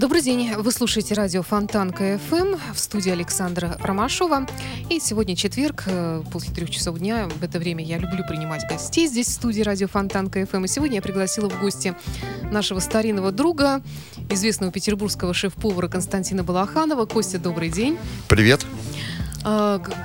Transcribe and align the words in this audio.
Добрый 0.00 0.22
день, 0.22 0.54
вы 0.54 0.72
слушаете 0.72 1.12
радио 1.12 1.42
Фонтанка 1.42 2.18
ФМ 2.30 2.54
в 2.72 2.78
студии 2.78 3.12
Александра 3.12 3.76
Ромашова. 3.82 4.46
И 4.88 4.98
сегодня 4.98 5.36
четверг, 5.36 5.82
э, 5.88 6.22
после 6.32 6.54
трех 6.54 6.70
часов 6.70 6.98
дня. 6.98 7.28
В 7.28 7.44
это 7.44 7.58
время 7.58 7.84
я 7.84 7.98
люблю 7.98 8.24
принимать 8.26 8.66
гостей 8.66 9.06
здесь 9.06 9.26
в 9.26 9.32
студии 9.32 9.60
радио 9.60 9.88
Фонтанка 9.88 10.46
ФМ. 10.46 10.64
И 10.64 10.68
сегодня 10.68 10.96
я 10.96 11.02
пригласила 11.02 11.50
в 11.50 11.60
гости 11.60 11.94
нашего 12.50 12.78
старинного 12.78 13.30
друга, 13.30 13.82
известного 14.30 14.72
петербургского 14.72 15.34
шеф-повара 15.34 15.88
Константина 15.88 16.44
Балаханова. 16.44 17.04
Костя, 17.04 17.38
добрый 17.38 17.68
день. 17.68 17.98
Привет. 18.26 18.60
Г- 18.62 18.99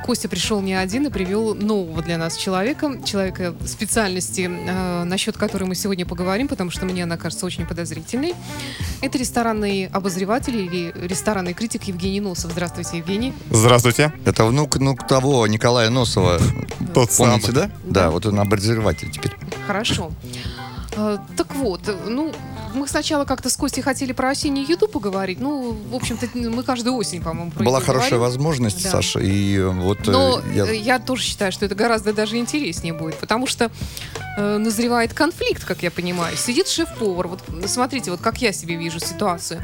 Костя 0.06 0.30
пришел 0.30 0.62
не 0.62 0.74
один 0.74 1.08
и 1.08 1.10
привел 1.10 1.56
нового 1.56 2.02
для 2.02 2.18
нас 2.18 2.38
человека, 2.38 3.00
человека 3.04 3.54
специальности, 3.66 4.50
э, 4.50 5.04
насчет 5.04 5.36
которой 5.38 5.66
мы 5.66 5.76
сегодня 5.76 6.06
поговорим, 6.06 6.48
потому 6.48 6.72
что 6.72 6.86
мне 6.86 7.04
она 7.04 7.18
кажется 7.18 7.46
очень 7.46 7.66
подозрительной. 7.66 8.34
Это 9.02 9.18
ресторанный 9.18 9.88
обозреватель 9.88 10.56
или 10.56 10.94
ресторанный 10.96 11.54
критик 11.54 11.84
Евгений 11.84 12.22
Носов. 12.22 12.52
Здравствуйте, 12.52 12.98
Евгений. 13.00 13.34
Здравствуйте. 13.52 14.14
Это 14.24 14.46
внук, 14.46 14.78
внук 14.78 15.06
того 15.06 15.46
Николая 15.48 15.90
Носова. 15.90 16.40
Тот 16.94 17.10
Помните, 17.18 17.52
самый. 17.52 17.54
да? 17.54 17.72
Да, 17.84 18.12
вот 18.12 18.26
он 18.26 18.40
обозреватель 18.40 19.12
теперь. 19.12 19.34
Хорошо. 19.68 20.12
Э, 20.96 21.18
Так 21.36 21.54
вот, 21.56 21.82
ну, 22.08 22.32
мы 22.76 22.88
сначала 22.88 23.26
как-то 23.26 23.50
с 23.50 23.58
Костей 23.58 23.82
хотели 23.82 24.12
про 24.12 24.30
осеннюю 24.30 24.68
еду 24.68 24.88
поговорить. 24.88 25.40
Ну, 25.40 25.72
в 25.90 25.96
общем-то, 25.96 26.28
мы 26.38 26.64
каждую 26.64 26.96
осень, 26.96 27.22
по-моему, 27.22 27.52
про 27.52 27.64
Была 27.64 27.80
хорошая 27.82 28.12
говорим. 28.12 28.22
возможность, 28.22 28.84
Да. 28.84 28.92
Саша, 28.92 29.20
и 29.20 29.58
э, 29.58 29.68
вот 29.68 30.08
э, 30.08 30.12
Но 30.12 30.42
я... 30.54 30.66
э, 30.66 30.76
я... 30.76 31.00
тоже 31.00 31.24
считаю, 31.24 31.52
что 31.52 31.66
это 31.66 31.76
гораздо 31.76 32.14
даже 32.14 32.38
интереснее 32.38 32.94
будет, 32.94 33.16
потому 33.18 33.48
что 33.48 33.72
э, 34.38 34.58
назревает 34.58 35.14
конфликт, 35.14 35.64
как 35.66 35.84
я 35.84 35.92
понимаю. 35.92 36.36
Сидит 36.38 36.68
шеф-повар, 36.68 37.28
вот 37.28 37.42
смотрите, 37.68 38.12
вот 38.12 38.22
как 38.22 38.42
я 38.42 38.52
себе 38.54 38.76
вижу 38.76 39.00
ситуацию. 39.00 39.62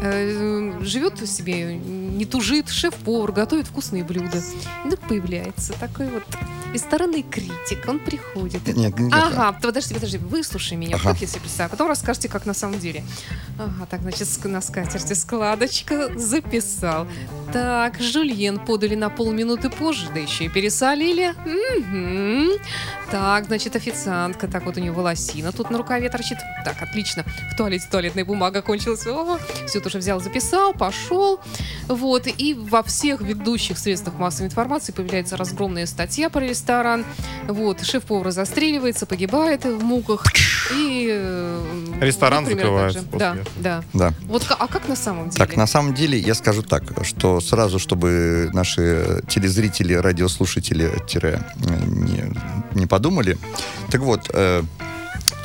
Э, 0.00 0.72
живет 0.82 1.26
себе, 1.28 1.74
не 1.76 2.24
тужит, 2.26 2.68
шеф-повар, 2.68 3.32
готовит 3.32 3.66
вкусные 3.66 4.04
блюда. 4.04 4.42
И 4.84 4.90
тут 4.90 5.00
появляется 5.00 5.72
такой 5.74 6.08
вот 6.08 6.24
ресторанный 6.72 7.22
критик, 7.22 7.88
он 7.88 7.98
приходит. 7.98 8.66
Нет, 8.66 8.98
нет. 8.98 9.12
Ага, 9.14 9.52
подожди, 9.62 9.94
подожди, 9.94 10.18
выслушай 10.18 10.76
меня, 10.76 10.96
Ага. 10.96 11.12
как 11.12 11.20
я 11.22 11.26
себе 11.26 11.40
представляю. 11.40 11.70
Потом 11.70 11.88
расскажете, 11.88 12.28
как 12.36 12.44
на 12.44 12.52
самом 12.52 12.78
деле. 12.78 13.02
Ага, 13.58 13.86
так, 13.86 14.02
значит, 14.02 14.28
на 14.44 14.60
скатерти 14.60 15.14
складочка 15.14 16.10
записал. 16.18 17.06
Так, 17.52 18.00
жульен 18.00 18.58
подали 18.58 18.94
на 18.94 19.08
полминуты 19.08 19.70
позже, 19.70 20.08
да 20.12 20.20
еще 20.20 20.44
и 20.44 20.48
пересолили. 20.48 21.34
Мгм. 21.44 22.50
Так, 23.10 23.46
значит, 23.46 23.76
официантка, 23.76 24.48
так 24.48 24.64
вот 24.64 24.76
у 24.76 24.80
нее 24.80 24.90
волосина 24.92 25.52
тут 25.52 25.70
на 25.70 25.78
рукаве 25.78 26.08
торчит. 26.10 26.38
Так, 26.64 26.82
отлично. 26.82 27.24
В 27.52 27.56
туалете 27.56 27.86
туалетная 27.90 28.24
бумага 28.24 28.62
кончилась. 28.62 29.06
О, 29.06 29.38
все 29.66 29.80
тоже 29.80 29.98
взял, 29.98 30.20
записал, 30.20 30.72
пошел. 30.74 31.40
Вот, 31.86 32.26
и 32.26 32.54
во 32.54 32.82
всех 32.82 33.20
ведущих 33.20 33.78
средствах 33.78 34.18
массовой 34.18 34.46
информации 34.48 34.92
появляется 34.92 35.36
разгромная 35.36 35.86
статья 35.86 36.30
про 36.30 36.40
ресторан. 36.40 37.04
Вот, 37.46 37.84
шеф-повар 37.84 38.32
застреливается, 38.32 39.06
погибает 39.06 39.64
в 39.64 39.82
муках. 39.84 40.24
И... 40.74 41.08
э, 41.08 41.98
Ресторан 42.00 42.44
вот 42.44 42.52
закрывается 42.54 43.04
Да, 43.12 43.36
да. 43.56 43.84
Да. 43.92 44.12
Вот, 44.24 44.44
а 44.50 44.66
как 44.66 44.88
на 44.88 44.96
самом 44.96 45.30
деле? 45.30 45.46
Так, 45.46 45.56
на 45.56 45.66
самом 45.68 45.94
деле, 45.94 46.18
я 46.18 46.34
скажу 46.34 46.62
так, 46.62 46.82
что 47.04 47.35
сразу, 47.40 47.78
чтобы 47.78 48.50
наши 48.52 49.22
телезрители, 49.28 49.94
радиослушатели 49.94 50.84
э, 50.84 51.38
не, 51.86 52.32
не 52.74 52.86
подумали. 52.86 53.36
Так 53.90 54.00
вот, 54.00 54.30
э, 54.32 54.62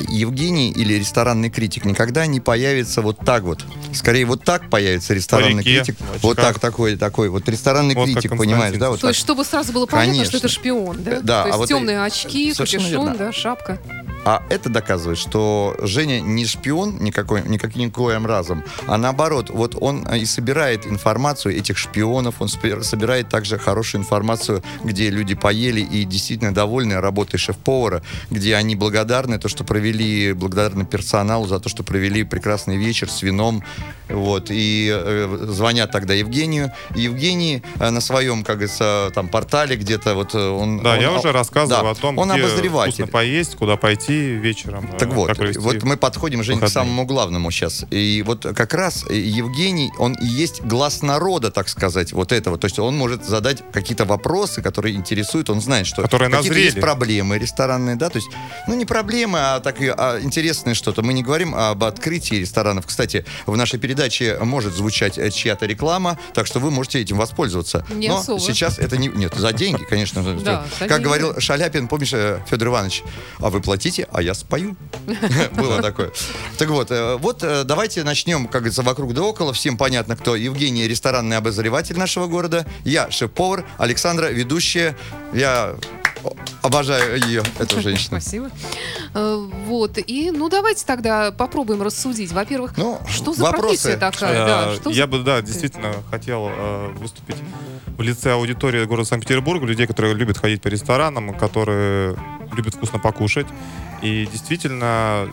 Евгений 0.08 0.70
или 0.70 0.94
ресторанный 0.94 1.50
критик 1.50 1.84
никогда 1.84 2.26
не 2.26 2.40
появится 2.40 3.02
вот 3.02 3.18
так 3.18 3.42
вот. 3.42 3.64
Скорее, 3.92 4.24
вот 4.26 4.44
так 4.44 4.70
появится 4.70 5.14
ресторанный 5.14 5.62
реке, 5.62 5.84
критик. 5.84 5.96
Вот 6.22 6.36
так, 6.36 6.58
такой, 6.58 6.96
такой. 6.96 7.28
Вот 7.28 7.48
ресторанный 7.48 7.94
Вот 7.94 8.04
критик, 8.06 8.36
понимаешь, 8.36 8.76
да? 8.78 8.90
Вот 8.90 8.96
То 9.00 9.08
так. 9.08 9.10
есть, 9.10 9.20
чтобы 9.20 9.44
сразу 9.44 9.72
было 9.72 9.86
понятно, 9.86 10.12
Конечно. 10.12 10.28
что 10.30 10.38
это 10.38 10.48
шпион, 10.48 11.02
да? 11.02 11.20
Да, 11.20 11.42
То 11.42 11.44
а 11.44 11.46
есть 11.48 11.58
вот 11.58 11.64
и- 11.70 11.74
темные 11.74 12.02
очки, 12.04 12.52
совершенно 12.54 12.84
капюшон, 12.84 13.16
да, 13.16 13.32
шапка. 13.32 13.78
А 14.24 14.44
это 14.50 14.68
доказывает, 14.68 15.18
что 15.18 15.74
Женя 15.82 16.20
не 16.20 16.46
шпион 16.46 16.98
никакой, 17.02 17.42
никак, 17.48 17.74
никоим 17.74 18.24
разом, 18.24 18.62
а 18.86 18.96
наоборот, 18.96 19.50
вот 19.50 19.76
он 19.80 20.04
и 20.14 20.24
собирает 20.26 20.86
информацию 20.86 21.56
этих 21.58 21.76
шпионов, 21.76 22.36
он 22.40 22.48
спи- 22.48 22.82
собирает 22.82 23.28
также 23.28 23.58
хорошую 23.58 24.00
информацию, 24.02 24.62
где 24.84 25.10
люди 25.10 25.34
поели 25.34 25.80
и 25.80 26.04
действительно 26.04 26.54
довольны 26.54 27.00
работой 27.00 27.38
шеф-повара, 27.38 28.02
где 28.30 28.54
они 28.54 28.76
благодарны, 28.76 29.40
то, 29.40 29.48
что 29.48 29.64
провели, 29.64 29.91
благодарны 30.32 30.84
персоналу 30.84 31.46
за 31.46 31.60
то, 31.60 31.68
что 31.68 31.82
провели 31.82 32.24
прекрасный 32.24 32.76
вечер 32.76 33.10
с 33.10 33.22
вином, 33.22 33.62
вот, 34.08 34.46
и 34.50 34.90
э, 34.92 35.46
звонят 35.48 35.90
тогда 35.90 36.14
Евгению, 36.14 36.72
и 36.94 37.02
Евгений 37.02 37.62
э, 37.78 37.90
на 37.90 38.00
своем, 38.00 38.44
как 38.44 38.56
говорится, 38.56 39.10
там, 39.14 39.28
портале 39.28 39.76
где-то, 39.76 40.14
вот, 40.14 40.34
э, 40.34 40.48
он... 40.48 40.82
Да, 40.82 40.94
он- 40.94 41.00
я 41.00 41.12
уже 41.12 41.32
рассказывал 41.32 41.82
да, 41.82 41.90
о 41.90 41.94
том, 41.94 42.18
он 42.18 42.30
где 42.30 42.40
обозреватель. 42.40 42.92
вкусно 42.92 43.06
поесть, 43.06 43.56
куда 43.56 43.76
пойти 43.76 44.34
вечером. 44.34 44.88
Так 44.98 45.10
э, 45.10 45.12
вот, 45.12 45.56
вот 45.56 45.82
мы 45.82 45.96
подходим, 45.96 46.42
Жень, 46.42 46.60
к 46.60 46.68
самому 46.68 47.04
главному 47.04 47.50
сейчас. 47.50 47.84
И 47.90 48.22
вот 48.26 48.46
как 48.54 48.74
раз 48.74 49.04
э, 49.08 49.16
Евгений, 49.16 49.92
он 49.98 50.14
и 50.14 50.26
есть 50.26 50.62
глаз 50.62 51.02
народа, 51.02 51.50
так 51.50 51.68
сказать, 51.68 52.12
вот 52.12 52.32
этого. 52.32 52.58
То 52.58 52.66
есть 52.66 52.78
он 52.78 52.96
может 52.96 53.24
задать 53.24 53.62
какие-то 53.72 54.04
вопросы, 54.04 54.62
которые 54.62 54.94
интересуют, 54.94 55.50
он 55.50 55.60
знает, 55.60 55.86
что 55.86 56.02
Которые 56.02 56.30
какие-то 56.30 56.58
есть 56.58 56.80
проблемы 56.80 57.38
ресторанные, 57.38 57.96
да, 57.96 58.08
то 58.08 58.18
есть, 58.18 58.28
ну, 58.66 58.74
не 58.74 58.84
проблемы, 58.84 59.38
а 59.40 59.60
так 59.60 59.80
а, 59.88 60.20
интересное 60.20 60.74
что-то. 60.74 61.02
Мы 61.02 61.12
не 61.12 61.22
говорим 61.22 61.54
об 61.54 61.84
открытии 61.84 62.36
ресторанов. 62.36 62.86
Кстати, 62.86 63.24
в 63.46 63.56
нашей 63.56 63.78
передаче 63.78 64.38
может 64.40 64.74
звучать 64.74 65.18
э, 65.18 65.30
чья-то 65.30 65.66
реклама, 65.66 66.18
так 66.34 66.46
что 66.46 66.60
вы 66.60 66.70
можете 66.70 67.00
этим 67.00 67.16
воспользоваться. 67.16 67.84
Не 67.90 68.08
Но 68.08 68.18
особо. 68.18 68.40
сейчас 68.40 68.78
это 68.78 68.96
не... 68.96 69.08
Нет, 69.08 69.34
за 69.34 69.52
деньги, 69.52 69.84
конечно. 69.84 70.22
Да, 70.42 70.64
Как 70.78 70.88
деньги. 70.88 71.02
говорил 71.02 71.40
Шаляпин, 71.40 71.88
помнишь, 71.88 72.12
э, 72.12 72.40
Федор 72.48 72.68
Иванович, 72.68 73.02
а 73.38 73.50
вы 73.50 73.60
платите, 73.60 74.08
а 74.12 74.22
я 74.22 74.34
спою. 74.34 74.76
Было 75.52 75.80
такое. 75.82 76.12
Так 76.58 76.68
вот, 76.68 76.90
э, 76.90 77.16
вот 77.16 77.38
давайте 77.64 78.02
начнем, 78.04 78.46
как 78.46 78.62
говорится, 78.62 78.82
вокруг 78.82 79.14
да 79.14 79.22
около. 79.22 79.52
Всем 79.52 79.76
понятно, 79.76 80.16
кто 80.16 80.36
Евгений, 80.36 80.86
ресторанный 80.88 81.36
обозреватель 81.36 81.98
нашего 81.98 82.26
города. 82.26 82.66
Я 82.84 83.10
шеф-повар, 83.10 83.64
Александра, 83.78 84.26
ведущая. 84.26 84.96
Я 85.32 85.76
обожаю 86.62 87.20
ее, 87.26 87.42
эту 87.58 87.80
женщину. 87.82 88.20
Спасибо. 88.20 88.50
Вот, 89.66 89.98
и, 89.98 90.30
ну, 90.30 90.48
давайте 90.48 90.84
тогда 90.84 91.30
попробуем 91.32 91.82
рассудить. 91.82 92.32
Во-первых, 92.32 92.74
Ну, 92.76 92.98
что 93.08 93.32
за 93.32 93.44
вопросы. 93.44 93.62
профессия 93.66 93.96
такая? 93.96 94.32
Э, 94.42 94.46
Да, 94.46 94.74
что 94.74 94.90
Я 94.90 95.02
за- 95.02 95.06
бы, 95.08 95.18
да, 95.20 95.40
действительно 95.42 95.92
хотел 96.10 96.48
э, 96.50 96.92
выступить 96.98 97.36
в 97.86 98.02
лице 98.02 98.32
аудитории 98.32 98.84
города 98.84 99.08
Санкт-Петербурга, 99.08 99.66
людей, 99.66 99.86
которые 99.86 100.14
любят 100.14 100.38
ходить 100.38 100.62
по 100.62 100.68
ресторанам, 100.68 101.34
которые 101.34 102.16
любят 102.56 102.74
вкусно 102.74 102.98
покушать. 102.98 103.46
И 104.02 104.26
действительно, 104.26 105.28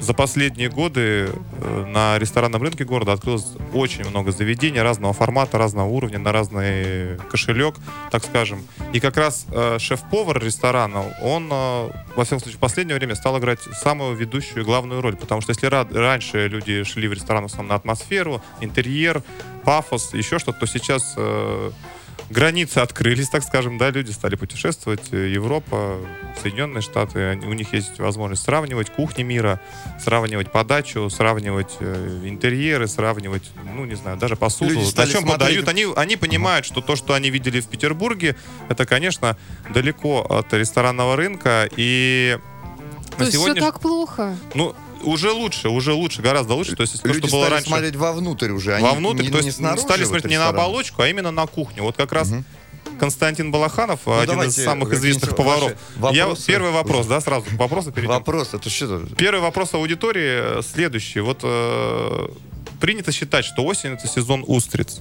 за 0.00 0.14
последние 0.14 0.70
годы 0.70 1.30
э, 1.60 1.84
на 1.86 2.18
ресторанном 2.18 2.62
рынке 2.62 2.84
города 2.84 3.12
открылось 3.12 3.46
очень 3.74 4.08
много 4.08 4.32
заведений 4.32 4.80
разного 4.80 5.12
формата, 5.12 5.58
разного 5.58 5.88
уровня, 5.88 6.18
на 6.18 6.32
разный 6.32 7.18
кошелек, 7.30 7.74
так 8.10 8.24
скажем. 8.24 8.64
И 8.94 9.00
как 9.00 9.18
раз 9.18 9.46
э, 9.50 9.78
шеф-повар 9.78 10.42
ресторана, 10.42 11.04
он, 11.22 11.50
э, 11.52 11.90
во 12.16 12.24
всяком 12.24 12.40
случае, 12.40 12.56
в 12.56 12.60
последнее 12.60 12.96
время 12.96 13.14
стал 13.14 13.38
играть 13.38 13.60
самую 13.60 14.16
ведущую 14.16 14.64
главную 14.64 15.02
роль. 15.02 15.16
Потому 15.16 15.42
что 15.42 15.50
если 15.50 15.68
ра- 15.68 15.92
раньше 15.94 16.48
люди 16.48 16.82
шли 16.84 17.08
в 17.08 17.12
ресторан 17.12 17.42
в 17.42 17.46
основном 17.46 17.68
на 17.68 17.74
атмосферу, 17.74 18.40
интерьер, 18.60 19.22
пафос, 19.64 20.14
еще 20.14 20.38
что-то, 20.38 20.60
то 20.60 20.66
сейчас 20.66 21.14
границы 22.30 22.78
открылись, 22.78 23.28
так 23.28 23.42
скажем, 23.42 23.78
да, 23.78 23.90
люди 23.90 24.10
стали 24.10 24.34
путешествовать, 24.36 25.12
э, 25.12 25.28
Европа, 25.28 25.98
Соединенные 26.42 26.82
Штаты, 26.82 27.20
они- 27.30 27.46
у 27.46 27.52
них 27.52 27.72
есть 27.72 27.98
возможность 27.98 28.42
сравнивать 28.44 28.90
кухни 28.90 29.22
мира, 29.22 29.60
сравнивать 30.00 30.50
подачу, 30.50 31.08
сравнивать 31.10 31.76
э, 31.80 32.20
интерьеры, 32.24 32.88
сравнивать, 32.88 33.50
ну, 33.76 33.84
не 33.84 33.94
знаю, 33.94 34.16
даже 34.16 34.36
посуду, 34.36 34.70
Люди 34.70 34.84
на 34.84 34.90
стали 34.90 35.10
чем 35.12 35.22
смотреть- 35.22 35.38
подают. 35.64 35.68
Они, 35.68 35.86
они 35.96 36.16
понимают, 36.16 36.66
что 36.66 36.80
то, 36.80 36.96
что 36.96 37.14
они 37.14 37.30
видели 37.30 37.60
в 37.60 37.66
Петербурге, 37.68 38.36
это, 38.68 38.86
конечно, 38.86 39.36
далеко 39.72 40.22
от 40.28 40.52
ресторанного 40.52 41.16
рынка, 41.16 41.68
и 41.76 42.38
То 43.16 43.24
есть 43.24 43.36
все 43.36 43.44
сегодня... 43.44 43.62
так 43.62 43.80
плохо? 43.80 44.36
Ну, 44.54 44.74
уже 45.04 45.30
лучше, 45.30 45.68
уже 45.68 45.92
лучше, 45.92 46.22
гораздо 46.22 46.54
лучше. 46.54 46.74
То 46.76 46.82
есть, 46.82 47.00
то, 47.02 47.08
Люди 47.08 47.28
что 47.28 47.36
было 47.36 47.42
стали 47.42 47.54
раньше 47.54 47.68
смотреть 47.68 47.96
вовнутрь 47.96 48.50
уже. 48.50 48.74
они 48.74 48.84
вовнутрь, 48.84 49.22
не- 49.22 49.30
то 49.30 49.38
не 49.40 49.46
есть 49.46 49.58
снаружи 49.58 49.82
стали 49.82 50.04
смотреть 50.04 50.24
не 50.30 50.38
на 50.38 50.48
оболочку, 50.48 51.02
а 51.02 51.08
именно 51.08 51.30
на 51.30 51.46
кухню. 51.46 51.82
Вот 51.82 51.96
как 51.96 52.12
раз 52.12 52.30
Мгм. 52.30 52.44
Константин 52.98 53.50
Балаханов, 53.50 54.00
один 54.06 54.42
из 54.42 54.56
Ну, 54.58 54.64
самых 54.64 54.92
известных 54.92 55.34
поваров. 55.34 55.72
Я 56.12 56.26
вопросы. 56.26 56.46
первый 56.46 56.70
вопрос, 56.70 57.06
да, 57.06 57.20
сразу 57.20 57.44
к 57.46 57.52
вопросу 57.54 57.90
перейдем. 57.92 58.14
Вопрос, 58.14 58.54
это 58.54 58.68
что? 58.70 59.02
Первый 59.16 59.40
вопрос 59.40 59.74
аудитории 59.74 60.58
э, 60.58 60.62
следующий. 60.62 61.20
Вот 61.20 61.40
э, 61.42 62.28
принято 62.80 63.12
считать, 63.12 63.44
что 63.44 63.64
осень 63.64 63.90
это 63.94 64.06
сезон 64.08 64.44
устриц. 64.46 65.00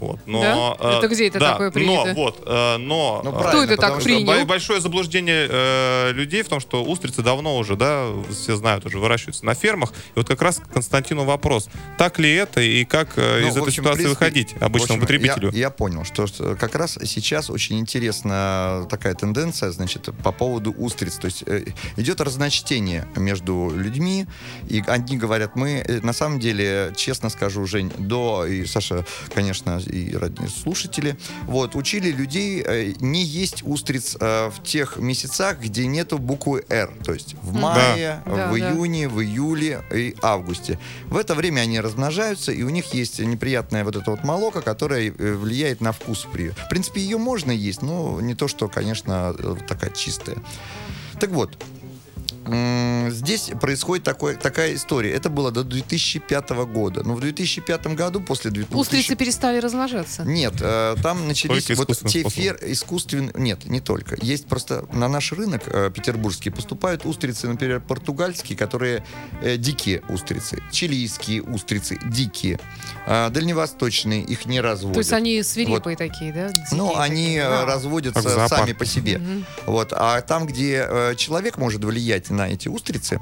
Вот, 0.00 0.18
но, 0.26 0.76
Да? 0.80 0.94
э, 0.94 0.98
Это 0.98 1.08
где 1.08 1.28
это 1.28 1.38
да, 1.38 1.52
такое 1.52 1.70
принято? 1.70 2.06
Но, 2.08 2.14
вот, 2.14 2.42
э, 2.44 2.76
но, 2.78 3.20
Ну, 3.22 3.30
э, 3.30 3.38
правильно, 3.38 3.64
это 3.72 3.76
так 3.76 4.02
принял? 4.02 4.26
Бо- 4.26 4.44
Большое 4.44 4.80
заблуждение 4.80 5.46
э, 5.48 6.12
людей 6.12 6.42
в 6.42 6.48
том, 6.48 6.58
что 6.58 6.82
устрицы 6.82 7.22
давно 7.22 7.56
уже, 7.56 7.76
да, 7.76 8.08
все 8.30 8.56
знают, 8.56 8.84
уже 8.84 8.98
выращиваются 8.98 9.44
на 9.46 9.54
фермах. 9.54 9.90
И 9.92 10.12
вот 10.16 10.26
как 10.26 10.42
раз 10.42 10.60
Константину 10.72 11.22
вопрос. 11.24 11.68
Так 11.98 12.18
ли 12.18 12.32
это 12.34 12.60
и 12.60 12.84
как 12.84 13.10
э, 13.16 13.42
Ну, 13.42 13.48
из 13.48 13.52
этой 13.52 13.68
общем, 13.68 13.84
ситуации 13.84 14.02
принципе, 14.02 14.08
выходить 14.08 14.54
обычному 14.60 14.94
общем, 14.94 15.00
потребителю? 15.02 15.50
Я, 15.52 15.58
я 15.58 15.70
понял, 15.70 16.04
что, 16.04 16.26
что 16.26 16.56
как 16.56 16.74
раз 16.74 16.98
сейчас 17.04 17.48
очень 17.48 17.78
интересна 17.78 18.88
такая 18.90 19.14
тенденция, 19.14 19.70
значит, 19.70 20.08
по 20.24 20.32
поводу 20.32 20.72
устриц. 20.72 21.14
То 21.14 21.26
есть 21.26 21.44
э, 21.46 21.64
идет 21.96 22.20
разночтение 22.20 23.06
между 23.14 23.70
людьми, 23.72 24.26
и 24.68 24.82
одни 24.84 25.16
говорят, 25.16 25.54
мы, 25.54 25.84
э, 25.86 26.00
на 26.02 26.12
самом 26.12 26.40
деле, 26.40 26.92
честно 27.02 27.28
скажу, 27.30 27.66
Жень, 27.66 27.92
до, 27.98 28.46
и 28.46 28.64
Саша, 28.64 29.04
конечно, 29.34 29.78
и 29.78 30.14
родные 30.16 30.48
слушатели, 30.48 31.16
вот, 31.44 31.74
учили 31.74 32.10
людей 32.10 32.62
э, 32.64 32.94
не 33.00 33.24
есть 33.24 33.62
устриц 33.64 34.16
э, 34.20 34.50
в 34.50 34.62
тех 34.62 34.96
месяцах, 34.98 35.58
где 35.60 35.86
нету 35.86 36.18
буквы 36.18 36.64
«Р», 36.68 36.90
то 37.04 37.12
есть 37.12 37.34
в 37.42 37.52
мае, 37.54 38.22
Да, 38.24 38.32
в 38.32 38.58
да. 38.58 38.72
июне, 38.72 39.08
в 39.08 39.20
июле 39.20 39.82
и 39.92 40.14
августе. 40.22 40.78
В 41.06 41.16
это 41.16 41.34
время 41.34 41.62
они 41.62 41.80
размножаются, 41.80 42.52
и 42.52 42.62
у 42.62 42.70
них 42.70 42.94
есть 42.94 43.18
неприятная 43.18 43.84
вот 43.84 43.96
эта 43.96 44.10
вот 44.10 44.22
молока, 44.24 44.60
которая 44.60 45.08
э, 45.10 45.34
влияет 45.34 45.80
на 45.80 45.92
вкус 45.92 46.26
при. 46.32 46.50
В 46.50 46.68
принципе, 46.70 47.00
ее 47.00 47.18
можно 47.18 47.50
есть, 47.50 47.82
но 47.82 48.20
не 48.20 48.34
то, 48.34 48.46
что, 48.48 48.68
конечно, 48.68 49.34
такая 49.68 49.90
чистая. 49.90 50.36
Так 51.18 51.30
вот, 51.30 51.56
здесь 53.10 53.50
происходит 53.60 54.04
такой, 54.04 54.36
такая 54.36 54.74
история. 54.74 55.12
Это 55.12 55.30
было 55.30 55.50
до 55.50 55.64
2005 55.64 56.50
года. 56.66 57.02
Но 57.04 57.14
в 57.14 57.20
2005 57.20 57.86
году, 57.88 58.20
после 58.20 58.50
2000... 58.50 58.76
Устрицы 58.78 59.16
перестали 59.16 59.58
размножаться. 59.58 60.24
Нет, 60.24 60.54
э, 60.60 60.96
там 61.02 61.26
начались 61.28 61.66
Только 61.66 61.80
вот 61.80 62.10
те 62.10 62.28
фер... 62.28 62.58
искусственные... 62.62 63.32
Нет, 63.34 63.64
не 63.66 63.80
только. 63.80 64.16
Есть 64.20 64.46
просто 64.46 64.84
на 64.92 65.08
наш 65.08 65.32
рынок 65.32 65.62
э, 65.66 65.90
петербургский 65.94 66.50
поступают 66.50 67.06
устрицы, 67.06 67.48
например, 67.48 67.80
португальские, 67.80 68.56
которые 68.56 69.04
э, 69.42 69.56
дикие 69.56 70.02
устрицы, 70.08 70.62
чилийские 70.70 71.42
устрицы 71.42 71.98
дикие, 72.04 72.58
а, 73.06 73.30
дальневосточные 73.30 74.22
их 74.22 74.46
не 74.46 74.60
разводят. 74.60 74.94
То 74.94 75.00
есть 75.00 75.12
они 75.12 75.42
свирепые 75.42 75.96
такие, 75.96 76.32
да? 76.32 76.50
Ну, 76.72 76.88
Дикие 76.88 77.02
они 77.02 77.24
такие. 77.38 77.64
разводятся 77.64 78.48
сами 78.48 78.72
по 78.72 78.84
себе. 78.84 79.20
Вот. 79.66 79.92
А 79.92 80.20
там, 80.20 80.46
где 80.46 80.86
э, 80.88 81.14
человек 81.16 81.58
может 81.58 81.84
влиять 81.84 82.30
на 82.32 82.48
эти 82.48 82.68
устрицы, 82.68 83.20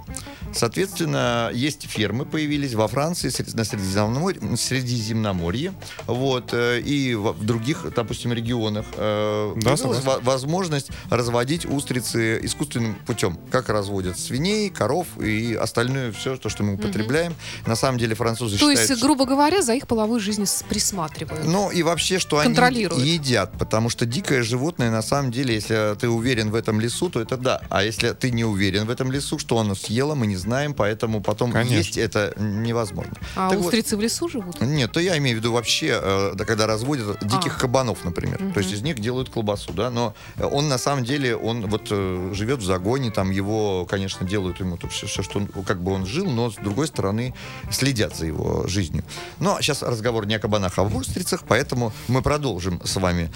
соответственно, 0.55 1.51
есть 1.53 1.87
фермы 1.89 2.25
появились 2.25 2.75
во 2.75 2.89
Франции, 2.89 3.31
на 3.55 3.65
Средиземноморье, 3.65 4.57
Средиземноморье 4.57 5.73
вот, 6.07 6.51
э, 6.53 6.81
и 6.81 7.15
в, 7.15 7.35
других, 7.45 7.87
допустим, 7.95 8.33
регионах. 8.33 8.87
э, 8.97 9.53
Да, 9.57 9.61
появилась 9.77 9.81
согласен. 9.81 10.05
во- 10.05 10.21
возможность 10.21 10.89
разводить 11.11 11.67
устрицы 11.67 12.39
искусственным 12.45 12.95
путем. 13.07 13.39
Как 13.51 13.69
разводят 13.69 14.19
свиней, 14.19 14.71
коров 14.71 15.07
и 15.21 15.55
остальное 15.55 16.13
все, 16.13 16.37
то, 16.37 16.49
что 16.49 16.63
мы 16.63 16.75
употребляем. 16.75 17.35
На 17.67 17.77
самом 17.77 17.99
деле 17.99 18.15
французы 18.15 18.59
То 18.59 18.71
считают, 18.71 18.91
есть, 18.91 19.03
грубо 19.03 19.25
говоря, 19.27 19.63
за 19.63 19.75
их 19.75 19.87
половую 19.87 20.21
жизнь 20.21 20.45
с- 20.47 20.63
присматривают. 20.69 21.47
ну 21.47 21.71
и 21.71 21.83
вообще, 21.83 22.19
что 22.19 22.39
они 22.39 22.49
Контролируют. 22.49 23.03
едят, 23.05 23.53
потому 23.59 23.89
что 23.91 24.07
дикое 24.07 24.43
животное, 24.43 24.91
на 24.91 25.03
самом 25.03 25.31
деле, 25.33 25.55
если 25.55 25.95
ты 25.99 26.09
уверен 26.09 26.51
в 26.51 26.55
этом 26.55 26.81
лесу, 26.81 27.09
то 27.11 27.21
это 27.21 27.37
да. 27.37 27.61
А 27.71 27.83
если 27.83 28.11
ты 28.11 28.31
не 28.31 28.45
уверен 28.45 28.87
в 28.87 28.91
этом 28.91 29.00
лесу, 29.09 29.39
что 29.39 29.59
оно 29.59 29.75
съело, 29.75 30.15
мы 30.15 30.27
не 30.27 30.37
знаем, 30.37 30.75
поэтому 30.75 31.21
потом 31.21 31.53
Конечно. 31.53 31.75
есть 31.75 31.97
это 31.97 32.35
невозможно. 32.37 33.13
а 33.37 33.51
Так 33.51 33.59
вот, 33.59 33.67
устрицы 33.67 33.97
в 33.97 34.01
лесу 34.01 34.29
живут? 34.29 34.61
нет, 34.61 34.93
то 34.93 35.01
я 35.01 35.17
имею 35.19 35.37
в 35.37 35.41
виду 35.41 35.53
вообще, 35.53 35.99
э, 36.03 36.33
да, 36.35 36.45
когда 36.45 36.67
разводят 36.67 37.19
диких 37.21 37.57
А. 37.57 37.61
кабанов, 37.61 38.05
например. 38.05 38.39
То 38.53 38.61
есть 38.61 38.73
из 38.73 38.83
них 38.83 38.99
делают 38.99 39.31
колбасу, 39.31 39.73
да, 39.73 39.91
но 39.91 40.15
э, 40.37 40.45
он 40.45 40.69
на 40.69 40.79
самом 40.79 41.05
деле, 41.05 41.37
он 41.37 41.67
вот 41.67 41.89
э, 41.91 42.31
живет 42.35 42.61
в 42.61 42.65
загоне, 42.65 43.11
там 43.11 43.31
его, 43.31 43.87
конечно, 43.87 44.27
делают 44.27 44.61
ему 44.61 44.79
все, 44.91 45.07
все, 45.07 45.23
что 45.23 45.39
он, 45.39 45.47
как 45.65 45.81
бы 45.83 45.93
он 45.93 46.07
жил, 46.07 46.27
но 46.31 46.51
с 46.51 46.57
другой 46.57 46.87
стороны 46.87 47.35
следят 47.71 48.17
за 48.17 48.27
его 48.27 48.67
жизнью. 48.67 49.05
Но 49.39 49.61
сейчас 49.61 49.83
разговор 49.83 50.27
не 50.27 50.35
о 50.35 50.39
кабанах, 50.39 50.79
а 50.79 50.83
об 50.83 50.95
устрицах, 50.95 51.45
поэтому 51.47 51.93
мы 52.09 52.23
продолжим 52.23 52.81
с 52.85 52.97
вами. 52.97 53.31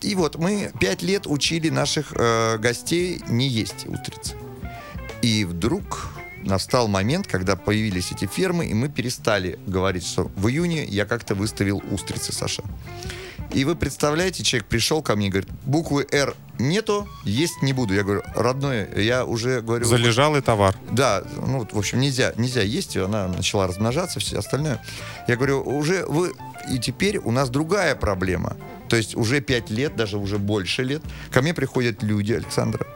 И 0.00 0.14
вот 0.14 0.36
мы 0.36 0.72
пять 0.80 1.02
лет 1.02 1.26
учили 1.26 1.68
наших 1.68 2.12
э, 2.16 2.58
гостей 2.58 3.22
не 3.28 3.48
есть 3.48 3.86
устрицы. 3.86 4.34
И 5.24 5.46
вдруг 5.46 6.08
настал 6.42 6.86
момент, 6.86 7.26
когда 7.26 7.56
появились 7.56 8.12
эти 8.12 8.26
фермы, 8.26 8.66
и 8.66 8.74
мы 8.74 8.90
перестали 8.90 9.58
говорить, 9.66 10.06
что 10.06 10.30
в 10.36 10.48
июне 10.48 10.84
я 10.84 11.06
как-то 11.06 11.34
выставил 11.34 11.82
устрицы, 11.90 12.30
Саша. 12.30 12.62
И 13.54 13.64
вы 13.64 13.74
представляете, 13.74 14.44
человек 14.44 14.68
пришел 14.68 15.00
ко 15.00 15.16
мне 15.16 15.28
и 15.28 15.30
говорит, 15.30 15.48
буквы 15.64 16.06
«Р» 16.10 16.34
нету, 16.58 17.08
есть 17.24 17.62
не 17.62 17.72
буду. 17.72 17.94
Я 17.94 18.02
говорю, 18.02 18.22
родной, 18.34 19.02
я 19.02 19.24
уже 19.24 19.62
говорю... 19.62 19.86
Залежалый 19.86 20.42
товар. 20.42 20.76
Да, 20.90 21.24
ну, 21.38 21.60
вот, 21.60 21.72
в 21.72 21.78
общем, 21.78 22.00
нельзя, 22.00 22.34
нельзя 22.36 22.60
есть 22.60 22.94
она 22.98 23.26
начала 23.26 23.66
размножаться, 23.66 24.20
все 24.20 24.40
остальное. 24.40 24.84
Я 25.26 25.36
говорю, 25.36 25.62
уже 25.62 26.04
вы... 26.04 26.34
И 26.70 26.78
теперь 26.78 27.16
у 27.16 27.30
нас 27.30 27.48
другая 27.48 27.94
проблема. 27.94 28.58
То 28.90 28.96
есть 28.96 29.16
уже 29.16 29.40
пять 29.40 29.70
лет, 29.70 29.96
даже 29.96 30.18
уже 30.18 30.36
больше 30.36 30.82
лет, 30.82 31.02
ко 31.30 31.40
мне 31.40 31.54
приходят 31.54 32.02
люди, 32.02 32.34
Александра, 32.34 32.86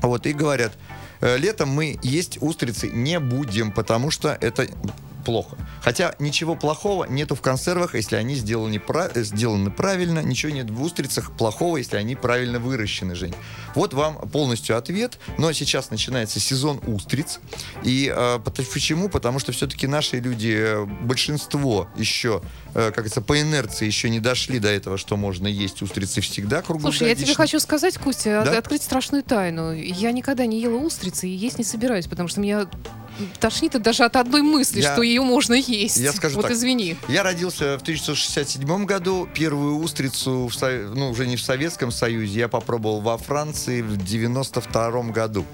вот, 0.00 0.26
и 0.26 0.32
говорят, 0.32 0.72
«Э, 0.72 0.95
летом 1.20 1.68
мы 1.68 1.98
есть 2.02 2.38
устрицы 2.40 2.88
не 2.88 3.18
будем, 3.20 3.72
потому 3.72 4.10
что 4.10 4.36
это 4.40 4.66
плохо. 5.26 5.56
Хотя 5.82 6.14
ничего 6.20 6.54
плохого 6.54 7.04
нету 7.04 7.34
в 7.34 7.40
консервах, 7.40 7.96
если 7.96 8.14
они 8.14 8.36
сделаны, 8.36 8.78
пра- 8.78 9.10
э, 9.12 9.24
сделаны 9.24 9.72
правильно. 9.72 10.20
Ничего 10.20 10.52
нет 10.52 10.70
в 10.70 10.80
устрицах 10.80 11.36
плохого, 11.36 11.78
если 11.78 11.96
они 11.96 12.14
правильно 12.14 12.60
выращены, 12.60 13.16
Жень. 13.16 13.34
Вот 13.74 13.92
вам 13.92 14.16
полностью 14.30 14.78
ответ. 14.78 15.18
Но 15.36 15.52
сейчас 15.52 15.90
начинается 15.90 16.38
сезон 16.38 16.80
устриц. 16.86 17.40
И 17.82 18.12
э, 18.14 18.38
почему? 18.72 19.08
Потому 19.08 19.40
что 19.40 19.50
все-таки 19.50 19.88
наши 19.88 20.20
люди, 20.20 20.54
э, 20.56 20.84
большинство 20.84 21.88
еще, 21.96 22.40
э, 22.40 22.65
как 22.76 22.94
говорится, 22.94 23.20
по 23.22 23.40
инерции 23.40 23.86
еще 23.86 24.10
не 24.10 24.20
дошли 24.20 24.58
до 24.58 24.68
этого, 24.68 24.98
что 24.98 25.16
можно 25.16 25.46
есть 25.46 25.82
устрицы 25.82 26.20
всегда 26.20 26.62
круглогодично. 26.62 27.06
Слушай, 27.06 27.08
я 27.08 27.14
тебе 27.26 27.34
хочу 27.34 27.60
сказать, 27.60 27.96
Костя, 27.98 28.42
Да? 28.44 28.58
открыть 28.58 28.82
страшную 28.82 29.22
тайну. 29.22 29.72
Я 29.72 30.12
никогда 30.12 30.46
не 30.46 30.60
ела 30.60 30.76
устрицы 30.76 31.28
и 31.28 31.32
есть 31.34 31.58
не 31.58 31.64
собираюсь, 31.64 32.06
потому 32.06 32.28
что 32.28 32.40
меня 32.40 32.66
тошнит 33.40 33.80
даже 33.80 34.04
от 34.04 34.16
одной 34.16 34.42
мысли, 34.42 34.80
Я- 34.82 34.92
что 34.92 35.00
ее 35.02 35.22
можно 35.22 35.54
есть. 35.54 35.96
Я 35.96 36.12
скажу 36.12 36.36
вот 36.36 36.42
так. 36.42 36.50
извини. 36.52 36.96
Я 37.08 37.22
родился 37.22 37.78
в 37.78 37.82
1967 37.82 38.84
году. 38.84 39.26
Первую 39.34 39.78
устрицу, 39.78 40.48
в 40.48 40.94
ну, 40.94 41.10
уже 41.10 41.26
не 41.26 41.36
в 41.36 41.42
Советском 41.42 41.90
Союзе, 41.90 42.40
я 42.40 42.48
попробовал 42.48 43.00
во 43.00 43.16
Франции 43.16 43.80
в 43.80 43.96
92 43.96 45.12
году. 45.12 45.46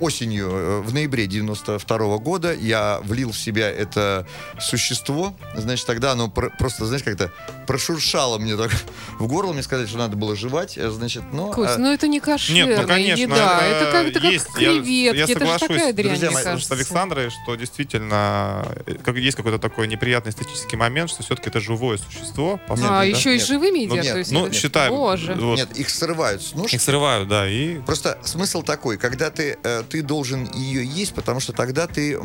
Осенью, 0.00 0.48
э, 0.50 0.80
в 0.80 0.94
ноябре 0.94 1.26
92 1.26 2.16
года 2.18 2.54
я 2.54 3.00
влил 3.02 3.32
в 3.32 3.38
себя 3.38 3.68
это 3.70 4.26
существо. 4.58 5.34
Значит, 5.56 5.86
тогда 5.86 6.12
оно 6.12 6.28
про- 6.38 6.50
просто, 6.50 6.86
знаешь, 6.86 7.02
как-то 7.02 7.32
прошуршало 7.66 8.38
мне 8.38 8.56
так 8.56 8.70
в 9.18 9.26
горло. 9.26 9.52
Мне 9.52 9.62
сказали, 9.64 9.86
что 9.88 9.98
надо 9.98 10.16
было 10.16 10.36
жевать. 10.36 10.78
э, 10.78 10.88
Значит, 10.90 11.24
но... 11.32 11.48
Кость, 11.50 11.74
а, 11.74 11.78
ну 11.78 11.92
это 11.92 12.06
не 12.06 12.20
кошерная 12.20 12.64
Нет, 12.66 12.78
ну 12.82 12.86
конечно, 12.86 13.20
еда. 13.22 13.60
это, 13.66 13.76
Это, 13.84 13.92
как, 13.92 14.06
это 14.06 14.20
как 14.20 14.30
есть. 14.32 14.46
Я- 14.56 14.70
креветки. 14.82 14.88
Я, 15.18 15.24
это 15.24 15.46
же 15.46 15.58
такая 15.58 15.92
дрянь, 15.92 16.08
друзья 16.20 16.30
мне 16.30 16.60
с. 16.60 16.70
Александрой, 16.70 17.30
что 17.30 17.56
действительно 17.56 18.64
э, 18.86 18.94
как, 19.02 19.16
есть 19.16 19.36
какой-то 19.36 19.58
такой 19.58 19.88
неприятный 19.88 20.30
эстетический 20.30 20.78
момент, 20.78 21.10
что 21.10 21.22
все-таки 21.24 21.48
это 21.50 21.58
живое 21.60 21.98
существо. 21.98 22.60
по 22.68 22.74
Нет, 22.74 22.84
А, 22.84 22.88
да. 22.88 23.02
еще 23.04 23.30
и 23.34 23.38
нет. 23.38 23.46
живыми 23.46 23.84
Ну, 23.86 23.94
едят? 23.94 24.04
нет, 24.04 24.12
то 24.12 24.18
есть 24.18 24.30
Ну, 24.32 24.46
это- 24.46 24.54
считаю. 24.54 24.90
Боже. 24.92 25.34
вот, 25.34 25.56
Нет, 25.58 25.76
их 25.76 25.90
срывают 25.90 26.42
с 26.42 26.52
ножки. 26.54 26.76
Их 26.76 26.82
срывают, 26.82 27.28
да, 27.28 27.48
и 27.48 27.80
Просто 27.80 28.18
смысл 28.22 28.62
такой, 28.62 28.96
когда 28.98 29.30
ты, 29.30 29.58
э, 29.62 29.82
ты 29.88 30.02
должен 30.02 30.48
ее 30.52 30.84
есть, 30.86 31.14
потому 31.14 31.40
что 31.40 31.52
тогда 31.52 31.86
ты, 31.88 32.18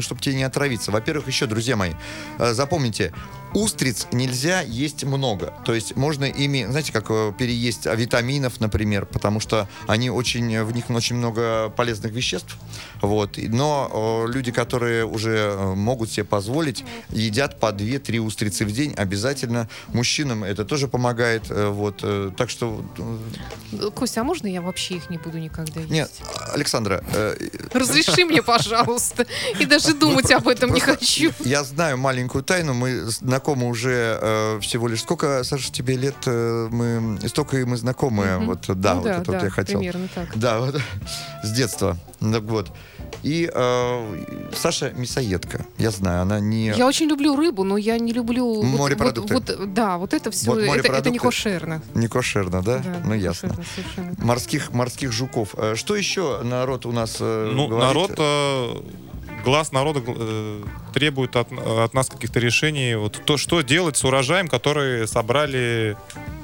чтобы 0.00 0.20
тебе 0.20 0.34
не 0.36 0.44
отравиться. 0.44 0.90
Во-первых, 0.90 1.26
еще, 1.28 1.46
друзья 1.46 1.76
мои, 1.76 1.92
запомните, 2.38 3.12
устриц 3.54 4.06
нельзя 4.12 4.60
есть 4.60 5.04
много. 5.04 5.52
То 5.64 5.74
есть 5.74 5.96
можно 5.96 6.24
ими, 6.24 6.66
знаете, 6.68 6.92
как 6.92 7.06
э, 7.10 7.32
переесть 7.38 7.86
а, 7.86 7.94
витаминов, 7.94 8.60
например, 8.60 9.06
потому 9.06 9.40
что 9.40 9.68
они 9.86 10.10
очень, 10.10 10.62
в 10.62 10.72
них 10.72 10.90
очень 10.90 11.16
много 11.16 11.70
полезных 11.70 12.12
веществ. 12.12 12.56
Вот. 13.00 13.36
Но 13.36 14.24
э, 14.26 14.32
люди, 14.32 14.52
которые 14.52 15.04
уже 15.04 15.36
э, 15.36 15.74
могут 15.74 16.10
себе 16.10 16.24
позволить, 16.24 16.84
едят 17.10 17.58
по 17.58 17.66
2-3 17.72 18.18
устрицы 18.18 18.64
в 18.64 18.72
день 18.72 18.94
обязательно. 18.94 19.68
Мужчинам 19.88 20.44
это 20.44 20.64
тоже 20.64 20.88
помогает. 20.88 21.50
э, 21.50 21.68
Вот, 21.68 22.00
э, 22.02 22.30
так 22.36 22.50
что... 22.50 22.84
э, 23.72 23.90
Костя, 23.94 24.20
а 24.20 24.24
можно 24.24 24.46
я 24.46 24.60
вообще 24.62 24.96
их 24.96 25.10
не 25.10 25.18
буду 25.18 25.38
никогда 25.38 25.80
есть? 25.80 25.90
Нет, 25.92 26.10
Александра, 26.52 27.02
э, 27.14 27.36
Разреши 27.72 28.24
мне, 28.24 28.42
пожалуйста. 28.42 29.26
И 29.58 29.66
даже 29.66 29.94
думать 29.94 30.30
об 30.30 30.48
этом 30.48 30.72
не 30.72 30.80
хочу. 30.80 31.32
Я 31.40 31.64
знаю 31.64 31.98
маленькую 31.98 32.44
тайну. 32.44 32.74
Мы 32.74 33.08
знакомы 33.40 33.68
уже 33.68 34.18
э, 34.20 34.58
всего 34.60 34.86
лишь 34.86 35.00
сколько, 35.00 35.42
Саша, 35.44 35.72
тебе 35.72 35.96
лет? 35.96 36.14
э, 36.26 36.68
мы 36.70 37.18
столько 37.26 37.56
и 37.56 37.64
мы 37.64 37.76
знакомы. 37.78 38.26
Мгм. 38.36 38.46
Вот, 38.46 38.64
да, 38.80 38.94
Ну 38.94 39.00
вот 39.00 39.08
это 39.10 39.32
вот 39.32 39.42
я 39.42 39.50
хотел. 39.50 39.78
примерно 39.78 40.08
так. 40.14 40.28
Да, 40.38 40.60
вот, 40.60 40.76
с 41.42 41.50
детства. 41.52 41.96
Так 42.20 42.42
вот. 42.42 42.70
И 43.22 43.50
э, 43.52 44.24
Саша 44.54 44.92
мясоедка. 44.92 45.64
Я 45.78 45.90
знаю, 45.90 46.22
она 46.22 46.38
не... 46.38 46.68
Я 46.76 46.86
очень 46.86 47.06
люблю 47.06 47.34
рыбу, 47.34 47.64
но 47.64 47.76
я 47.78 47.98
не 47.98 48.12
люблю... 48.12 48.62
Морепродукты. 48.62 49.34
Вот, 49.34 49.56
вот, 49.58 49.74
да, 49.74 49.96
вот 49.98 50.12
это 50.14 50.30
все, 50.30 50.50
Вот 50.50 50.58
это, 50.58 50.92
это 50.92 51.10
не 51.10 51.18
кошерно. 51.18 51.82
Не 51.94 52.08
кошерно, 52.08 52.62
да? 52.62 52.78
Да, 52.78 53.02
ну, 53.04 53.14
ясно. 53.14 53.54
совершенно. 53.74 54.14
Морских, 54.18 54.72
морских 54.72 55.12
жуков. 55.12 55.54
Э, 55.56 55.74
Что 55.76 55.96
еще 55.96 56.40
народ 56.42 56.84
у 56.86 56.92
нас 56.92 57.16
э, 57.20 57.50
Ну, 57.52 57.68
говорит? 57.68 57.88
народ, 57.88 58.12
э, 58.18 58.74
глаз 59.44 59.72
народа 59.72 60.02
э, 60.06 60.62
требует 60.94 61.36
от, 61.36 61.52
от 61.52 61.94
нас 61.94 62.08
каких-то 62.08 62.40
решений. 62.40 62.94
Вот 62.94 63.20
то, 63.24 63.36
что 63.36 63.62
делать 63.62 63.96
с 63.96 64.04
урожаем, 64.04 64.48
который 64.48 65.06
собрали, 65.08 65.96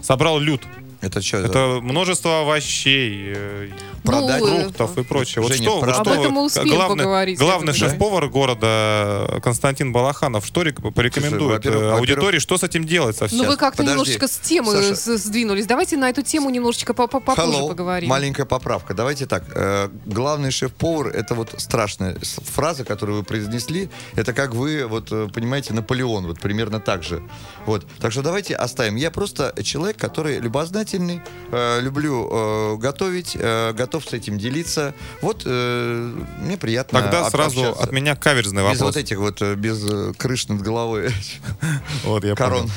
собрал 0.02 0.38
люд. 0.38 0.62
Это 1.00 1.20
что? 1.20 1.38
Это 1.38 1.78
множество 1.82 2.40
овощей, 2.40 3.32
э, 3.36 3.68
Продать 4.04 4.40
Ну, 4.40 4.60
фруктов 4.62 4.98
и 4.98 5.02
прочее. 5.02 5.42
Вот 5.42 5.50
Женя, 5.52 5.64
что, 5.64 5.80
вот 5.80 5.88
об 5.88 6.06
этом 6.08 6.32
мы 6.32 6.44
успеем 6.44 6.68
главный, 6.68 6.96
поговорить, 6.98 7.38
главный 7.40 7.72
шеф-повар 7.72 8.28
города 8.28 9.40
Константин 9.42 9.92
Балаханов, 9.92 10.46
что 10.46 10.62
рек- 10.62 10.80
порекомендует 10.94 11.56
во-первых, 11.56 11.82
э, 11.82 11.84
во-первых- 11.86 11.98
аудитории, 11.98 12.38
что 12.38 12.56
с 12.56 12.62
этим 12.62 12.84
делать 12.84 13.16
со 13.16 13.26
Ну, 13.32 13.44
вы 13.44 13.56
как-то 13.56 13.78
подожди. 13.78 13.92
немножечко 13.94 14.28
с 14.28 14.38
темы 14.38 14.72
Саша. 14.94 15.18
сдвинулись. 15.18 15.66
Давайте 15.66 15.96
на 15.96 16.08
эту 16.08 16.22
тему 16.22 16.50
немножечко 16.50 16.94
по- 16.94 17.08
по- 17.08 17.18
попозже 17.18 17.50
Hello. 17.58 17.68
поговорим. 17.68 18.08
Маленькая 18.08 18.44
поправка. 18.44 18.94
Давайте 18.94 19.26
так. 19.26 19.42
Э, 19.56 19.88
главный 20.04 20.52
шеф-повар 20.52 21.08
это 21.08 21.34
вот 21.34 21.54
страшная 21.56 22.16
фраза, 22.54 22.84
которую 22.84 23.18
вы 23.18 23.24
произнесли. 23.24 23.90
Это 24.14 24.32
как 24.32 24.54
вы, 24.54 24.86
вот 24.86 25.08
понимаете, 25.32 25.74
Наполеон, 25.74 26.28
вот 26.28 26.38
примерно 26.38 26.78
так 26.78 27.02
же. 27.02 27.22
Вот. 27.66 27.84
Так 27.98 28.12
что 28.12 28.22
давайте 28.22 28.54
оставим. 28.54 28.94
Я 28.94 29.10
просто 29.10 29.52
человек, 29.64 29.96
который 29.96 30.38
любознательный, 30.38 30.85
э, 30.94 31.80
люблю 31.80 32.28
э, 32.30 32.76
готовить, 32.76 33.36
э, 33.38 33.72
готов 33.72 34.04
с 34.04 34.12
этим 34.12 34.38
делиться. 34.38 34.94
Вот 35.22 35.42
э, 35.44 36.12
мне 36.40 36.56
приятно. 36.56 37.00
Тогда 37.02 37.30
сразу 37.30 37.60
общаться. 37.60 37.84
от 37.84 37.92
меня 37.92 38.14
каверзный 38.16 38.62
без 38.62 38.78
вопрос. 38.78 38.80
вот 38.80 38.96
этих 38.96 39.18
вот, 39.18 39.42
э, 39.42 39.54
без 39.54 39.84
э, 39.90 40.12
крыш 40.16 40.48
над 40.48 40.62
головой, 40.62 41.10
Вот, 42.04 42.24
я 42.24 42.34
корон. 42.34 42.62
понял. 42.62 42.72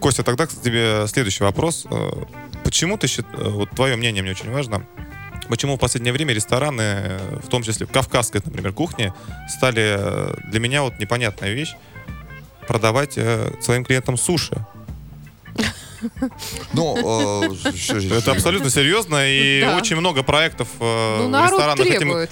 Костя, 0.00 0.22
тогда 0.22 0.46
к 0.46 0.50
тебе 0.50 1.06
следующий 1.06 1.44
вопрос. 1.44 1.86
Э, 1.90 2.10
Почему 2.64 2.98
ты 2.98 3.06
считаешь, 3.08 3.52
вот 3.52 3.70
твое 3.70 3.96
мнение 3.96 4.22
мне 4.22 4.32
очень 4.32 4.50
важно, 4.50 4.86
почему 5.48 5.76
в 5.76 5.80
последнее 5.80 6.12
время 6.12 6.34
рестораны, 6.34 7.18
в 7.42 7.48
том 7.48 7.62
числе 7.62 7.86
кавказская, 7.86 8.42
например, 8.44 8.72
кухня, 8.72 9.14
стали 9.48 9.98
для 10.50 10.60
меня 10.60 10.82
вот 10.82 10.98
непонятная 11.00 11.52
вещь, 11.52 11.74
продавать 12.68 13.14
своим 13.60 13.84
клиентам 13.84 14.16
суши. 14.16 14.64
Ну, 16.72 17.44
э, 17.44 18.14
Это 18.16 18.32
абсолютно 18.32 18.70
серьезно, 18.70 19.16
и 19.26 19.62
очень 19.76 19.96
много 19.96 20.22
проектов 20.22 20.68
э, 20.80 21.16
Ну, 21.20 21.26
в 21.26 21.30
народ 21.30 21.50
ресторанах 21.50 21.86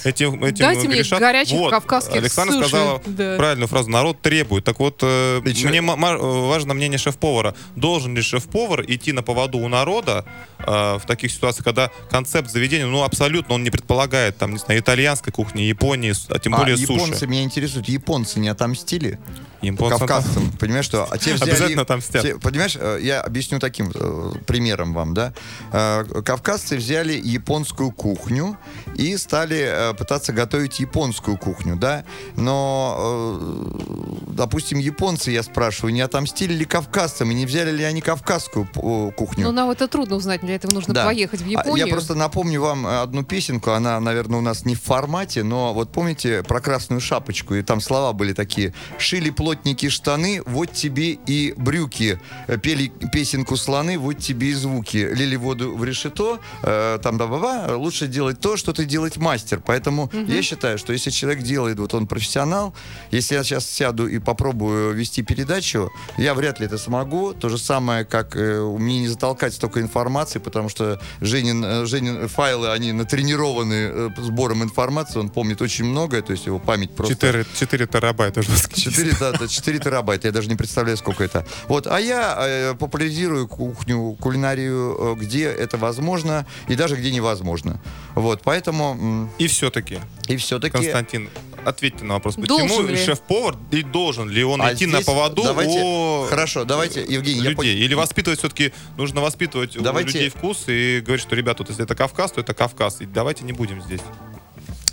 этим, 0.04 0.34
этим, 0.44 0.90
грешат. 0.90 1.20
горячих 1.20 1.70
кавказских 1.70 2.14
Александра 2.16 2.62
сказала 2.66 2.98
правильную 2.98 3.68
фразу. 3.68 3.90
Народ 3.90 4.20
требует. 4.20 4.64
Так 4.64 4.78
вот, 4.80 5.00
э, 5.02 5.40
мне 5.44 5.82
важно 5.82 6.74
мнение 6.74 6.98
шеф-повара. 6.98 7.54
Должен 7.76 8.14
ли 8.14 8.22
шеф-повар 8.22 8.84
идти 8.86 9.12
на 9.12 9.22
поводу 9.22 9.58
у 9.58 9.68
народа 9.68 10.24
в 10.58 11.02
таких 11.06 11.30
ситуациях, 11.32 11.64
когда 11.64 11.90
концепт 12.10 12.50
заведения, 12.50 12.86
ну, 12.86 13.02
абсолютно 13.02 13.54
он 13.54 13.62
не 13.64 13.70
предполагает, 13.70 14.36
там, 14.38 14.52
не 14.52 14.58
знаю, 14.58 14.80
итальянской 14.80 15.32
кухни, 15.32 15.62
Японии, 15.62 16.12
а 16.28 16.38
тем 16.38 16.54
А, 16.54 16.58
более 16.58 16.76
японцы 16.76 17.12
суши. 17.14 17.26
меня 17.26 17.42
интересуют. 17.42 17.88
Японцы 17.88 18.38
не 18.40 18.48
отомстили? 18.48 19.18
Японцы- 19.62 19.98
кавказцам, 19.98 20.52
понимаешь, 20.52 20.84
что 20.84 21.04
а 21.10 21.18
те 21.18 21.34
взяли, 21.34 21.50
Обязательно 21.50 21.82
отомстят. 21.82 22.22
те- 22.22 22.36
понимаешь, 22.38 22.76
я 23.00 23.20
объясню 23.20 23.57
таким 23.58 23.90
э, 23.94 24.32
примером 24.46 24.94
вам, 24.94 25.14
да. 25.14 25.32
Э, 25.72 26.04
Кавказцы 26.24 26.76
взяли 26.76 27.12
японскую 27.12 27.90
кухню 27.92 28.56
и 28.96 29.16
стали 29.16 29.58
э, 29.90 29.94
пытаться 29.94 30.32
готовить 30.32 30.80
японскую 30.80 31.36
кухню, 31.38 31.76
да. 31.76 32.04
Но, 32.36 32.96
э, 32.98 34.32
допустим, 34.32 34.78
японцы, 34.78 35.30
я 35.30 35.42
спрашиваю, 35.42 35.92
не 35.92 36.00
отомстили 36.00 36.52
ли 36.54 36.64
кавказцам 36.64 37.30
и 37.30 37.34
не 37.34 37.46
взяли 37.46 37.70
ли 37.70 37.84
они 37.84 38.00
кавказскую 38.00 38.66
п- 38.66 39.12
кухню? 39.16 39.44
Ну, 39.44 39.52
нам 39.52 39.70
это 39.70 39.88
трудно 39.88 40.16
узнать, 40.16 40.40
для 40.40 40.54
этого 40.54 40.72
нужно 40.72 40.94
Да. 40.94 41.04
поехать 41.04 41.40
в 41.40 41.46
А 41.46 41.50
Японию. 41.50 41.86
Я 41.86 41.92
просто 41.92 42.14
напомню 42.14 42.60
вам 42.60 42.86
э, 42.86 43.02
одну 43.02 43.24
песенку, 43.24 43.70
она, 43.72 44.00
наверное, 44.00 44.38
у 44.38 44.42
нас 44.42 44.64
не 44.64 44.74
в 44.74 44.82
формате, 44.82 45.42
но 45.42 45.74
вот 45.74 45.90
помните 45.92 46.42
про 46.42 46.60
красную 46.60 47.00
шапочку, 47.00 47.54
и 47.54 47.62
там 47.62 47.80
слова 47.80 48.12
были 48.12 48.32
такие 48.32 48.72
«Шили 48.98 49.30
плотники 49.30 49.88
штаны, 49.88 50.42
вот 50.46 50.72
тебе 50.72 51.12
и 51.26 51.54
брюки, 51.56 52.20
Э, 52.46 52.56
пели 52.58 52.92
песенку 53.12 53.47
слоны, 53.56 53.98
вот 53.98 54.18
тебе 54.18 54.48
и 54.48 54.54
звуки, 54.54 54.96
лили 54.96 55.36
воду 55.36 55.76
в 55.76 55.84
решето, 55.84 56.40
э, 56.62 56.98
там 57.02 57.18
да-ба-ба, 57.18 57.76
лучше 57.76 58.06
делать 58.06 58.40
то, 58.40 58.56
что 58.56 58.72
ты 58.72 58.84
делать 58.84 59.16
мастер». 59.16 59.60
Поэтому 59.64 60.10
я 60.12 60.42
считаю, 60.42 60.78
что 60.78 60.92
если 60.92 61.10
человек 61.10 61.42
делает, 61.42 61.78
вот 61.78 61.94
он 61.94 62.06
профессионал, 62.06 62.74
если 63.10 63.34
я 63.34 63.44
сейчас 63.44 63.68
сяду 63.68 64.06
и 64.06 64.18
попробую 64.18 64.94
вести 64.94 65.22
передачу, 65.22 65.90
я 66.16 66.34
вряд 66.34 66.60
ли 66.60 66.66
это 66.66 66.78
смогу. 66.78 67.34
То 67.34 67.48
же 67.48 67.58
самое, 67.58 68.04
как 68.04 68.36
э, 68.36 68.60
мне 68.78 69.00
не 69.00 69.08
затолкать 69.08 69.54
столько 69.54 69.80
информации, 69.80 70.38
потому 70.38 70.68
что 70.68 71.00
Женин, 71.20 71.64
э, 71.64 71.86
Женин 71.86 72.28
файлы, 72.28 72.70
они 72.72 72.92
натренированы 72.92 73.74
э, 73.74 74.10
сбором 74.18 74.62
информации, 74.62 75.18
он 75.18 75.28
помнит 75.28 75.62
очень 75.62 75.84
многое, 75.84 76.22
то 76.22 76.32
есть 76.32 76.46
его 76.46 76.58
память 76.58 76.90
просто... 76.90 77.14
4, 77.14 77.46
4 77.58 77.86
терабайта 77.86 78.42
жесткий. 78.42 78.80
4, 78.90 79.16
да, 79.20 79.32
да, 79.32 79.48
4 79.48 79.78
терабайта, 79.78 80.28
я 80.28 80.32
даже 80.32 80.48
не 80.48 80.56
представляю, 80.56 80.96
сколько 80.96 81.24
это. 81.24 81.46
Вот, 81.68 81.86
а 81.86 82.00
я 82.00 82.36
э, 82.38 82.74
популяризирую 82.74 83.37
кухню, 83.46 84.16
кулинарию, 84.20 84.96
э, 84.98 85.14
где 85.20 85.44
это 85.44 85.76
возможно 85.76 86.46
и 86.68 86.74
даже 86.74 86.96
где 86.96 87.10
невозможно. 87.10 87.80
Вот, 88.14 88.40
поэтому 88.42 89.30
И 89.38 89.46
все-таки, 89.46 90.00
и 90.26 90.36
все-таки... 90.36 90.72
Константин, 90.72 91.28
ответьте 91.64 92.04
на 92.04 92.14
вопрос. 92.14 92.34
Почему 92.36 92.82
ли? 92.82 92.96
шеф-повар 92.96 93.56
и 93.70 93.82
должен 93.82 94.28
ли 94.28 94.42
он 94.42 94.60
А 94.62 94.72
идти 94.74 94.86
на 94.86 95.00
поводу 95.02 95.42
давайте- 95.42 95.80
у 95.82 96.26
Хорошо, 96.28 96.64
давайте, 96.64 97.00
Евгений, 97.02 97.42
я 97.42 97.50
людей? 97.50 97.74
пон- 97.74 97.84
Или 97.84 97.94
воспитывать 97.94 98.38
все-таки, 98.40 98.72
нужно 98.96 99.20
воспитывать 99.20 99.76
у 99.76 99.80
Давайте- 99.82 100.12
людей 100.12 100.28
вкус 100.30 100.64
и 100.66 101.00
говорить, 101.04 101.22
что, 101.22 101.36
ребята, 101.36 101.62
вот 101.62 101.68
если 101.70 101.84
это 101.84 101.94
Кавказ, 101.94 102.32
то 102.32 102.40
это 102.40 102.54
Кавказ. 102.54 103.00
И 103.00 103.06
давайте 103.06 103.44
не 103.44 103.52
будем 103.52 103.80
здесь. 103.82 104.00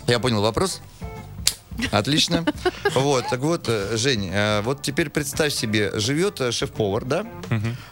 Я 0.06 0.18
понял 0.20 0.40
вопрос. 0.42 0.80
Отлично. 1.90 2.44
Вот, 2.94 3.28
так 3.28 3.40
вот, 3.40 3.64
э, 3.68 3.96
Жень, 3.96 4.30
э, 4.32 4.60
вот 4.62 4.82
теперь 4.82 5.10
представь 5.10 5.52
себе, 5.52 5.90
живет 5.98 6.40
э, 6.40 6.52
шеф-повар, 6.52 7.04
да? 7.04 7.26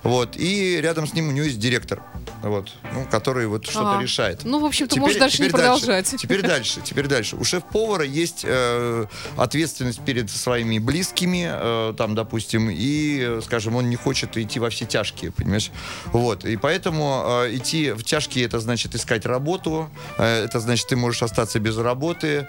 Вот, 0.03 0.37
и 0.37 0.81
рядом 0.81 1.07
с 1.07 1.12
ним 1.12 1.29
у 1.29 1.33
него 1.33 1.47
есть 1.47 1.59
директор, 1.59 2.03
вот, 2.43 2.71
ну, 2.93 3.07
который 3.11 3.47
вот 3.47 3.64
что-то 3.64 3.99
А, 3.99 4.03
решает. 4.03 4.41
Ну, 4.45 4.61
в 4.61 4.64
общем-то, 4.64 4.99
можешь 4.99 5.19
дальше 5.19 5.43
не 5.43 5.49
дальше. 5.49 5.57
продолжать. 5.57 6.14
Теперь 6.19 6.43
дальше, 6.43 6.81
теперь 6.85 7.07
дальше. 7.07 7.37
У 7.37 7.45
шеф-повара 7.45 8.05
есть 8.05 8.45
э, 8.47 9.07
ответственность 9.37 10.00
перед 10.05 10.31
своими 10.31 10.79
близкими, 10.79 11.49
э, 11.50 11.95
там, 11.97 12.14
допустим, 12.14 12.69
и, 12.71 13.41
скажем, 13.45 13.76
он 13.76 13.91
не 13.91 13.97
хочет 13.97 14.37
идти 14.37 14.59
во 14.61 14.71
все 14.71 14.85
тяжкие, 14.87 15.33
понимаешь? 15.33 15.71
Вот, 16.07 16.45
и 16.45 16.57
поэтому 16.57 17.25
э, 17.45 17.57
идти 17.57 17.93
в 17.93 18.03
тяжкие, 18.05 18.47
это 18.47 18.61
значит 18.61 18.95
искать 18.95 19.26
работу, 19.26 19.91
э, 20.19 20.45
это 20.45 20.61
значит, 20.61 20.88
ты 20.88 20.97
можешь 20.97 21.23
остаться 21.23 21.59
без 21.61 21.76
работы, 21.76 22.47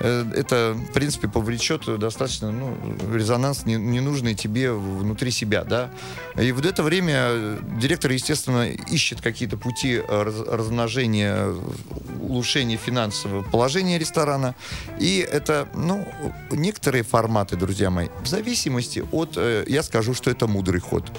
это, 0.00 0.76
в 0.88 0.92
принципе, 0.92 1.28
повлечет 1.28 1.82
достаточно 1.98 2.50
ну, 2.50 2.76
резонанс 3.14 3.64
не- 3.64 3.76
ненужный 3.76 4.34
тебе 4.34 4.72
внутри 4.72 5.30
себя, 5.30 5.64
да. 5.64 5.90
И 6.40 6.52
в 6.52 6.64
это 6.64 6.82
время 6.82 7.14
э, 7.16 7.58
директор, 7.80 8.10
естественно, 8.10 8.68
ищет 8.68 9.20
какие-то 9.20 9.56
пути 9.56 9.94
э, 10.06 10.22
раз- 10.22 10.46
размножения, 10.46 11.34
э, 11.36 11.60
улучшения 12.20 12.76
финансового 12.76 13.42
положения 13.42 13.98
ресторана. 13.98 14.54
И 15.00 15.18
это, 15.18 15.68
ну, 15.74 16.06
некоторые 16.50 17.02
форматы, 17.02 17.56
друзья 17.56 17.90
мои, 17.90 18.08
в 18.22 18.26
зависимости 18.26 19.04
от, 19.12 19.34
э, 19.36 19.64
я 19.66 19.82
скажу, 19.82 20.14
что 20.14 20.30
это 20.30 20.46
мудрый 20.46 20.80
ход. 20.80 21.10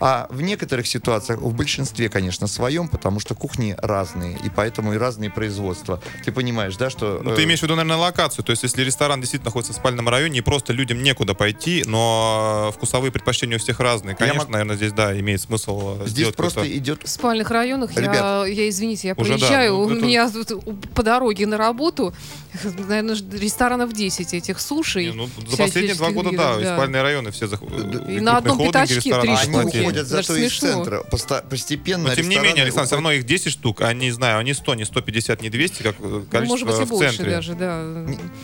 А 0.00 0.26
в 0.30 0.40
некоторых 0.40 0.86
ситуациях, 0.86 1.40
в 1.40 1.54
большинстве, 1.54 2.08
конечно, 2.08 2.46
своем, 2.46 2.88
потому 2.88 3.20
что 3.20 3.34
кухни 3.34 3.74
разные, 3.78 4.38
и 4.44 4.50
поэтому 4.50 4.94
и 4.94 4.96
разные 4.98 5.30
производства. 5.30 6.00
Ты 6.24 6.32
понимаешь, 6.32 6.76
да, 6.76 6.90
что... 6.90 7.20
Ну, 7.22 7.32
э, 7.32 7.36
ты 7.36 7.44
имеешь 7.44 7.60
в 7.60 7.62
виду, 7.62 7.74
наверное, 7.74 7.96
локацию. 7.96 8.44
То 8.44 8.50
есть, 8.50 8.62
если 8.62 8.82
ресторан 8.82 9.20
действительно 9.20 9.48
находится 9.48 9.72
в 9.72 9.76
спальном 9.76 10.08
районе, 10.08 10.38
и 10.38 10.42
просто 10.42 10.72
людям 10.72 11.02
некуда 11.02 11.34
пойти, 11.34 11.84
но 11.86 12.72
вкусовые 12.74 13.12
предпочтения 13.12 13.56
у 13.56 13.60
всех 13.60 13.80
разные. 13.80 14.12
Я 14.12 14.16
Конечно, 14.16 14.40
мог- 14.40 14.50
наверное, 14.50 14.76
здесь, 14.76 14.92
да, 14.92 15.18
имеет 15.18 15.40
смысл 15.40 15.96
э, 16.00 16.02
Здесь 16.02 16.10
сделать 16.12 16.36
просто 16.36 16.76
идет 16.76 17.02
В 17.04 17.08
спальных 17.08 17.50
районах 17.50 17.92
я, 17.92 18.02
Ребят. 18.02 18.48
я, 18.48 18.68
извините, 18.68 19.08
я 19.08 19.14
Уже 19.14 19.32
да, 19.32 19.36
приезжаю, 19.38 19.72
ну, 19.74 19.80
у 19.80 19.90
это- 19.90 20.04
меня 20.04 20.30
тут 20.30 20.92
по 20.94 21.02
дороге 21.02 21.46
на 21.46 21.56
работу, 21.56 22.14
наверное, 22.88 23.16
ресторанов 23.32 23.92
10 23.92 24.34
этих 24.34 24.60
суши. 24.60 25.04
Не, 25.04 25.12
ну, 25.12 25.28
за 25.48 25.56
последние 25.56 25.94
два 25.94 26.10
года, 26.10 26.30
да, 26.32 26.60
и 26.60 26.64
спальные 26.64 27.02
районы 27.02 27.30
все 27.30 27.46
зах... 27.46 27.60
И 27.62 28.20
на 28.20 28.38
одном 28.38 28.58
пятачке 28.58 29.20
три 29.20 29.36
штуки. 29.36 29.67
Захватили. 29.68 29.82
уходят 29.82 30.06
зато 30.06 30.36
из 30.36 30.58
центра. 30.58 31.02
Поста- 31.10 31.42
постепенно 31.42 32.08
Но 32.08 32.14
тем 32.14 32.28
не 32.28 32.36
менее, 32.38 32.62
Александр, 32.64 32.86
все 32.86 32.94
равно 32.96 33.12
их 33.12 33.24
10 33.24 33.52
штук, 33.52 33.80
а 33.82 33.92
не 33.92 34.10
знаю, 34.10 34.38
они 34.38 34.54
100, 34.54 34.74
не 34.74 34.84
150, 34.84 35.42
не 35.42 35.50
200, 35.50 35.82
как 35.82 35.94
э, 35.98 36.02
Ну, 36.02 36.22
количество 36.30 36.44
может 36.46 36.66
быть, 36.66 36.80
и 36.80 36.84
в 36.84 36.88
больше 36.88 37.08
центре. 37.16 37.30
даже, 37.34 37.54
да. 37.54 37.84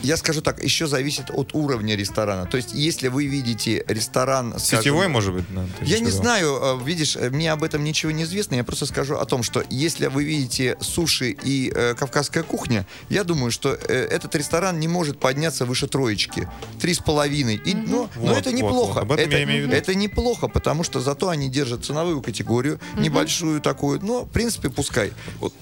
Я 0.03 0.17
скажу 0.17 0.41
так, 0.41 0.63
еще 0.63 0.87
зависит 0.87 1.25
от 1.29 1.53
уровня 1.53 1.95
ресторана. 1.95 2.45
То 2.45 2.57
есть, 2.57 2.73
если 2.73 3.07
вы 3.07 3.25
видите 3.25 3.83
ресторан... 3.87 4.59
скажем, 4.59 4.79
Сетевой, 4.83 5.07
может 5.07 5.33
быть? 5.33 5.45
да, 5.49 5.63
ты 5.79 5.85
Я 5.85 5.99
не 5.99 6.11
знаю, 6.11 6.79
э, 6.81 6.83
видишь, 6.85 7.15
э, 7.15 7.29
мне 7.29 7.51
об 7.51 7.63
этом 7.63 7.83
ничего 7.83 8.11
не 8.11 8.23
известно. 8.23 8.55
Я 8.55 8.63
просто 8.63 8.85
скажу 8.85 9.15
о 9.15 9.25
том, 9.25 9.43
что 9.43 9.63
если 9.69 10.07
вы 10.07 10.23
видите 10.23 10.77
суши 10.81 11.31
и 11.43 11.71
э, 11.73 11.95
кавказская 11.95 12.43
кухня, 12.43 12.85
я 13.09 13.23
думаю, 13.23 13.51
что 13.51 13.69
э, 13.73 13.93
этот 14.11 14.35
ресторан 14.35 14.79
не 14.79 14.87
может 14.87 15.19
подняться 15.19 15.65
выше 15.65 15.87
троечки. 15.87 16.47
Три 16.79 16.93
с 16.93 16.99
половиной. 16.99 17.55
И, 17.65 17.73
но, 17.73 18.09
но 18.15 18.27
Вот, 18.29 18.37
это 18.37 18.51
неплохо. 18.51 19.03
вот. 19.05 19.19
Это, 19.19 19.35
это 19.37 19.95
неплохо, 19.95 20.47
потому 20.47 20.83
что 20.83 20.99
зато 21.15 21.29
они 21.29 21.47
держат 21.47 21.85
ценовую 21.85 22.21
категорию, 22.21 22.79
небольшую 22.97 23.61
такую. 23.61 24.01
Но, 24.03 24.25
в 24.25 24.29
принципе, 24.29 24.69
пускай. 24.69 25.13
Вот. 25.39 25.53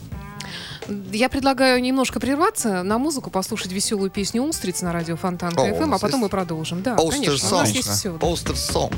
Я 1.11 1.29
предлагаю 1.29 1.81
немножко 1.81 2.19
прерваться, 2.19 2.83
на 2.83 2.97
музыку 2.97 3.29
послушать 3.29 3.71
веселую 3.71 4.09
песню 4.09 4.41
«Устриц» 4.41 4.81
на 4.81 4.91
радио 4.91 5.15
Фонтанка 5.15 5.61
О, 5.61 5.71
у 5.71 5.75
ФМ, 5.75 5.93
а 5.93 5.99
потом 5.99 6.21
мы 6.21 6.29
продолжим. 6.29 6.81
Да, 6.81 6.97
конечно, 6.97 7.47
у 7.49 7.59
нас 7.59 7.69
есть 7.69 7.87
все. 7.87 8.15
Oster 8.15 8.55
Song. 8.55 8.93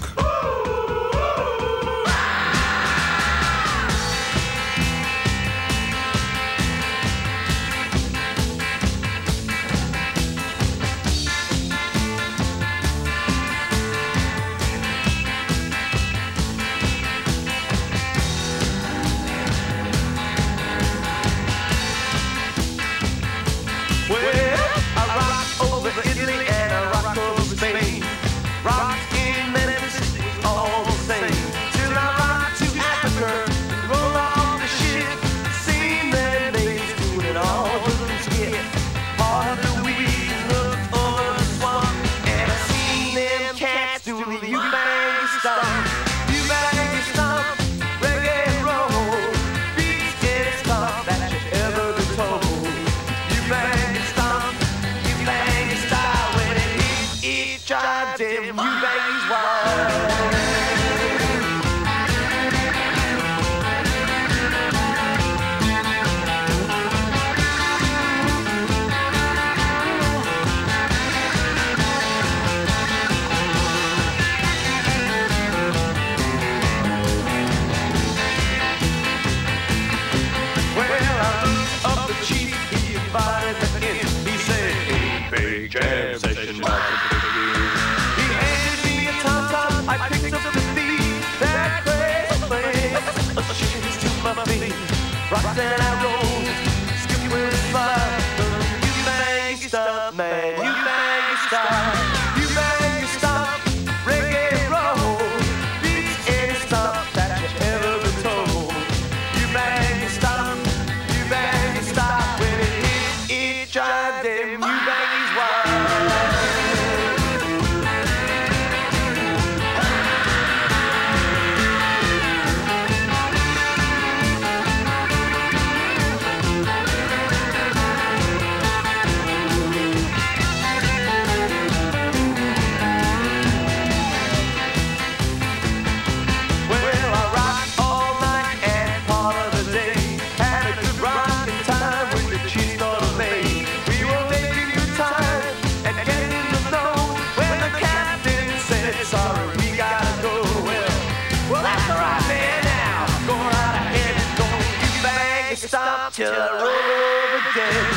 Till 156.15 156.31
I 156.31 156.47
roll 156.61 156.69
over 156.69 157.53
dead. 157.53 157.95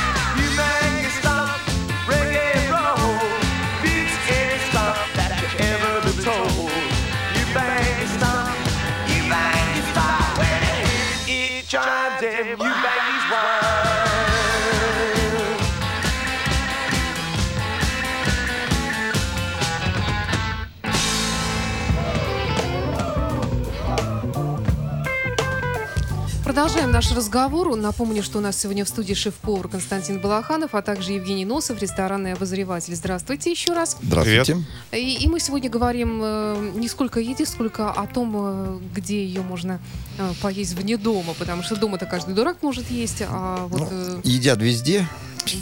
Продолжаем 26.68 26.92
наш 26.92 27.10
разговор. 27.12 27.74
Напомню, 27.76 28.22
что 28.22 28.36
у 28.36 28.40
нас 28.42 28.54
сегодня 28.60 28.84
в 28.84 28.88
студии 28.90 29.14
шеф-повар 29.14 29.68
Константин 29.68 30.20
Балаханов, 30.20 30.74
а 30.74 30.82
также 30.82 31.12
Евгений 31.12 31.46
Носов, 31.46 31.80
ресторанный 31.80 32.34
обозреватель. 32.34 32.94
Здравствуйте 32.94 33.50
еще 33.50 33.72
раз. 33.72 33.96
Здравствуйте. 34.02 34.62
И, 34.92 35.14
и 35.14 35.28
мы 35.28 35.40
сегодня 35.40 35.70
говорим 35.70 36.20
э, 36.22 36.72
не 36.74 36.86
сколько 36.88 37.20
о 37.20 37.22
еде, 37.22 37.46
сколько 37.46 37.90
о 37.90 38.06
том, 38.06 38.34
э, 38.36 38.78
где 38.94 39.24
ее 39.24 39.40
можно 39.40 39.80
э, 40.18 40.30
поесть 40.42 40.74
вне 40.74 40.98
дома, 40.98 41.32
потому 41.38 41.62
что 41.62 41.74
дома-то 41.74 42.04
каждый 42.04 42.34
дурак 42.34 42.58
может 42.60 42.90
есть, 42.90 43.22
а 43.26 43.66
вот... 43.68 43.88
э, 43.90 44.20
Едят 44.24 44.60
везде, 44.60 45.08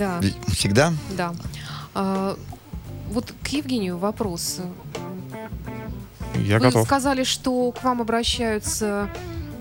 да, 0.00 0.20
всегда. 0.48 0.92
да. 1.16 1.32
А, 1.94 2.36
вот 3.10 3.32
к 3.44 3.48
Евгению 3.50 3.96
вопрос. 3.96 4.58
Я 6.34 6.58
Вы 6.58 6.64
готов. 6.64 6.84
сказали, 6.84 7.22
что 7.22 7.70
к 7.70 7.84
вам 7.84 8.00
обращаются 8.00 9.08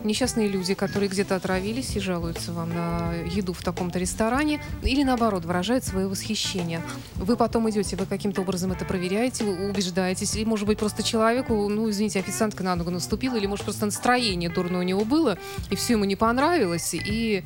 несчастные 0.06 0.48
люди, 0.48 0.74
которые 0.74 1.10
где-то 1.10 1.36
отравились 1.36 1.96
и 1.96 2.00
жалуются 2.00 2.54
вам 2.54 2.70
на 2.70 3.14
еду 3.26 3.54
в 3.54 3.62
таком-то 3.64 4.00
ресторане, 4.00 4.62
или 4.84 5.04
наоборот, 5.04 5.46
выражают 5.46 5.84
свое 5.84 6.08
восхищение. 6.08 6.82
Вы 7.16 7.36
потом 7.36 7.70
идете, 7.70 7.96
вы 7.96 8.06
каким-то 8.06 8.42
образом 8.42 8.72
это 8.72 8.86
проверяете, 8.86 9.44
убеждаетесь, 9.44 10.36
или, 10.36 10.46
может 10.46 10.68
быть, 10.68 10.78
просто 10.78 11.04
человеку, 11.04 11.68
ну, 11.70 11.90
извините, 11.90 12.20
официантка 12.20 12.64
на 12.64 12.76
ногу 12.76 12.92
наступила, 12.92 13.36
или, 13.36 13.46
может, 13.46 13.66
просто 13.66 13.86
настроение 13.86 14.50
дурное 14.50 14.82
у 14.82 14.84
него 14.84 15.06
было, 15.06 15.38
и 15.70 15.76
все 15.76 15.94
ему 15.94 16.06
не 16.06 16.16
понравилось, 16.16 16.94
и 16.94 17.44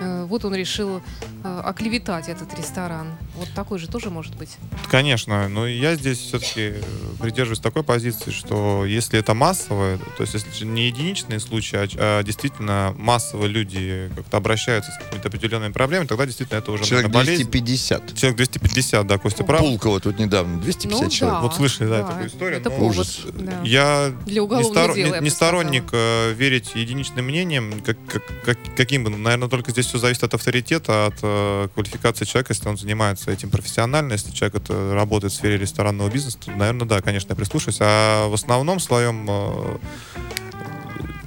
э, 0.00 0.24
вот 0.24 0.44
он 0.44 0.54
решил 0.54 1.00
э, 1.44 1.60
оклеветать 1.64 2.28
этот 2.28 2.56
ресторан. 2.58 3.08
Вот 3.36 3.48
такой 3.54 3.78
же 3.78 3.88
тоже 3.88 4.10
может 4.10 4.36
быть. 4.36 4.56
Конечно, 4.90 5.48
но 5.48 5.66
я 5.66 5.94
здесь 5.96 6.18
все-таки 6.18 6.74
придерживаюсь 7.20 7.60
такой 7.60 7.82
позиции, 7.82 8.30
что 8.30 8.84
если 8.84 9.18
это 9.18 9.34
массовое, 9.34 9.98
то 9.98 10.22
есть 10.22 10.34
если 10.34 10.64
не 10.64 10.86
единичные 10.86 11.40
случаи, 11.40 11.76
а 11.76 11.86
действительно 12.24 12.94
массово 12.98 13.46
люди 13.46 14.10
как-то 14.14 14.36
обращаются 14.36 14.90
с 14.92 14.98
какими-то 15.04 15.28
определенными 15.28 15.72
проблемами, 15.72 16.06
тогда 16.06 16.26
действительно 16.26 16.58
это 16.58 16.72
уже 16.72 16.84
Человек 16.84 17.08
наверное, 17.08 17.24
болезнь. 17.26 17.42
250. 17.50 18.14
Человек 18.16 18.36
250, 18.36 19.06
да, 19.06 19.18
Костя 19.18 19.44
прав. 19.44 19.60
Пулково 19.60 20.00
тут 20.00 20.18
недавно, 20.18 20.58
250 20.60 21.02
Ну, 21.04 21.10
человек. 21.10 21.38
да. 21.38 21.42
Вот 21.42 21.54
слышали, 21.54 21.88
да, 21.88 22.02
такую 22.02 22.26
историю, 22.28 22.60
Это 22.60 22.70
но- 22.70 22.76
повод. 22.76 22.90
Ужас. 22.92 23.20
да. 23.32 23.60
Я 23.64 24.12
Для 24.26 24.42
не, 24.42 24.46
сторо- 24.48 24.94
дела, 24.94 25.16
не- 25.18 25.24
не 25.24 25.30
сторонник 25.30 25.84
э, 25.92 26.32
верить 26.34 26.72
единичным 26.74 27.24
мнениям, 27.26 27.80
как, 27.84 27.96
как- 28.06 28.42
как- 28.44 28.76
каким 28.76 29.04
бы. 29.04 29.10
Наверное, 29.10 29.48
только 29.48 29.70
здесь 29.70 29.86
все 29.86 29.98
зависит 29.98 30.22
от 30.24 30.34
авторитета, 30.34 31.06
от 31.06 31.14
э, 31.22 31.68
квалификации 31.74 32.24
человека, 32.24 32.52
если 32.52 32.68
он 32.68 32.76
занимается 32.76 33.30
этим 33.30 33.50
профессионально, 33.50 34.12
если 34.12 34.30
человек 34.32 34.56
это 34.62 34.94
работает 34.94 35.32
в 35.32 35.36
сфере 35.36 35.56
ресторанного 35.58 36.08
бизнеса, 36.10 36.38
то, 36.44 36.50
наверное, 36.50 36.86
да, 36.86 37.00
конечно, 37.00 37.30
я 37.30 37.36
прислушаюсь. 37.36 37.78
А 37.80 38.28
в 38.28 38.34
основном 38.34 38.80
своем 38.80 39.26
э, 39.28 39.76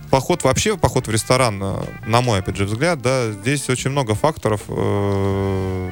поход 0.09 0.43
вообще, 0.43 0.77
поход 0.77 1.07
в 1.07 1.11
ресторан, 1.11 1.59
э, 1.61 1.83
на 2.05 2.21
мой, 2.21 2.39
опять 2.39 2.57
же, 2.57 2.65
взгляд, 2.65 3.01
да, 3.01 3.31
здесь 3.31 3.69
очень 3.69 3.91
много 3.91 4.15
факторов, 4.15 4.61
э, 4.67 5.91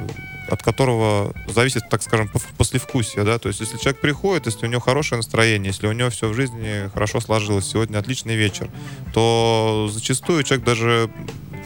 от 0.50 0.64
которого 0.64 1.34
зависит, 1.48 1.90
так 1.90 2.02
скажем, 2.02 2.30
послевкусие, 2.58 3.24
да, 3.24 3.38
то 3.38 3.50
есть 3.50 3.60
если 3.60 3.78
человек 3.78 4.00
приходит, 4.00 4.46
если 4.46 4.66
у 4.66 4.70
него 4.70 4.82
хорошее 4.82 5.18
настроение, 5.18 5.68
если 5.72 5.88
у 5.88 5.92
него 5.92 6.10
все 6.10 6.30
в 6.30 6.34
жизни 6.34 6.90
хорошо 6.94 7.20
сложилось, 7.20 7.68
сегодня 7.68 7.98
отличный 7.98 8.36
вечер, 8.36 8.70
то 9.14 9.90
зачастую 9.92 10.44
человек 10.44 10.66
даже 10.66 11.10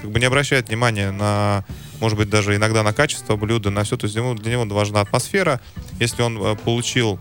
как 0.02 0.10
бы 0.10 0.20
не 0.20 0.26
обращает 0.26 0.70
внимания 0.70 1.12
на, 1.12 1.64
может 2.00 2.18
быть, 2.18 2.30
даже 2.30 2.56
иногда 2.56 2.82
на 2.82 2.92
качество 2.92 3.36
блюда, 3.36 3.70
на 3.70 3.84
все, 3.84 3.98
то 3.98 4.06
есть 4.06 4.16
ему, 4.16 4.34
для 4.34 4.54
него 4.54 4.66
важна 4.66 5.02
атмосфера, 5.02 5.62
если 6.00 6.24
он 6.24 6.42
э, 6.42 6.56
получил 6.56 7.20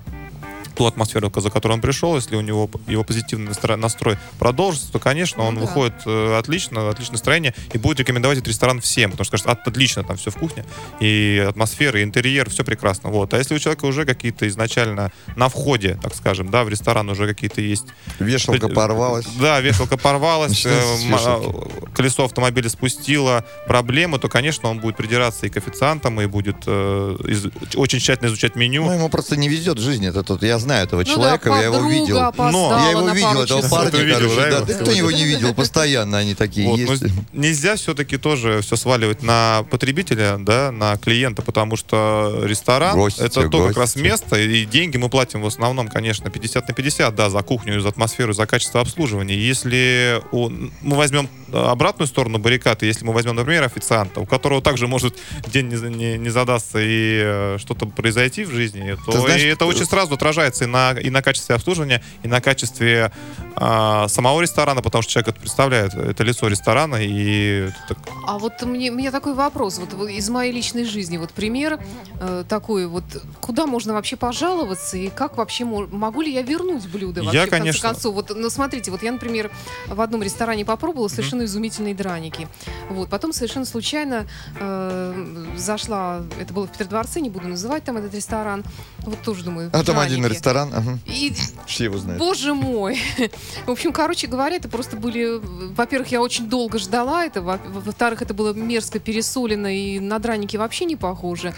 ту 0.74 0.86
атмосферу, 0.86 1.30
за 1.34 1.50
которой 1.50 1.72
он 1.72 1.80
пришел, 1.80 2.14
если 2.16 2.36
у 2.36 2.40
него 2.40 2.70
его 2.86 3.04
позитивный 3.04 3.50
настро- 3.50 3.76
настрой 3.76 4.16
продолжится, 4.38 4.90
то, 4.92 4.98
конечно, 4.98 5.42
он 5.42 5.54
Ну 5.54 5.60
да. 5.60 5.66
выходит 5.66 5.94
э, 6.06 6.38
отлично, 6.38 6.88
отличное 6.88 7.14
настроение 7.14 7.54
и 7.72 7.78
будет 7.78 8.00
рекомендовать 8.00 8.38
этот 8.38 8.48
ресторан 8.48 8.80
всем, 8.80 9.10
потому 9.10 9.24
что 9.24 9.36
скажет, 9.38 9.58
«От- 9.60 9.68
отлично, 9.68 10.04
там 10.04 10.16
все 10.16 10.30
в 10.30 10.36
кухне, 10.36 10.64
и 11.00 11.44
атмосфера, 11.48 12.00
и 12.00 12.02
интерьер, 12.04 12.48
все 12.50 12.64
прекрасно. 12.64 13.10
Вот. 13.10 13.34
А 13.34 13.38
если 13.38 13.54
у 13.54 13.58
человека 13.58 13.84
уже 13.86 14.04
какие-то 14.04 14.46
изначально 14.48 15.10
на 15.36 15.48
входе, 15.48 15.98
так 16.02 16.14
скажем, 16.14 16.50
да, 16.50 16.64
в 16.64 16.68
ресторан 16.68 17.08
уже 17.08 17.26
какие-то 17.26 17.60
есть 17.60 17.86
Вешалка 18.18 18.68
порвалась. 18.68 19.26
да, 19.40 19.60
вешалка 19.60 19.96
порвалась, 19.96 20.64
э, 20.66 20.70
а, 21.12 21.68
колесо 21.94 22.24
автомобиля 22.24 22.68
спустило, 22.68 23.44
проблемы, 23.66 24.18
то, 24.18 24.28
конечно, 24.28 24.68
он 24.68 24.78
будет 24.78 24.96
придираться 24.96 25.46
и 25.46 25.50
к 25.50 25.56
официантам, 25.56 26.20
и 26.20 26.26
будет 26.26 26.56
э, 26.66 27.16
из- 27.28 27.46
очень 27.76 27.98
тщательно 27.98 28.28
изучать 28.28 28.54
меню. 28.56 28.84
Ну, 28.84 28.92
ему 28.92 29.08
просто 29.08 29.36
не 29.36 29.48
везет 29.48 29.78
в 29.78 29.82
жизни. 29.82 30.08
Это 30.08 30.22
тот, 30.22 30.42
я 30.42 30.58
знаю 30.60 30.84
этого 30.86 31.00
Ну 31.00 31.06
да, 31.06 31.12
человека, 31.12 31.50
я 31.50 31.62
его 31.64 31.78
видел. 31.88 32.18
опоздала 32.20 32.78
Я 32.84 32.90
его 32.90 33.08
видел, 33.10 33.42
этого 33.42 33.68
парня, 33.68 33.90
Ты 33.90 34.04
видел, 34.04 34.18
короче, 34.18 34.36
да, 34.36 34.42
да. 34.42 34.56
его? 34.56 34.66
Да 34.66 34.74
кто 34.74 34.90
его 34.92 35.10
не 35.10 35.24
видел? 35.24 35.54
Постоянно 35.54 36.18
они 36.18 36.34
такие 36.34 36.66
Вот, 36.68 36.78
но 36.78 36.92
есть. 36.92 37.04
нельзя 37.32 37.76
все-таки 37.76 38.16
тоже 38.18 38.60
все 38.62 38.76
сваливать 38.76 39.22
на 39.22 39.64
потребителя, 39.70 40.36
да, 40.38 40.70
на 40.72 40.96
клиента, 40.96 41.42
потому 41.42 41.76
что 41.76 42.40
ресторан 42.44 42.96
Гости, 42.96 43.20
это 43.20 43.48
то 43.48 43.66
как 43.68 43.76
раз 43.76 43.94
гости. 43.94 43.98
место, 44.04 44.38
и 44.40 44.64
деньги 44.64 44.96
мы 44.96 45.08
платим 45.08 45.42
в 45.42 45.46
основном, 45.46 45.88
конечно, 45.88 46.30
50 46.30 46.68
на 46.68 46.74
50, 46.74 47.14
да, 47.14 47.30
за 47.30 47.42
кухню, 47.42 47.80
за 47.80 47.88
атмосферу, 47.88 48.32
за 48.32 48.46
качество 48.46 48.80
обслуживания. 48.80 49.36
Если 49.36 50.22
у- 50.32 50.50
мы 50.50 50.96
возьмем 50.96 51.28
обратную 51.52 52.06
сторону 52.06 52.38
баррикады, 52.38 52.86
если 52.86 53.04
мы 53.04 53.12
возьмем, 53.12 53.34
например, 53.36 53.64
официанта, 53.64 54.20
у 54.20 54.26
которого 54.26 54.62
также 54.62 54.86
может 54.86 55.16
день 55.46 55.66
не, 55.68 55.76
не- 55.94 56.18
не 56.18 56.28
задастся 56.30 56.78
и 56.80 57.20
э, 57.22 57.56
что-то 57.58 57.86
произойти 57.86 58.44
в 58.44 58.50
жизни, 58.52 58.96
то 59.06 59.12
знаешь, 59.20 59.42
и 59.42 59.46
это 59.46 59.64
э, 59.64 59.68
очень 59.68 59.84
сразу 59.84 60.14
отражается 60.14 60.49
и 60.60 60.66
на, 60.66 60.92
и 60.92 61.10
на 61.10 61.22
качестве 61.22 61.54
обслуживания, 61.54 62.02
и 62.22 62.28
на 62.28 62.40
качестве 62.40 63.10
а, 63.56 64.08
самого 64.08 64.40
ресторана, 64.40 64.80
потому 64.82 65.02
что 65.02 65.12
человек 65.12 65.28
это 65.28 65.40
представляет, 65.40 65.94
это 65.94 66.22
лицо 66.24 66.48
ресторана, 66.48 66.96
и 66.96 67.66
это 67.68 67.74
так- 67.88 67.98
А 68.26 68.38
вот 68.38 68.62
мне, 68.62 68.90
мне 68.90 69.10
такой 69.10 69.34
вопрос, 69.34 69.78
вот, 69.78 70.08
из 70.08 70.28
моей 70.30 70.52
личной 70.52 70.84
жизни, 70.84 71.16
вот 71.18 71.30
пример 71.30 71.78
э, 72.20 72.44
такой, 72.48 72.86
вот 72.86 73.04
куда 73.40 73.66
можно 73.66 73.92
вообще 73.92 74.16
пожаловаться 74.16 74.96
и 74.96 75.08
как 75.10 75.36
вообще 75.36 75.64
мо- 75.64 75.86
могу 75.90 76.22
ли 76.22 76.32
я 76.32 76.42
вернуть 76.42 76.86
блюдо 76.88 77.22
вообще 77.22 77.38
Я, 77.38 77.46
в 77.46 77.50
конце 77.50 77.58
конечно. 77.62 77.88
концов? 77.90 78.14
Вот, 78.14 78.32
ну 78.34 78.50
смотрите, 78.50 78.90
вот 78.90 79.02
я, 79.02 79.12
например, 79.12 79.50
в 79.86 80.00
одном 80.00 80.22
ресторане 80.22 80.64
попробовала 80.64 81.08
совершенно 81.08 81.44
изумительные 81.44 81.94
драники, 81.94 82.48
вот, 82.88 83.08
потом 83.10 83.32
совершенно 83.32 83.64
случайно 83.64 84.26
э, 84.58 85.46
зашла, 85.56 86.22
это 86.40 86.52
было 86.54 86.66
в 86.66 86.72
Петродворце, 86.72 87.20
не 87.20 87.30
буду 87.30 87.48
называть 87.48 87.84
там 87.84 87.96
этот 87.96 88.14
ресторан, 88.14 88.64
вот 88.98 89.20
тоже 89.22 89.44
думаю, 89.44 89.70
А 89.72 89.82
там 89.82 89.98
один 89.98 90.20
драники. 90.20 90.36
ресторан. 90.36 90.70
ага. 90.74 90.98
И 91.06 91.32
Все 91.66 91.84
его 91.84 91.98
знают. 91.98 92.18
Боже 92.20 92.54
мой. 92.54 92.98
В 93.66 93.70
общем, 93.70 93.92
короче 93.92 94.26
говоря, 94.26 94.56
это 94.56 94.68
просто 94.68 94.96
были... 94.96 95.40
Во-первых, 95.74 96.08
я 96.08 96.20
очень 96.20 96.48
долго 96.48 96.78
ждала 96.78 97.24
это. 97.24 97.42
Во- 97.42 97.60
Во-вторых, 97.64 98.22
это 98.22 98.34
было 98.34 98.52
мерзко 98.52 98.98
пересолено 98.98 99.66
и 99.74 99.98
на 100.00 100.18
драники 100.18 100.56
вообще 100.56 100.84
не 100.84 100.96
похоже. 100.96 101.54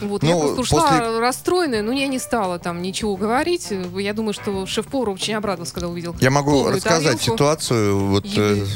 Вот, 0.00 0.22
я 0.22 0.30
Ну, 0.34 0.40
просто 0.40 0.60
ушла 0.60 0.88
после- 0.88 1.18
расстроенная, 1.20 1.82
но 1.82 1.92
я 1.92 2.06
не 2.08 2.18
стала 2.18 2.58
там 2.58 2.82
ничего 2.82 3.16
говорить. 3.16 3.68
Я 3.96 4.12
думаю, 4.12 4.34
что 4.34 4.66
шеф-повар 4.66 5.10
очень 5.10 5.34
обрадовался, 5.34 5.72
когда 5.74 5.88
увидел 5.88 6.14
Я 6.20 6.30
могу 6.30 6.66
рассказать 6.68 7.04
тарелку 7.18 7.22
ситуацию. 7.22 7.98
Вот, 7.98 8.24
еды. 8.26 8.66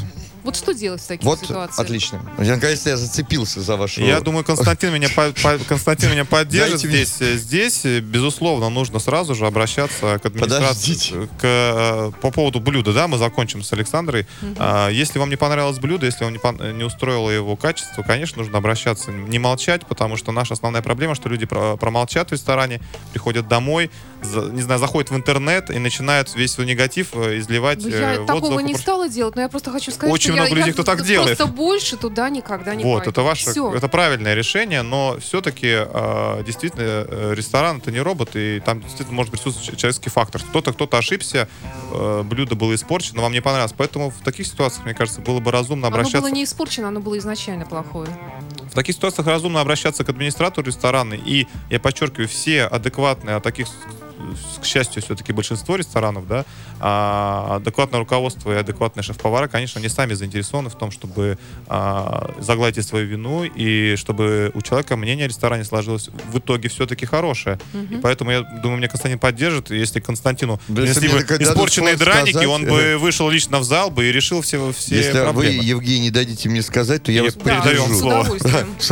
Вот 0.49 0.55
что 0.55 0.73
делать 0.73 0.99
в 0.99 1.05
таких 1.07 1.23
вот 1.25 1.39
ситуациях? 1.39 1.79
отлично. 1.79 2.19
Я, 2.39 2.55
наконец-то 2.55 2.89
я 2.89 2.97
зацепился 2.97 3.61
за 3.61 3.75
вашу... 3.75 4.01
Я 4.01 4.19
думаю, 4.19 4.43
Константин 4.43 4.91
меня, 4.93 5.07
по- 5.15 5.31
по- 5.31 5.59
Константин 5.63 6.09
меня 6.11 6.25
поддержит 6.25 6.79
здесь. 6.79 7.21
Э, 7.21 7.35
Здесь, 7.37 7.85
безусловно, 7.85 8.69
нужно 8.69 8.97
сразу 8.99 9.35
же 9.35 9.45
обращаться 9.45 10.17
к 10.17 10.25
администрации 10.25 11.27
к, 11.39 11.43
э, 11.43 12.11
по 12.19 12.31
поводу 12.31 12.59
блюда. 12.59 12.93
Да, 12.93 13.07
мы 13.07 13.19
закончим 13.19 13.61
с 13.61 13.71
Александрой. 13.73 14.25
А, 14.57 14.89
Если 14.89 15.19
вам 15.19 15.29
не 15.29 15.35
понравилось 15.35 15.77
блюдо, 15.77 16.07
если 16.07 16.23
вам 16.23 16.33
не, 16.33 16.73
не 16.73 16.83
устроило 16.83 17.29
его 17.29 17.55
качество, 17.55 18.01
конечно, 18.01 18.41
нужно 18.41 18.57
обращаться, 18.57 19.11
не 19.11 19.37
молчать, 19.37 19.85
потому 19.85 20.17
что 20.17 20.31
наша 20.31 20.55
основная 20.55 20.81
проблема, 20.81 21.13
что 21.13 21.29
люди 21.29 21.45
про- 21.45 21.77
промолчат 21.77 22.29
в 22.29 22.33
ресторане, 22.33 22.81
приходят 23.11 23.47
домой, 23.47 23.91
за- 24.23 24.49
не 24.49 24.61
знаю, 24.63 24.79
заходят 24.79 25.11
в 25.11 25.15
интернет 25.15 25.69
и 25.69 25.77
начинают 25.77 26.33
весь 26.35 26.53
свой 26.53 26.65
негатив 26.65 27.09
э, 27.13 27.37
изливать 27.39 27.83
Ну, 27.83 27.89
э, 27.89 28.17
я 28.19 28.25
такого 28.25 28.59
не 28.59 28.75
стала 28.75 29.07
делать, 29.09 29.35
но 29.35 29.41
я 29.43 29.49
просто 29.49 29.71
хочу 29.71 29.91
сказать, 29.91 30.11
Очень 30.13 30.31
я- 30.39 30.45
много 30.45 30.55
людей, 30.55 30.67
я 30.69 30.73
кто 30.73 30.83
так 30.83 30.97
просто 30.97 31.13
делает. 31.13 31.49
больше 31.51 31.97
туда 31.97 32.29
никогда 32.29 32.75
не 32.75 32.83
Вот, 32.83 32.97
пойду. 32.99 33.11
это 33.11 33.21
ваше, 33.21 33.49
это 33.51 33.87
правильное 33.87 34.33
решение, 34.33 34.81
но 34.81 35.17
все-таки 35.19 35.67
действительно 36.45 36.81
э, 37.07 37.33
ресторан 37.35 37.77
это 37.77 37.91
не 37.91 37.99
робот, 37.99 38.35
и 38.35 38.59
там 38.65 38.81
действительно 38.81 39.15
может 39.15 39.31
присутствовать 39.31 39.79
человеческий 39.79 40.09
фактор. 40.09 40.41
Кто-то 40.41 40.73
кто-то 40.73 40.97
ошибся, 40.97 41.47
э, 41.91 42.23
блюдо 42.23 42.55
было 42.55 42.73
испорчено, 42.75 43.21
вам 43.21 43.31
не 43.33 43.41
понравилось. 43.41 43.73
Поэтому 43.77 44.09
в 44.11 44.23
таких 44.23 44.47
ситуациях, 44.47 44.85
мне 44.85 44.93
кажется, 44.93 45.21
было 45.21 45.39
бы 45.39 45.51
разумно 45.51 45.87
Оно 45.87 45.95
обращаться. 45.95 46.21
было 46.21 46.29
не 46.29 46.43
испорчено, 46.43 46.87
оно 46.89 46.99
было 46.99 47.17
изначально 47.17 47.65
плохое. 47.65 48.09
В 48.71 48.75
таких 48.75 48.95
ситуациях 48.95 49.27
разумно 49.27 49.61
обращаться 49.61 50.03
к 50.03 50.09
администратору 50.09 50.67
ресторана. 50.67 51.13
И, 51.15 51.47
я 51.69 51.79
подчеркиваю, 51.79 52.27
все 52.27 52.65
адекватные, 52.65 53.35
а 53.35 53.39
таких, 53.39 53.67
к 54.61 54.65
счастью, 54.65 55.01
все-таки 55.01 55.33
большинство 55.33 55.75
ресторанов, 55.75 56.27
да, 56.27 56.45
а, 56.79 57.57
адекватное 57.57 57.99
руководство 57.99 58.51
и 58.51 58.55
адекватные 58.55 59.03
шеф-повара, 59.03 59.47
конечно, 59.47 59.79
они 59.79 59.89
сами 59.89 60.13
заинтересованы 60.13 60.69
в 60.69 60.75
том, 60.75 60.91
чтобы 60.91 61.37
а, 61.67 62.33
загладить 62.39 62.85
свою 62.87 63.07
вину 63.07 63.43
и 63.43 63.95
чтобы 63.95 64.51
у 64.53 64.61
человека 64.61 64.95
мнение 64.95 65.25
о 65.25 65.27
ресторане 65.27 65.63
сложилось 65.63 66.09
в 66.31 66.37
итоге 66.37 66.69
все-таки 66.69 67.05
хорошее. 67.05 67.59
И 67.89 67.95
поэтому, 67.97 68.31
я 68.31 68.41
думаю, 68.41 68.77
меня 68.77 68.87
Константин 68.87 69.19
поддержит. 69.19 69.71
Если 69.71 69.99
Константину 69.99 70.59
Да, 70.67 70.81
если 70.81 71.05
если 71.05 71.15
мне 71.17 71.25
бы 71.25 71.43
испорченные 71.43 71.95
драники, 71.95 72.31
сказать, 72.31 72.47
он 72.47 72.65
бы 72.65 72.97
вышел 72.97 73.29
лично 73.29 73.59
в 73.59 73.63
зал 73.63 73.89
бы 73.91 74.05
и 74.05 74.11
решил 74.11 74.41
все, 74.41 74.71
все 74.71 74.95
Если 74.95 75.17
вы, 75.17 75.23
проблемы. 75.23 75.63
Евгений, 75.63 76.09
дадите 76.09 76.49
мне 76.49 76.61
сказать, 76.61 77.03
то 77.03 77.11
я 77.11 77.21
И 77.21 77.23
вас 77.25 77.35
передержу. 77.35 77.93
с 77.93 77.99
слово. 77.99 78.37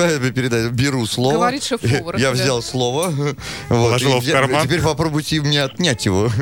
я 0.10 0.20
передаю? 0.32 0.70
Беру 0.72 1.06
слово. 1.06 1.34
Говорит 1.34 1.64
шеф-повар, 1.64 2.18
Я 2.18 2.32
да. 2.32 2.34
взял 2.34 2.62
слово. 2.62 3.14
Вот, 3.70 3.88
Положил 3.88 4.20
в 4.20 4.32
карман. 4.32 4.64
Теперь 4.64 4.82
попробуйте 4.82 5.27
мне 5.36 5.64
отнять 5.64 6.06
его. 6.06 6.30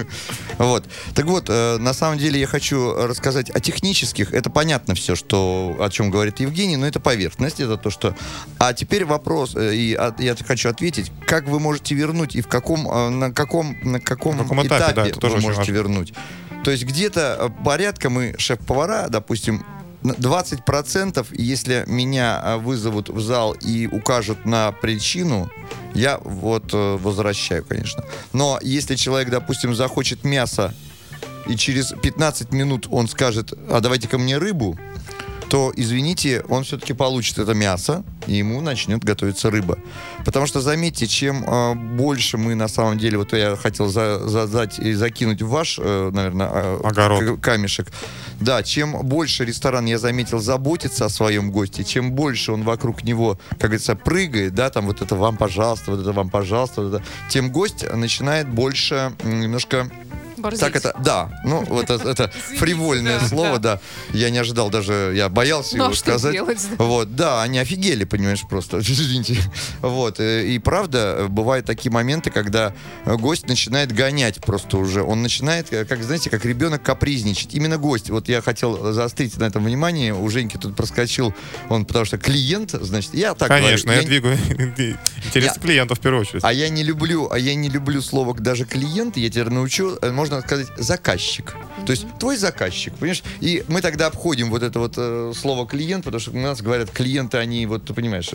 Вот. 0.58 0.86
Так 1.14 1.26
вот, 1.26 1.48
э, 1.50 1.78
на 1.80 1.94
самом 1.94 2.18
деле 2.18 2.40
я 2.40 2.48
хочу 2.48 2.94
рассказать 2.94 3.50
о 3.50 3.60
технических. 3.60 4.34
Это 4.34 4.50
понятно 4.50 4.96
все, 4.96 5.16
что, 5.16 5.76
о 5.80 5.90
чем 5.90 6.10
говорит 6.10 6.40
Евгений, 6.40 6.78
но 6.78 6.88
это 6.88 7.02
поверхность, 7.02 7.60
это 7.60 7.76
то, 7.76 7.90
что... 7.90 8.16
А 8.58 8.74
теперь 8.74 9.04
вопрос, 9.04 9.54
э, 9.56 9.76
и 9.76 9.94
от- 9.94 10.22
я 10.22 10.34
хочу 10.48 10.70
ответить, 10.70 11.12
как 11.28 11.48
вы 11.50 11.60
можете 11.60 11.94
вернуть 11.94 12.36
и 12.38 12.42
в 12.42 12.48
каком, 12.48 12.90
э, 12.90 13.10
на 13.10 13.34
каком, 13.34 13.76
на 13.84 14.00
каком, 14.00 14.38
На 14.38 14.44
каком 14.44 14.66
этапе, 14.66 14.94
да, 14.96 15.08
это 15.08 15.20
тоже 15.20 15.36
вы 15.36 15.42
можете 15.42 15.60
важно. 15.60 15.74
вернуть. 15.74 16.14
То 16.64 16.72
есть 16.72 16.84
где-то 16.86 17.52
порядка 17.66 18.10
мы, 18.10 18.36
шеф-повара, 18.38 19.08
допустим, 19.10 19.66
20%, 20.12 21.28
если 21.32 21.84
меня 21.88 22.40
а, 22.42 22.58
вызовут 22.58 23.10
в 23.10 23.20
зал 23.22 23.54
и 23.54 23.88
укажут 23.88 24.46
на 24.46 24.72
причину, 24.72 25.50
я 25.94 26.20
вот 26.24 26.74
э, 26.74 26.98
возвращаю, 26.98 27.64
конечно. 27.64 28.04
Но 28.34 28.60
если 28.62 28.96
человек, 28.96 29.30
допустим, 29.30 29.74
захочет 29.74 30.24
мясо, 30.24 30.74
и 31.48 31.56
через 31.56 31.94
15 31.94 32.52
минут 32.52 32.88
он 32.90 33.08
скажет, 33.08 33.54
а 33.70 33.80
давайте 33.80 34.08
ко 34.08 34.18
мне 34.18 34.38
рыбу, 34.38 34.78
то, 35.50 35.72
извините, 35.76 36.44
он 36.50 36.64
все-таки 36.64 36.94
получит 36.94 37.38
это 37.38 37.54
мясо, 37.54 38.04
и 38.28 38.34
ему 38.34 38.62
начнет 38.62 39.04
готовиться 39.04 39.52
рыба. 39.52 39.78
Потому 40.26 40.48
что, 40.48 40.62
заметьте, 40.62 41.08
чем 41.08 41.44
э, 41.46 41.74
больше 41.76 42.38
мы 42.38 42.56
на 42.56 42.68
самом 42.68 42.98
деле, 42.98 43.18
вот 43.18 43.34
я 43.34 43.56
хотел 43.56 43.88
за- 43.88 44.28
задать 44.28 44.80
и 44.80 44.94
закинуть 44.94 45.42
в 45.42 45.50
ваш, 45.50 45.80
э, 45.80 46.10
наверное, 46.12 46.78
Огород. 46.84 47.40
камешек, 47.42 47.92
да, 48.40 48.64
чем 48.64 49.06
больше 49.06 49.46
ресторан, 49.46 49.86
я 49.86 50.00
заметил, 50.00 50.40
заботится 50.40 51.06
о 51.06 51.10
своем 51.10 51.52
госте, 51.52 51.84
чем 51.84 52.12
больше 52.12 52.52
он 52.52 52.64
вокруг 52.64 53.04
него, 53.04 53.40
как 53.52 53.70
говорится, 53.70 53.96
прыгает, 53.96 54.56
да, 54.56 54.70
там 54.70 54.88
вот 54.88 55.02
это 55.02 55.16
вам, 55.16 55.38
пожалуйста, 55.38 55.92
вот 55.92 56.02
это 56.02 56.12
вам, 56.12 56.30
пожалуйста, 56.30 56.82
вот 56.82 56.96
это, 56.96 57.04
тем 57.30 57.52
гость 57.52 57.86
начинает 57.94 58.48
больше 58.50 59.14
немножко 59.24 59.90
Борзеть. 60.38 60.62
так 60.62 60.76
это, 60.76 60.94
да, 61.04 61.42
ну 61.46 61.64
вот 61.66 61.90
это, 61.90 62.10
это 62.10 62.32
фривольное 62.58 63.20
да, 63.20 63.28
слово, 63.28 63.60
да. 63.60 63.76
да. 64.12 64.18
Я 64.18 64.30
не 64.30 64.38
ожидал 64.38 64.70
даже, 64.70 65.14
я 65.16 65.30
боялся 65.30 65.78
Ну, 65.78 65.84
а 65.84 65.88
его 65.88 65.96
что 65.96 66.12
сказать. 66.12 66.34
делать? 66.34 66.60
Вот, 66.78 67.16
да, 67.16 67.42
они 67.42 67.60
офигели, 67.60 68.04
понимаешь, 68.04 68.42
просто, 68.50 68.80
извините. 68.80 69.38
Вот, 69.82 70.20
э, 70.20 70.46
и 70.48 70.60
правда, 70.60 71.26
бывают 71.30 71.66
такие 71.66 71.92
моменты, 71.92 72.32
когда 72.32 72.74
гость 73.06 73.48
начинает 73.48 73.92
гонять 73.92 74.42
просто 74.42 74.78
уже. 74.78 75.04
Он 75.04 75.22
начинает, 75.22 75.72
э, 75.74 75.86
как, 75.86 76.04
знаете, 76.04 76.30
как 76.30 76.46
ребенок 76.46 76.84
капризничать. 76.84 77.54
Именно 77.54 77.78
гость. 77.78 78.10
Вот 78.10 78.30
я 78.30 78.42
хотел 78.42 78.94
заострить 78.94 79.38
на 79.38 79.46
этом 79.46 79.64
внимание. 79.64 80.14
У 80.14 80.30
Женьки 80.30 80.58
тут 80.58 80.76
проскочил, 80.76 81.34
он 81.70 81.86
потому 81.86 82.06
что 82.06 82.18
клиент, 82.18 82.72
значит, 82.72 83.14
я 83.14 83.34
так 83.34 83.48
Конечно, 83.48 83.92
говорю. 83.94 84.02
я 84.02 84.08
двигаю 84.08 84.38
интересы 85.26 85.54
Я- 85.56 85.62
клиентов 85.62 86.00
в 86.00 86.02
первую 86.02 86.22
очередь. 86.22 86.44
А 86.44 86.52
я 86.54 86.70
не 86.70 86.84
люблю, 86.84 87.30
а 87.32 87.38
я 87.40 87.56
не 87.56 87.70
люблю 87.70 88.02
слово 88.02 88.34
даже 88.36 88.66
клиент, 88.66 89.18
я 89.18 89.30
теперь 89.30 89.50
научу, 89.50 89.98
э, 90.02 90.12
можно 90.26 90.42
сказать 90.42 90.68
заказчик. 90.78 91.56
То 91.86 91.92
есть 91.92 92.08
твой 92.20 92.38
заказчик, 92.38 92.94
понимаешь? 92.96 93.24
И 93.42 93.64
мы 93.68 93.82
тогда 93.82 94.08
обходим 94.08 94.50
вот 94.50 94.64
это 94.64 94.80
вот 94.80 94.94
э, 94.98 95.34
слово 95.36 95.68
клиент, 95.68 96.06
потому 96.06 96.20
что 96.20 96.32
у 96.32 96.40
нас 96.40 96.62
говорят 96.62 96.90
клиенты, 96.90 97.38
они 97.38 97.66
вот, 97.66 97.86
ты 97.86 97.94
понимаешь, 97.94 98.32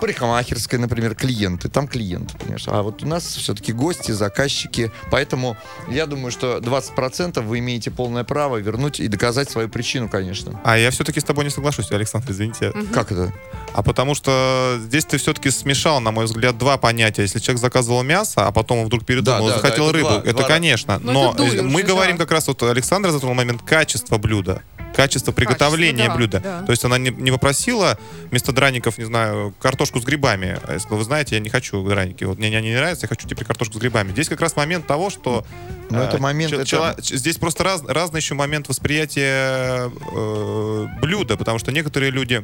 парикмахерская, 0.00 0.80
например, 0.80 1.14
клиенты, 1.14 1.68
там 1.68 1.88
клиенты, 1.88 2.36
понимаешь? 2.38 2.64
А 2.66 2.82
вот 2.82 3.02
у 3.02 3.06
нас 3.06 3.24
все-таки 3.24 3.72
гости, 3.72 4.12
заказчики, 4.12 4.90
поэтому 5.10 5.56
я 5.88 6.06
думаю, 6.06 6.30
что 6.30 6.58
20% 6.58 7.40
вы 7.42 7.58
имеете 7.58 7.90
полное 7.90 8.24
право 8.24 8.56
вернуть 8.56 9.00
и 9.00 9.08
доказать 9.08 9.50
свою 9.50 9.68
причину, 9.68 10.08
конечно. 10.08 10.60
А 10.64 10.78
я 10.78 10.90
все-таки 10.90 11.20
с 11.20 11.24
тобой 11.24 11.44
не 11.44 11.50
соглашусь, 11.50 11.90
Александр, 11.92 12.30
извините. 12.32 12.72
Как 12.92 13.12
это? 13.12 13.32
А 13.74 13.82
потому 13.82 14.14
что 14.14 14.78
здесь 14.80 15.04
ты 15.04 15.18
все-таки 15.18 15.50
смешал, 15.50 16.00
на 16.00 16.10
мой 16.10 16.24
взгляд, 16.24 16.56
два 16.58 16.78
понятия. 16.78 17.22
Если 17.22 17.38
человек 17.38 17.60
заказывал 17.60 18.02
мясо, 18.02 18.46
а 18.46 18.52
потом 18.52 18.78
он 18.78 18.86
вдруг 18.86 19.04
передумал, 19.04 19.48
Да, 19.48 19.54
да, 19.54 19.60
захотел 19.60 19.84
да, 19.84 19.90
это 19.90 19.98
рыбу, 19.98 20.08
два- 20.08 20.20
это, 20.22 20.32
два 20.38 20.48
конечно. 20.48 20.98
Ну, 21.02 21.12
но 21.12 21.32
это 21.32 21.62
мы 21.62 21.74
уже, 21.76 21.84
говорим 21.84 22.16
да. 22.16 22.24
как 22.24 22.32
раз, 22.32 22.48
вот 22.48 22.62
Александр 22.62 23.10
затронул 23.10 23.34
момент 23.34 23.62
качества 23.62 24.18
блюда. 24.18 24.62
Качество 24.98 25.30
приготовления 25.30 26.08
да, 26.08 26.14
блюда. 26.16 26.40
да. 26.40 26.62
То 26.64 26.72
есть 26.72 26.84
она 26.84 26.98
не, 26.98 27.10
не 27.10 27.30
попросила 27.30 27.96
вместо 28.30 28.50
драников, 28.52 28.98
не 28.98 29.04
знаю, 29.04 29.54
картошку 29.60 30.00
с 30.00 30.04
грибами. 30.04 30.58
А 30.64 30.74
Если 30.74 30.88
вы 30.92 31.04
знаете, 31.04 31.36
я 31.36 31.40
не 31.40 31.48
хочу 31.50 31.86
драники. 31.88 32.24
Вот 32.24 32.36
мне 32.38 32.48
они 32.48 32.70
не 32.70 32.74
нравятся, 32.74 33.04
я 33.04 33.08
хочу 33.08 33.28
теперь 33.28 33.44
картошку 33.46 33.74
с 33.74 33.76
грибами. 33.80 34.10
Здесь 34.10 34.28
как 34.28 34.40
раз 34.40 34.56
момент 34.56 34.88
того, 34.88 35.08
что 35.10 35.46
Ну, 35.90 36.00
это 36.00 36.16
э, 36.16 36.20
момент, 36.20 36.50
чел- 36.66 36.82
это- 36.84 37.00
ч- 37.00 37.16
здесь 37.16 37.36
просто 37.36 37.62
раз- 37.62 37.84
разный 37.86 38.18
еще 38.18 38.34
момент 38.34 38.68
восприятия 38.68 39.88
э, 40.12 40.86
блюда, 41.00 41.36
потому 41.36 41.60
что 41.60 41.70
некоторые 41.70 42.10
люди 42.10 42.42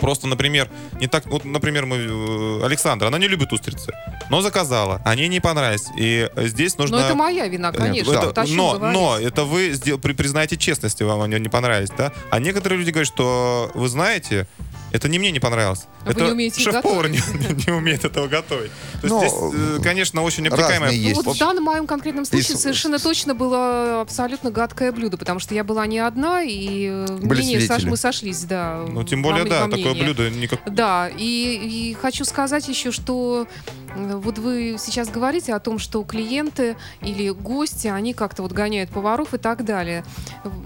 Просто, 0.00 0.26
например, 0.26 0.68
не 1.00 1.06
так, 1.06 1.26
вот, 1.26 1.44
например, 1.44 1.86
мы, 1.86 1.96
э, 1.96 2.64
Александра, 2.64 3.08
она 3.08 3.18
не 3.18 3.28
любит 3.28 3.52
устрицы, 3.52 3.92
но 4.30 4.40
заказала, 4.40 5.00
они 5.04 5.28
не 5.28 5.40
понравились. 5.40 5.86
И 5.96 6.28
э, 6.34 6.46
здесь 6.46 6.78
нужно... 6.78 6.98
Но 6.98 7.04
это 7.04 7.14
моя 7.14 7.46
вина, 7.48 7.72
конечно. 7.72 8.12
Это- 8.12 8.46
чем 8.46 8.56
но, 8.56 8.72
говорить. 8.74 8.98
но 8.98 9.18
это 9.18 9.44
вы 9.44 9.70
сдел- 9.72 9.98
при- 9.98 10.12
признаете 10.14 10.56
честности, 10.56 11.02
вам 11.02 11.20
они 11.22 11.38
не 11.38 11.48
понравились, 11.48 11.90
да? 11.96 12.12
А 12.30 12.38
некоторые 12.40 12.78
люди 12.78 12.90
говорят, 12.90 13.08
что 13.08 13.70
вы 13.74 13.88
знаете, 13.88 14.46
это 14.92 15.08
не 15.08 15.18
мне 15.18 15.30
не 15.30 15.38
понравилось. 15.40 15.86
А 16.02 16.06
вы 16.06 16.12
это 16.12 16.24
не 16.24 16.30
умеете 16.32 16.60
шеф-повар 16.62 17.08
не, 17.08 17.18
не 17.66 17.72
умеет 17.72 18.04
этого 18.04 18.26
готовить. 18.26 18.70
То 19.02 19.06
есть 19.06 19.08
Но, 19.10 19.18
здесь, 19.20 19.32
э, 19.78 19.82
конечно, 19.82 20.22
очень 20.22 20.48
обтекаемое. 20.48 20.88
разные 20.88 21.00
Ну, 21.02 21.08
есть. 21.10 21.26
вот 21.26 21.36
в 21.36 21.38
данном 21.38 21.64
моем 21.64 21.86
конкретном 21.86 22.24
случае 22.24 22.56
с- 22.56 22.62
совершенно 22.62 22.98
точно 22.98 23.34
было 23.34 24.00
абсолютно 24.00 24.50
гадкое 24.50 24.90
блюдо, 24.92 25.16
потому 25.18 25.38
что 25.40 25.54
я 25.54 25.62
была 25.62 25.86
не 25.86 25.98
одна, 25.98 26.42
и 26.42 26.86
э, 26.90 27.06
Были 27.20 27.40
мнения 27.42 27.58
сош- 27.58 27.66
свидетели. 27.66 27.90
мы 27.90 27.96
сошлись, 27.98 28.40
да. 28.44 28.84
Ну, 28.88 29.04
тем 29.04 29.22
более, 29.22 29.44
да, 29.44 29.66
во 29.66 29.70
такое 29.76 29.89
мнении. 29.92 30.12
блюдо 30.12 30.30
никак... 30.30 30.60
Да, 30.66 31.08
и, 31.08 31.90
и 31.90 31.94
хочу 31.94 32.24
сказать 32.24 32.68
еще, 32.68 32.90
что 32.90 33.46
вот 33.96 34.38
вы 34.38 34.76
сейчас 34.78 35.08
говорите 35.08 35.54
о 35.54 35.60
том, 35.60 35.78
что 35.78 36.02
клиенты 36.04 36.76
или 37.02 37.30
гости, 37.30 37.88
они 37.88 38.14
как-то 38.14 38.42
вот 38.42 38.52
гоняют 38.52 38.90
поваров 38.90 39.34
и 39.34 39.38
так 39.38 39.64
далее. 39.64 40.04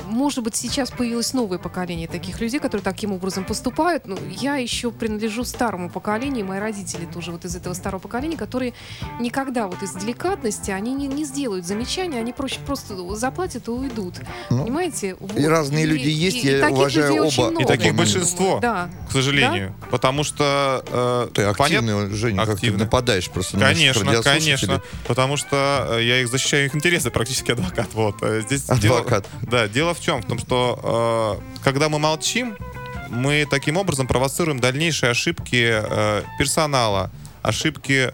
Может 0.06 0.44
быть, 0.44 0.54
сейчас 0.56 0.90
появилось 0.90 1.32
новое 1.32 1.58
поколение 1.58 2.06
таких 2.08 2.40
людей, 2.40 2.60
которые 2.60 2.84
таким 2.84 3.12
образом 3.12 3.44
поступают. 3.44 4.06
Ну, 4.06 4.16
я 4.30 4.56
еще 4.56 4.90
принадлежу 4.90 5.44
старому 5.44 5.90
поколению, 5.90 6.46
мои 6.46 6.58
родители 6.58 7.06
тоже 7.06 7.32
вот 7.32 7.44
из 7.44 7.56
этого 7.56 7.74
старого 7.74 8.00
поколения, 8.00 8.36
которые 8.36 8.74
никогда 9.20 9.66
вот 9.66 9.82
из 9.82 9.92
деликатности, 9.94 10.70
они 10.70 10.94
не, 10.94 11.06
не 11.06 11.24
сделают 11.24 11.66
замечания, 11.66 12.18
они 12.18 12.32
проще 12.32 12.60
просто 12.66 12.94
заплатят 13.16 13.68
и 13.68 13.70
уйдут. 13.70 14.14
Ну, 14.50 14.64
Понимаете? 14.64 15.16
Вот. 15.20 15.36
и 15.38 15.46
разные 15.46 15.86
люди 15.86 16.08
есть, 16.08 16.44
я 16.44 16.60
таких 16.60 16.76
уважаю 16.78 17.14
оба. 17.14 17.22
очень 17.26 17.42
И 17.42 17.50
много, 17.50 17.66
таких 17.66 17.94
большинство. 17.94 18.58
Да. 18.60 18.90
к 19.08 19.12
сожалению. 19.12 19.74
Потому 19.90 20.24
что... 20.24 20.84
э, 20.86 21.28
Ты 21.34 21.42
активный, 21.42 22.10
Женя, 22.10 22.38
как 22.38 22.46
ты 22.46 22.52
Активный. 22.52 22.78
Нападаешь 23.14 23.30
просто 23.30 23.56
наших 23.58 23.76
Конечно, 23.76 24.22
конечно. 24.22 24.82
Потому 25.06 25.36
что 25.36 25.86
э, 25.92 26.02
я 26.02 26.20
их 26.20 26.28
защищаю 26.28 26.66
их 26.66 26.74
интересы, 26.74 27.10
практически 27.10 27.52
адвокат. 27.52 27.88
Вот. 27.92 28.16
э, 28.22 28.42
Здесь 28.46 28.68
Адвокат. 28.68 29.26
Дело, 29.40 29.50
да, 29.50 29.68
дело 29.68 29.94
в 29.94 30.00
чем? 30.00 30.22
В 30.22 30.26
том, 30.26 30.38
что 30.38 31.40
э, 31.40 31.60
когда 31.62 31.88
мы 31.88 31.98
молчим, 31.98 32.56
мы 33.08 33.46
таким 33.48 33.76
образом 33.76 34.06
провоцируем 34.06 34.58
дальнейшие 34.60 35.10
ошибки 35.10 35.82
э, 35.82 36.22
персонала, 36.38 37.10
ошибки 37.42 38.12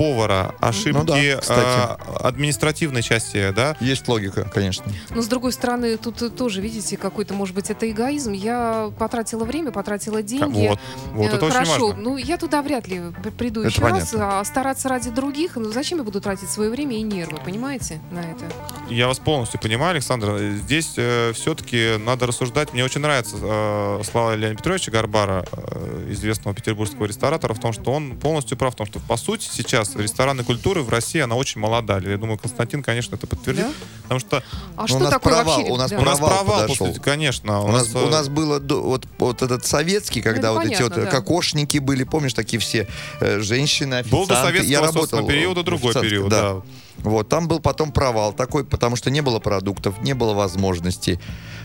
повара, 0.00 0.54
ошибки 0.60 0.96
Ну 0.96 1.04
да, 1.04 1.40
кстати. 1.42 2.00
э, 2.00 2.16
административной 2.26 3.02
части, 3.02 3.50
да. 3.54 3.76
Есть 3.80 4.08
логика, 4.08 4.48
конечно. 4.52 4.90
Но 5.10 5.20
с 5.20 5.26
другой 5.26 5.52
стороны, 5.52 5.98
тут 5.98 6.22
э, 6.22 6.30
тоже, 6.30 6.62
видите, 6.62 6.96
какой-то, 6.96 7.34
может 7.34 7.54
быть, 7.54 7.68
это 7.68 7.90
эгоизм. 7.90 8.32
Я 8.32 8.90
потратила 8.98 9.44
время, 9.44 9.72
потратила 9.72 10.22
деньги. 10.22 10.68
Вот, 10.68 10.78
вот 11.12 11.30
Э, 11.30 11.34
это 11.36 11.44
очень 11.44 11.52
Хорошо, 11.54 11.88
важно. 11.88 12.02
ну 12.02 12.16
я 12.16 12.38
туда 12.38 12.62
вряд 12.62 12.88
ли 12.88 13.02
приду 13.36 13.60
Это 13.60 13.68
еще 13.68 13.82
раз, 13.82 14.10
понятно. 14.10 14.40
а 14.40 14.44
стараться 14.44 14.88
ради 14.88 15.10
других, 15.10 15.56
ну 15.56 15.70
зачем 15.70 15.98
я 15.98 16.04
буду 16.04 16.22
тратить 16.22 16.48
свое 16.48 16.70
время 16.70 16.96
и 16.96 17.02
нервы, 17.02 17.38
понимаете, 17.44 18.00
на 18.10 18.20
это? 18.20 18.46
Я 18.88 19.06
вас 19.06 19.18
полностью 19.18 19.60
понимаю, 19.60 19.90
Александр. 19.90 20.38
Здесь 20.62 20.92
все-таки 21.34 21.98
надо 21.98 22.26
рассуждать. 22.26 22.72
Мне 22.72 22.84
очень 22.84 23.02
нравится 23.02 23.36
э, 23.38 24.00
слова 24.10 24.34
Леонида 24.34 24.56
Петровича 24.56 24.90
Гарбара, 24.90 25.44
э, 25.52 26.06
известного 26.12 26.54
петербургского 26.56 27.04
ресторатора, 27.04 27.52
в 27.52 27.60
том, 27.60 27.74
что 27.74 27.92
он 27.92 28.18
полностью 28.18 28.56
прав 28.56 28.72
в 28.72 28.76
том, 28.78 28.86
что, 28.86 28.98
по 29.00 29.18
сути, 29.18 29.46
сейчас 29.52 29.89
ресторанной 29.96 30.44
культуры 30.44 30.82
в 30.82 30.88
России, 30.88 31.20
она 31.20 31.34
очень 31.36 31.60
молода. 31.60 31.98
Я 31.98 32.16
думаю, 32.16 32.38
Константин, 32.38 32.82
конечно, 32.82 33.14
это 33.16 33.26
подтвердит. 33.26 33.64
Да? 33.66 33.72
Потому 34.02 34.20
что 34.20 34.42
А 34.76 34.84
у 34.84 34.86
что 34.86 34.98
нас 34.98 35.10
такое 35.10 35.32
провал, 35.34 35.56
вообще? 35.58 35.72
у 35.72 35.76
нас 35.76 35.90
да. 35.90 35.98
у 35.98 36.02
нас 36.02 36.18
Провал 36.18 36.66
после- 36.66 36.94
конечно. 37.00 37.60
У 37.60 37.68
нас, 37.72 37.94
э, 37.94 37.98
у 37.98 38.08
нас 38.08 38.28
было 38.28 38.58
вот, 38.60 39.06
вот 39.18 39.42
этот 39.42 39.64
советский, 39.66 40.20
когда 40.22 40.48
это 40.50 40.52
вот 40.52 40.64
эти 40.64 40.82
вот 40.82 40.92
понятно, 40.92 41.04
да. 41.04 41.10
кокошники 41.10 41.78
были, 41.78 42.04
помнишь, 42.04 42.34
такие 42.34 42.58
все 42.60 42.88
э, 43.20 43.40
женщины, 43.40 44.02
был 44.10 44.26
до 44.26 44.34
официанты. 44.34 44.46
советского, 44.46 44.70
Я 44.72 44.80
работал 44.80 45.26
периода 45.26 45.60
в 45.60 45.64
другой 45.64 45.94
период. 45.94 46.28
да. 46.28 46.40
Да. 46.54 46.62
Вот, 47.02 47.28
там 47.28 47.48
был 47.48 47.60
потом 47.60 47.92
провал 47.92 48.32
такой, 48.32 48.64
потому 48.64 48.96
что 48.96 49.10
не 49.10 49.20
было 49.20 49.38
продуктов, 49.38 50.00
не 50.02 50.14
было 50.14 50.34
возможностей. 50.34 51.18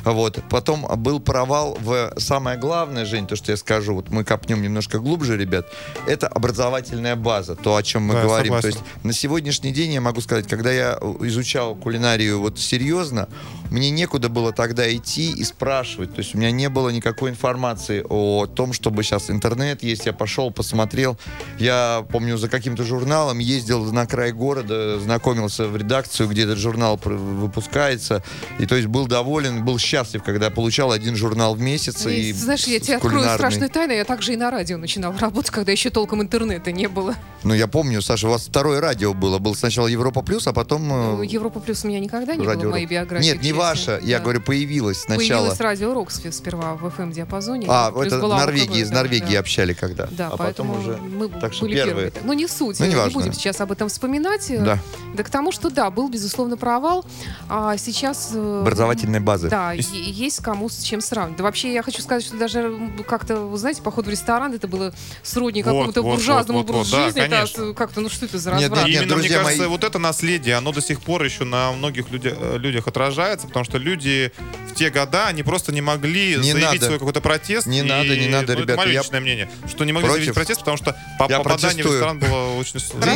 Вот. 0.04 0.40
Потом 0.50 0.86
был 0.98 1.20
провал 1.20 1.78
в 1.82 2.14
самое 2.18 2.58
главное, 2.58 3.06
Жень, 3.06 3.28
то, 3.28 3.36
что 3.36 3.52
я 3.52 3.58
скажу, 3.58 3.96
вот 3.96 4.10
мы 4.10 4.24
копнем 4.24 4.62
немножко 4.62 5.00
глубже, 5.00 5.36
ребят, 5.38 5.68
это 6.08 6.28
образовательная 6.28 7.16
база, 7.16 7.56
то, 7.56 7.76
о 7.76 7.84
чем 7.84 8.04
мы 8.04 8.14
Да, 8.14 8.22
говорим. 8.24 8.54
То 8.54 8.62
согласен. 8.62 8.80
есть 8.80 9.04
на 9.04 9.14
сегодняшний 9.14 9.72
день 9.72 9.94
я 9.94 10.02
могу 10.02 10.22
сказать, 10.22 10.48
когда 10.48 10.72
я 10.72 10.98
изучал 11.22 11.76
кулинарию 11.76 12.40
вот 12.40 12.60
серьезно, 12.60 13.28
мне 13.76 13.90
некуда 13.90 14.30
было 14.30 14.54
тогда 14.54 14.90
идти 14.96 15.32
и 15.34 15.44
спрашивать. 15.44 16.16
То 16.16 16.20
есть 16.22 16.34
у 16.34 16.38
меня 16.38 16.50
не 16.50 16.70
было 16.70 16.90
никакой 16.92 17.30
информации 17.30 18.06
о 18.10 18.46
том, 18.46 18.72
чтобы 18.72 19.04
сейчас 19.04 19.30
интернет 19.30 19.84
есть. 19.84 20.06
Я 20.06 20.14
пошел, 20.14 20.50
посмотрел. 20.50 21.18
Я 21.60 22.06
помню, 22.10 22.38
за 22.38 22.48
каким-то 22.48 22.86
журналом 22.86 23.40
ездил 23.40 23.84
на 23.92 24.06
край 24.08 24.32
города, 24.32 24.98
знакомился 25.00 25.68
в 25.68 25.76
редакцию, 25.76 26.30
где 26.30 26.44
этот 26.44 26.58
журнал 26.58 26.98
выпускается. 27.04 28.24
И 28.60 28.66
то 28.66 28.76
есть 28.76 28.88
был 28.88 29.08
доволен, 29.08 29.66
был 29.66 29.78
счастлив, 29.78 30.24
когда 30.24 30.50
получал 30.50 30.94
один 30.94 31.18
журнал 31.18 31.54
в 31.56 31.60
месяц. 31.60 32.06
И, 32.06 32.30
И, 32.30 32.34
знаешь, 32.34 32.64
я 32.68 32.80
тебе 32.80 32.96
открою 32.96 33.30
страшную 33.34 33.70
тайну, 33.70 33.92
я 33.92 34.06
также 34.06 34.34
и 34.34 34.38
на 34.38 34.52
радио 34.52 34.78
начинала 34.78 35.18
работать, 35.18 35.52
когда 35.52 35.74
еще 35.74 35.90
толком 35.90 36.22
интернета 36.22 36.72
не 36.72 36.88
было. 36.88 37.16
Ну, 37.44 37.54
я 37.54 37.68
помню, 37.68 38.02
Саша, 38.02 38.28
у 38.28 38.32
вас 38.32 38.48
второе 38.48 38.80
радио 38.80 39.14
было. 39.14 39.38
Был 39.38 39.54
сначала 39.54 39.88
Европа 39.88 40.22
Плюс, 40.22 40.48
а 40.48 40.54
потом... 40.54 40.84
э, 40.92 41.16
Ну, 41.18 41.22
Европа 41.24 41.60
плюс 41.60 41.84
у 41.84 41.88
меня 41.90 42.00
никогда 42.00 42.36
не 42.36 42.40
было 42.40 42.54
радио 42.54 42.70
в 42.70 42.72
моей 42.72 42.86
биографии. 42.86 43.26
Нет, 43.26 43.38
не 43.38 43.50
честно. 43.50 43.58
Ваша, 43.70 44.00
я 44.04 44.18
Да. 44.18 44.24
говорю, 44.24 44.42
появилась 44.42 45.02
сначала. 45.02 45.40
Появилась 45.40 45.60
радио 45.60 45.94
Рокс 45.94 46.22
сперва 46.32 46.76
в 46.76 46.86
FM-диапазоне. 46.86 47.66
А, 47.70 47.92
это 48.02 48.20
была 48.20 48.38
Норвегии, 48.38 48.82
из 48.82 48.90
да, 48.90 48.96
Норвегии 48.98 49.34
да. 49.34 49.40
общали 49.40 49.74
когда. 49.74 50.08
Да, 50.12 50.30
а 50.32 50.38
поэтому 50.38 50.76
потом 50.76 50.88
уже. 50.88 50.98
мы 50.98 51.28
так 51.30 51.54
что 51.54 51.66
были 51.66 51.76
первые. 51.76 52.12
первые. 52.12 52.28
Ну, 52.28 52.34
не 52.34 52.48
суть, 52.48 52.80
Ну, 52.80 52.86
не 52.86 52.92
неважно. 52.94 53.14
будем 53.20 53.34
сейчас 53.34 53.60
об 53.62 53.72
этом 53.72 53.90
вспоминать. 53.90 54.46
Да. 54.64 54.80
Да 55.16 55.24
к 55.24 55.30
тому, 55.30 55.52
что 55.52 55.70
да, 55.70 55.90
был, 55.90 56.10
безусловно, 56.10 56.58
провал. 56.58 57.06
А 57.50 57.78
сейчас... 57.78 58.32
э, 58.34 58.60
Образовательной 58.62 59.20
базы. 59.20 59.50
Да, 59.50 59.72
Есть- 59.74 59.94
е- 59.94 60.12
есть 60.12 60.42
кому 60.42 60.70
с 60.70 60.80
чем 60.84 61.02
сравнивать. 61.02 61.38
Да 61.38 61.44
вообще, 61.44 61.74
я 61.74 61.82
хочу 61.84 62.02
сказать, 62.02 62.24
что 62.24 62.38
даже 62.38 62.72
как-то, 63.08 63.38
вы 63.38 63.58
знаете, 63.58 63.82
поход 63.82 64.06
в 64.06 64.10
ресторан, 64.10 64.54
это 64.54 64.68
было 64.68 64.94
сродни 65.24 65.64
Вот, 65.64 65.70
какому-то 65.72 66.02
вот, 66.02 66.12
буржуазному 66.16 66.60
вот, 66.60 66.68
вот, 66.68 66.76
образу 66.76 66.92
да, 66.96 67.06
жизни. 67.06 67.22
Это 67.22 67.36
конечно. 67.36 67.70
от- 67.70 67.78
как-то, 67.78 68.02
ну 68.02 68.10
что 68.10 68.26
это 68.26 68.38
за 68.38 68.52
Нет, 68.52 68.62
разврат? 68.72 68.88
И 68.88 68.92
нет, 68.92 69.02
именно, 69.04 69.16
мне 69.16 69.22
друзья 69.24 69.40
кажется, 69.40 69.62
мои- 69.62 69.70
вот 69.70 69.84
это 69.84 70.00
наследие, 70.00 70.56
оно 70.56 70.72
до 70.72 70.82
сих 70.82 71.02
пор 71.02 71.24
еще 71.24 71.44
на 71.46 71.72
многих 71.72 72.08
людя- 72.10 72.38
э, 72.38 72.58
людях 72.58 72.88
отражается, 72.88 73.48
потому 73.56 73.64
что 73.66 73.78
люди 73.78 74.32
в 74.70 74.76
те 74.76 74.90
года, 74.90 75.28
они 75.28 75.42
просто 75.44 75.72
не 75.72 75.80
могли 75.80 76.36
Не 76.36 76.52
заявить 76.52 76.62
надо. 76.74 76.86
свой 76.88 77.00
какой-то 77.00 77.22
протест. 77.22 77.66
Не 77.66 77.80
и- 77.80 77.84
надо, 77.84 78.18
не 78.18 78.28
надо, 78.28 78.54
ну, 78.54 78.60
ребята, 78.60 78.74
Это 78.74 78.82
мое 78.82 78.92
я 78.92 79.00
личное 79.02 79.22
мнение, 79.22 79.50
что 79.70 79.86
не 79.86 79.94
могли 79.94 80.08
против. 80.10 80.20
заявить 80.24 80.36
протест, 80.36 80.60
потому 80.60 80.76
что 80.76 80.92
по- 81.18 81.30
Я 81.32 81.38
попадание 81.38 81.84
в 81.84 81.88
протестую. 81.88 81.94
ресторан 81.94 82.20
было 82.20 82.60
очень 82.60 82.80
сложно. 82.82 83.12
В 83.12 83.16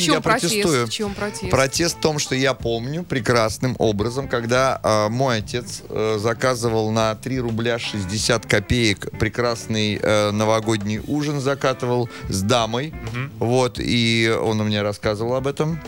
чем 0.00 0.14
я 0.14 0.20
протест? 0.20 0.52
протестую. 0.54 0.86
В 0.86 0.90
чем 0.90 1.14
протест? 1.14 1.50
Протест 1.50 1.96
в 1.96 2.00
том, 2.00 2.18
что 2.20 2.36
я 2.36 2.54
помню 2.54 3.02
прекрасным 3.02 3.74
образом, 3.80 4.28
когда 4.28 4.80
э, 4.84 5.08
мой 5.08 5.38
отец 5.38 5.82
э, 5.88 6.18
заказывал 6.20 6.92
на 6.92 7.16
3 7.16 7.40
рубля 7.40 7.80
60 7.80 8.46
копеек 8.46 9.10
прекрасный 9.18 9.98
э, 10.00 10.30
новогодний 10.30 11.00
ужин, 11.04 11.40
закатывал 11.40 12.08
с 12.28 12.40
дамой. 12.42 12.94
Вот, 13.40 13.80
и 13.80 14.32
он 14.40 14.58
мне 14.58 14.82
рассказывал 14.82 15.34
об 15.34 15.48
этом. 15.48 15.80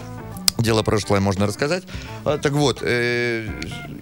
Дело 0.66 0.82
прошлое 0.82 1.20
можно 1.20 1.46
рассказать. 1.46 1.84
А, 2.24 2.38
Так 2.38 2.52
вот, 2.52 2.80
э, 2.82 3.48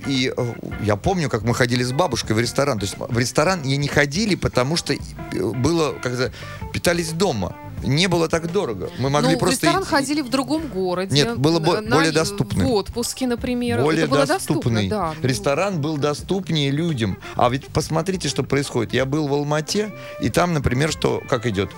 и 0.06 0.32
э, 0.34 0.54
я 0.80 0.96
помню, 0.96 1.28
как 1.28 1.42
мы 1.42 1.54
ходили 1.54 1.82
с 1.82 1.92
бабушкой 1.92 2.34
в 2.34 2.40
ресторан. 2.40 2.78
То 2.78 2.86
есть 2.86 2.96
в 2.96 3.18
ресторан 3.18 3.60
и 3.60 3.76
не 3.76 3.86
ходили, 3.86 4.34
потому 4.34 4.76
что 4.76 4.94
э, 4.94 4.98
было, 5.34 5.92
как-то, 5.92 6.32
питались 6.72 7.10
дома. 7.12 7.54
Не 7.82 8.06
было 8.06 8.28
так 8.30 8.50
дорого. 8.50 8.88
Мы 8.98 9.10
могли 9.10 9.32
ну, 9.32 9.36
в 9.36 9.40
просто... 9.40 9.66
ресторан 9.66 9.82
идти- 9.82 9.90
ходили 9.90 10.22
в 10.22 10.30
другом 10.30 10.68
городе. 10.68 11.14
Нет, 11.14 11.36
было 11.36 11.58
бо- 11.58 11.82
на- 11.82 11.96
более 11.96 12.12
доступно. 12.12 12.64
В 12.64 12.72
отпуске, 12.72 13.26
например. 13.26 13.82
более 13.82 14.04
это 14.04 14.10
было 14.10 14.24
доступный. 14.24 14.88
доступно, 14.88 15.14
да. 15.20 15.28
Ресторан 15.28 15.82
был 15.82 15.98
доступнее 15.98 16.70
людям. 16.70 17.18
А 17.36 17.50
ведь 17.50 17.66
посмотрите, 17.66 18.30
что 18.30 18.42
происходит. 18.42 18.94
Я 18.94 19.04
был 19.04 19.28
в 19.28 19.34
Алмате, 19.34 19.92
и 20.22 20.30
там, 20.30 20.54
например, 20.54 20.90
что 20.90 21.22
как 21.28 21.44
идет? 21.44 21.68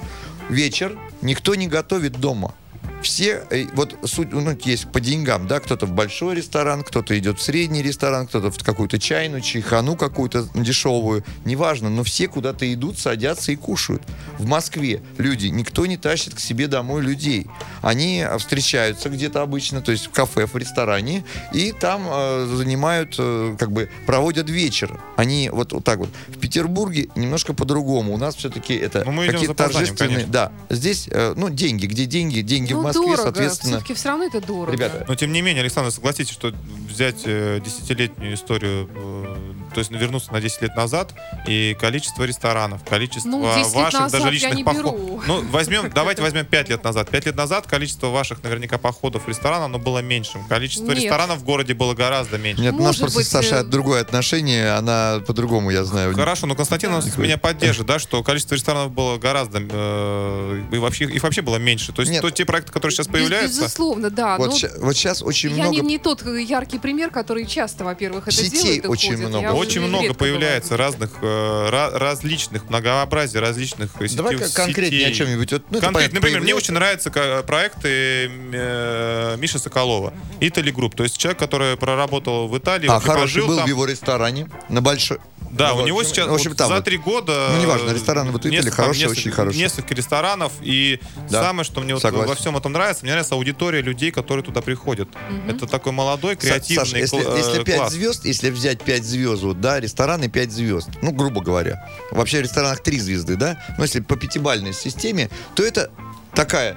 Вечер, 0.49 0.97
никто 1.23 1.57
не 1.57 1.67
готовит 1.67 2.21
дома. 2.21 2.55
Все, 3.03 3.45
э, 3.51 3.67
вот 3.75 3.97
суть, 4.05 4.33
ну, 4.33 4.57
есть 4.65 4.91
по 4.91 5.01
деньгам, 5.01 5.47
да, 5.47 5.61
кто-то 5.61 5.87
в 5.87 5.93
большой 5.93 6.37
ресторан, 6.37 6.83
кто-то 6.83 7.17
идет 7.19 7.39
в 7.39 7.43
средний 7.43 7.83
ресторан, 7.83 8.27
кто-то 8.27 8.51
в 8.51 8.63
какую-то 8.63 8.99
чайную, 8.99 9.43
чайхану 9.43 9.97
какую-то 9.97 10.49
дешевую, 10.55 11.25
неважно, 11.45 11.91
но 11.91 12.03
все 12.03 12.29
куда-то 12.29 12.73
идут, 12.73 12.99
садятся 12.99 13.53
и 13.53 13.57
кушают. 13.57 14.03
В 14.39 14.47
Москве 14.47 15.03
люди, 15.19 15.47
никто 15.47 15.87
не 15.87 15.97
тащит 15.97 16.35
к 16.35 16.41
себе 16.41 16.67
домой 16.67 17.03
людей. 17.03 17.47
Они 17.83 18.25
э, 18.27 18.39
встречаются 18.39 19.09
где-то 19.09 19.43
обычно, 19.43 19.81
то 19.83 19.93
есть 19.93 20.07
в 20.07 20.11
кафе, 20.11 20.47
в 20.47 20.57
ресторане, 20.57 21.25
и 21.53 21.73
там 21.73 22.07
э, 22.09 22.47
занимают, 22.57 23.15
э, 23.19 23.57
как 23.59 23.73
бы, 23.73 23.89
проводят 24.07 24.49
вечер. 24.49 24.99
Они 25.17 25.51
вот, 25.51 25.73
вот 25.73 25.85
так 25.85 25.99
вот. 25.99 26.09
В 26.29 26.39
Петербурге 26.39 27.09
немножко 27.15 27.55
по-другому. 27.55 28.15
У 28.15 28.17
нас 28.17 28.37
все-таки 28.37 28.75
это 28.75 29.05
Ну, 29.05 29.27
какие-то 29.27 29.55
торжественные... 29.55 30.09
конечно. 30.09 30.33
Да, 30.33 30.53
здесь, 30.71 31.09
э, 31.11 31.35
ну, 31.37 31.51
деньги, 31.51 31.87
где 31.87 32.07
деньги? 32.07 32.41
Деньги 32.41 32.73
ну, 32.73 32.81
в 32.81 32.86
Москве, 32.87 33.03
дорого. 33.03 33.23
соответственно... 33.23 33.77
Все-таки 33.77 33.95
все 33.95 34.09
равно 34.09 34.25
это 34.25 34.41
дорого. 34.41 34.73
Ребята, 34.73 35.05
Но 35.09 35.15
тем 35.15 35.33
не 35.33 35.43
менее, 35.43 35.63
Александр, 35.63 35.91
согласитесь, 35.91 36.33
что 36.33 36.53
взять 36.89 37.23
э, 37.25 37.61
десятилетнюю 37.65 38.35
историю, 38.35 38.89
э, 38.95 39.55
то 39.75 39.79
есть 39.81 39.91
вернуться 39.91 40.33
на 40.33 40.41
10 40.41 40.63
лет 40.63 40.77
назад, 40.77 41.13
и 41.47 41.77
количество 41.81 42.25
ресторанов, 42.25 42.83
количество 42.85 43.29
Ну, 43.29 43.43
10 43.55 43.57
лет 43.59 43.75
ваших 43.75 44.01
назад 44.01 44.23
даже 44.23 44.37
я 44.37 44.49
личных 44.51 44.65
походов. 44.65 45.25
Ну, 45.27 45.43
возьмем, 45.51 45.91
давайте 45.95 46.23
возьмем 46.23 46.47
5 46.47 46.69
лет 46.69 46.85
назад. 46.85 47.11
5 47.11 47.27
лет 47.27 47.37
назад 47.37 47.67
количество 47.67 48.09
ваших 48.09 48.43
наверняка 48.43 48.79
походов 48.79 49.25
в 49.25 49.29
ресторан, 49.29 49.63
оно 49.63 49.79
было 49.79 49.99
меньшим. 50.01 50.45
Количество 50.49 50.87
Нет. 50.93 50.99
ресторанов 51.05 51.39
в 51.39 51.45
городе 51.45 51.75
было 51.75 51.95
гораздо 51.95 52.39
меньше. 52.39 52.63
Нет, 52.63 52.75
у 52.75 52.83
нас 52.83 52.97
просто 52.97 53.19
быть, 53.19 53.27
с 53.27 53.31
Сашей 53.31 53.59
э, 53.59 53.65
другое 53.65 54.01
отношение, 54.01 54.73
она 54.73 55.21
по-другому, 55.27 55.71
я 55.71 55.85
знаю. 55.85 56.15
Хорошо, 56.15 56.47
но 56.47 56.55
Константин 56.55 56.91
нас 56.93 57.05
Такой. 57.05 57.25
меня 57.25 57.39
поддержит, 57.39 57.87
да, 57.87 57.99
что 57.99 58.23
количество 58.23 58.55
ресторанов 58.55 58.93
было 58.93 59.19
гораздо 59.19 59.61
э, 59.61 60.63
и 60.73 60.79
вообще 60.79 61.05
их 61.05 61.23
вообще 61.23 61.43
было 61.43 61.57
меньше. 61.57 61.93
То 61.93 62.03
есть 62.03 62.13
Нет. 62.13 62.23
то, 62.23 62.31
те 62.31 62.45
проекты, 62.45 62.73
которые 62.73 62.95
сейчас 62.95 63.07
Без- 63.07 63.13
появляются, 63.13 63.61
Безусловно, 63.63 64.11
да. 64.11 64.37
Вот, 64.37 64.51
но 64.51 64.57
ща- 64.57 64.71
вот 64.79 64.97
сейчас 64.97 65.23
очень 65.23 65.51
я 65.51 65.57
много... 65.65 65.71
не, 65.77 65.81
не 65.83 65.99
тот 65.99 66.25
яркий 66.27 66.79
пример, 66.79 67.11
который 67.11 67.47
часто, 67.47 67.85
во-первых, 67.85 68.29
это 68.29 68.37
Сетей 68.37 68.63
делает 68.63 68.85
и 68.85 68.89
очень 68.89 69.15
ходит. 69.15 69.29
много. 69.29 69.45
Я 69.45 69.55
Очень 69.67 69.81
много 69.83 70.03
редко 70.05 70.19
появляется 70.19 70.77
разных, 70.77 71.11
э, 71.23 71.27
ра- 71.71 71.97
различных, 71.97 72.69
многообразия 72.69 73.41
различных 73.41 73.91
э, 74.01 74.05
сетей. 74.07 74.17
Давай 74.17 74.37
конкретнее 74.37 75.01
сетей. 75.03 75.13
о 75.13 75.15
чем-нибудь. 75.15 75.53
Вот, 75.53 75.63
ну, 75.71 75.81
Конкретно, 75.81 75.93
понятно, 75.93 76.15
например, 76.17 76.41
мне 76.43 76.55
очень 76.55 76.75
нравятся 76.75 77.11
ка- 77.11 77.43
проекты 77.43 78.31
э, 78.53 79.37
Миши 79.39 79.59
Соколова, 79.59 80.13
Italy 80.41 80.73
Group. 80.73 80.95
То 80.97 81.03
есть 81.03 81.17
человек, 81.19 81.39
который 81.39 81.77
проработал 81.77 82.49
в 82.49 82.57
Италии, 82.57 82.89
А, 82.89 83.01
хороший 83.01 83.47
был 83.47 83.57
там. 83.57 83.67
в 83.67 83.69
его 83.69 83.85
ресторане 83.87 84.49
на 84.69 84.81
большой... 84.83 85.19
Да, 85.53 85.73
Ну, 85.73 85.83
у 85.83 85.87
него 85.87 86.03
сейчас 86.03 86.27
в 86.29 86.35
общем, 86.35 86.51
вот 86.51 86.59
там 86.59 86.69
за 86.69 86.83
три 86.83 86.99
года... 86.99 87.49
Ну, 87.55 87.63
неважно, 87.63 87.91
ресторан 87.93 88.31
вот 88.31 88.45
Italy 88.45 88.51
несколько- 88.51 88.77
хороший, 88.77 88.99
несколько- 89.03 89.19
очень 89.21 89.31
хороший. 89.31 89.57
Несколько 89.57 89.95
ресторанов, 89.95 90.53
и 90.61 91.01
Да, 91.31 91.45
самое, 91.45 91.65
что 91.65 91.81
мне 91.81 91.95
вот 91.95 92.03
во 92.03 92.35
всем 92.35 92.57
этом 92.59 92.73
нравится, 92.73 93.05
мне 93.05 93.13
нравится 93.13 93.37
аудитория 93.37 93.81
людей, 93.81 94.11
которые 94.11 94.45
туда 94.45 94.61
приходят. 94.61 95.09
Это 95.49 95.67
такой 95.67 95.93
молодой, 95.93 96.37
креативный 96.37 96.85
Саша, 96.85 96.99
если, 96.99 97.35
э, 97.35 97.39
если 97.39 97.63
5 97.65 97.77
класс. 97.79 97.93
звезд, 97.93 98.25
если 98.27 98.51
взять 98.51 98.83
5 98.83 99.05
звезд, 99.05 99.43
вот, 99.47 99.61
да, 99.61 99.81
рестораны 99.81 100.29
5 100.29 100.53
звезд, 100.53 100.89
ну, 101.03 101.13
грубо 101.13 101.43
говоря. 101.43 101.89
Вообще 102.11 102.39
в 102.39 102.43
ресторанах 102.43 102.83
3 102.83 102.99
звезды, 102.99 103.37
да? 103.37 103.59
Но 103.79 103.85
если 103.85 104.01
по 104.01 104.17
пятибалльной 104.17 104.73
системе, 104.73 105.31
то 105.55 105.63
это 105.63 105.91
такая 106.35 106.77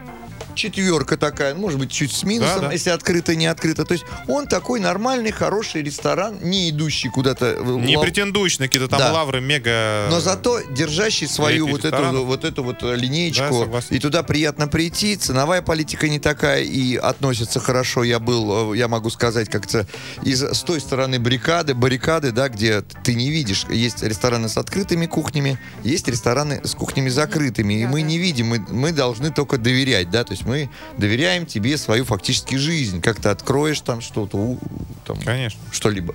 четверка 0.60 1.18
такая, 1.18 1.56
может 1.56 1.80
быть, 1.80 1.92
чуть 1.92 2.12
с 2.12 2.24
минусом, 2.24 2.62
Да, 2.62 2.68
да. 2.68 2.74
если 2.74 2.90
открыто, 2.92 3.36
не 3.36 3.48
открыто. 3.48 3.86
То 3.86 3.94
есть 3.94 4.06
он 4.28 4.48
такой 4.48 4.80
нормальный, 4.80 5.32
хороший 5.32 5.82
ресторан, 5.82 6.40
не 6.42 6.70
идущий 6.70 7.10
куда-то... 7.10 7.56
Не 7.64 7.96
лав- 7.98 8.04
претендующий 8.04 8.58
на 8.60 8.66
какие-то 8.68 8.88
там 8.88 9.00
Да. 9.00 9.14
лавры 9.14 9.42
мега... 9.42 10.08
Но 10.10 10.20
зато 10.20 10.62
держащий 10.72 11.28
свою 11.28 11.68
вот 11.68 11.86
эту, 11.86 12.26
вот 12.26 12.44
эту 12.46 12.64
вот 12.64 12.80
Да, 12.82 12.96
линеечку, 12.96 13.62
согласен. 13.64 13.96
и 13.96 14.00
туда 14.00 14.24
приятно 14.24 14.68
прийти, 14.68 15.16
ценовая 15.16 15.62
политика 15.62 16.10
не 16.10 16.20
такая, 16.20 16.64
и 16.64 16.96
относится 16.96 17.60
хорошо. 17.60 18.04
Я 18.04 18.20
был, 18.20 18.74
э, 18.74 18.78
я 18.78 18.88
могу 18.88 19.10
сказать, 19.10 19.50
как-то 19.50 19.88
из, 20.24 20.42
с 20.44 20.62
той 20.64 20.80
стороны 20.82 21.20
баррикады, 21.20 21.74
баррикады, 21.74 22.32
да, 22.32 22.50
где 22.50 22.82
ты 23.04 23.14
не 23.16 23.30
видишь, 23.30 23.66
есть 23.70 24.04
рестораны 24.04 24.50
с 24.50 24.58
открытыми 24.58 25.06
кухнями, 25.06 25.58
есть 25.84 26.08
рестораны 26.08 26.62
с 26.64 26.74
кухнями 26.76 27.10
закрытыми, 27.10 27.74
и 27.76 27.84
Да, 27.84 27.90
мы 27.90 28.02
да. 28.02 28.08
не 28.08 28.18
видим, 28.18 28.48
мы, 28.48 28.60
мы 28.70 28.92
должны 28.92 29.32
только 29.32 29.58
доверять, 29.58 30.10
да, 30.10 30.24
то 30.24 30.34
есть 30.34 30.46
мы 30.50 30.70
доверяем 30.98 31.46
тебе 31.46 31.78
свою 31.78 32.04
фактически 32.06 32.56
жизнь, 32.56 33.02
как 33.02 33.22
ты 33.22 33.30
откроешь 33.30 33.80
там 33.82 34.02
что-то, 34.02 34.38
у- 34.38 34.60
там, 35.06 35.18
Конечно. 35.22 35.60
что-либо. 35.72 36.14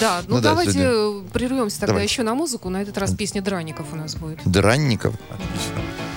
Да, 0.00 0.22
ну, 0.28 0.36
Ну 0.36 0.40
да, 0.40 0.50
давайте 0.50 0.72
сегодня. 0.72 1.28
прервемся 1.30 1.80
тогда 1.80 1.94
Давайте. 1.94 2.12
еще 2.12 2.22
на 2.22 2.34
музыку. 2.34 2.68
На 2.68 2.82
этот 2.82 2.96
раз 2.98 3.12
песня 3.14 3.42
Драников 3.42 3.86
у 3.92 3.96
нас 3.96 4.14
будет. 4.14 4.38
Дранников. 4.44 5.14
Отлично. 5.28 6.09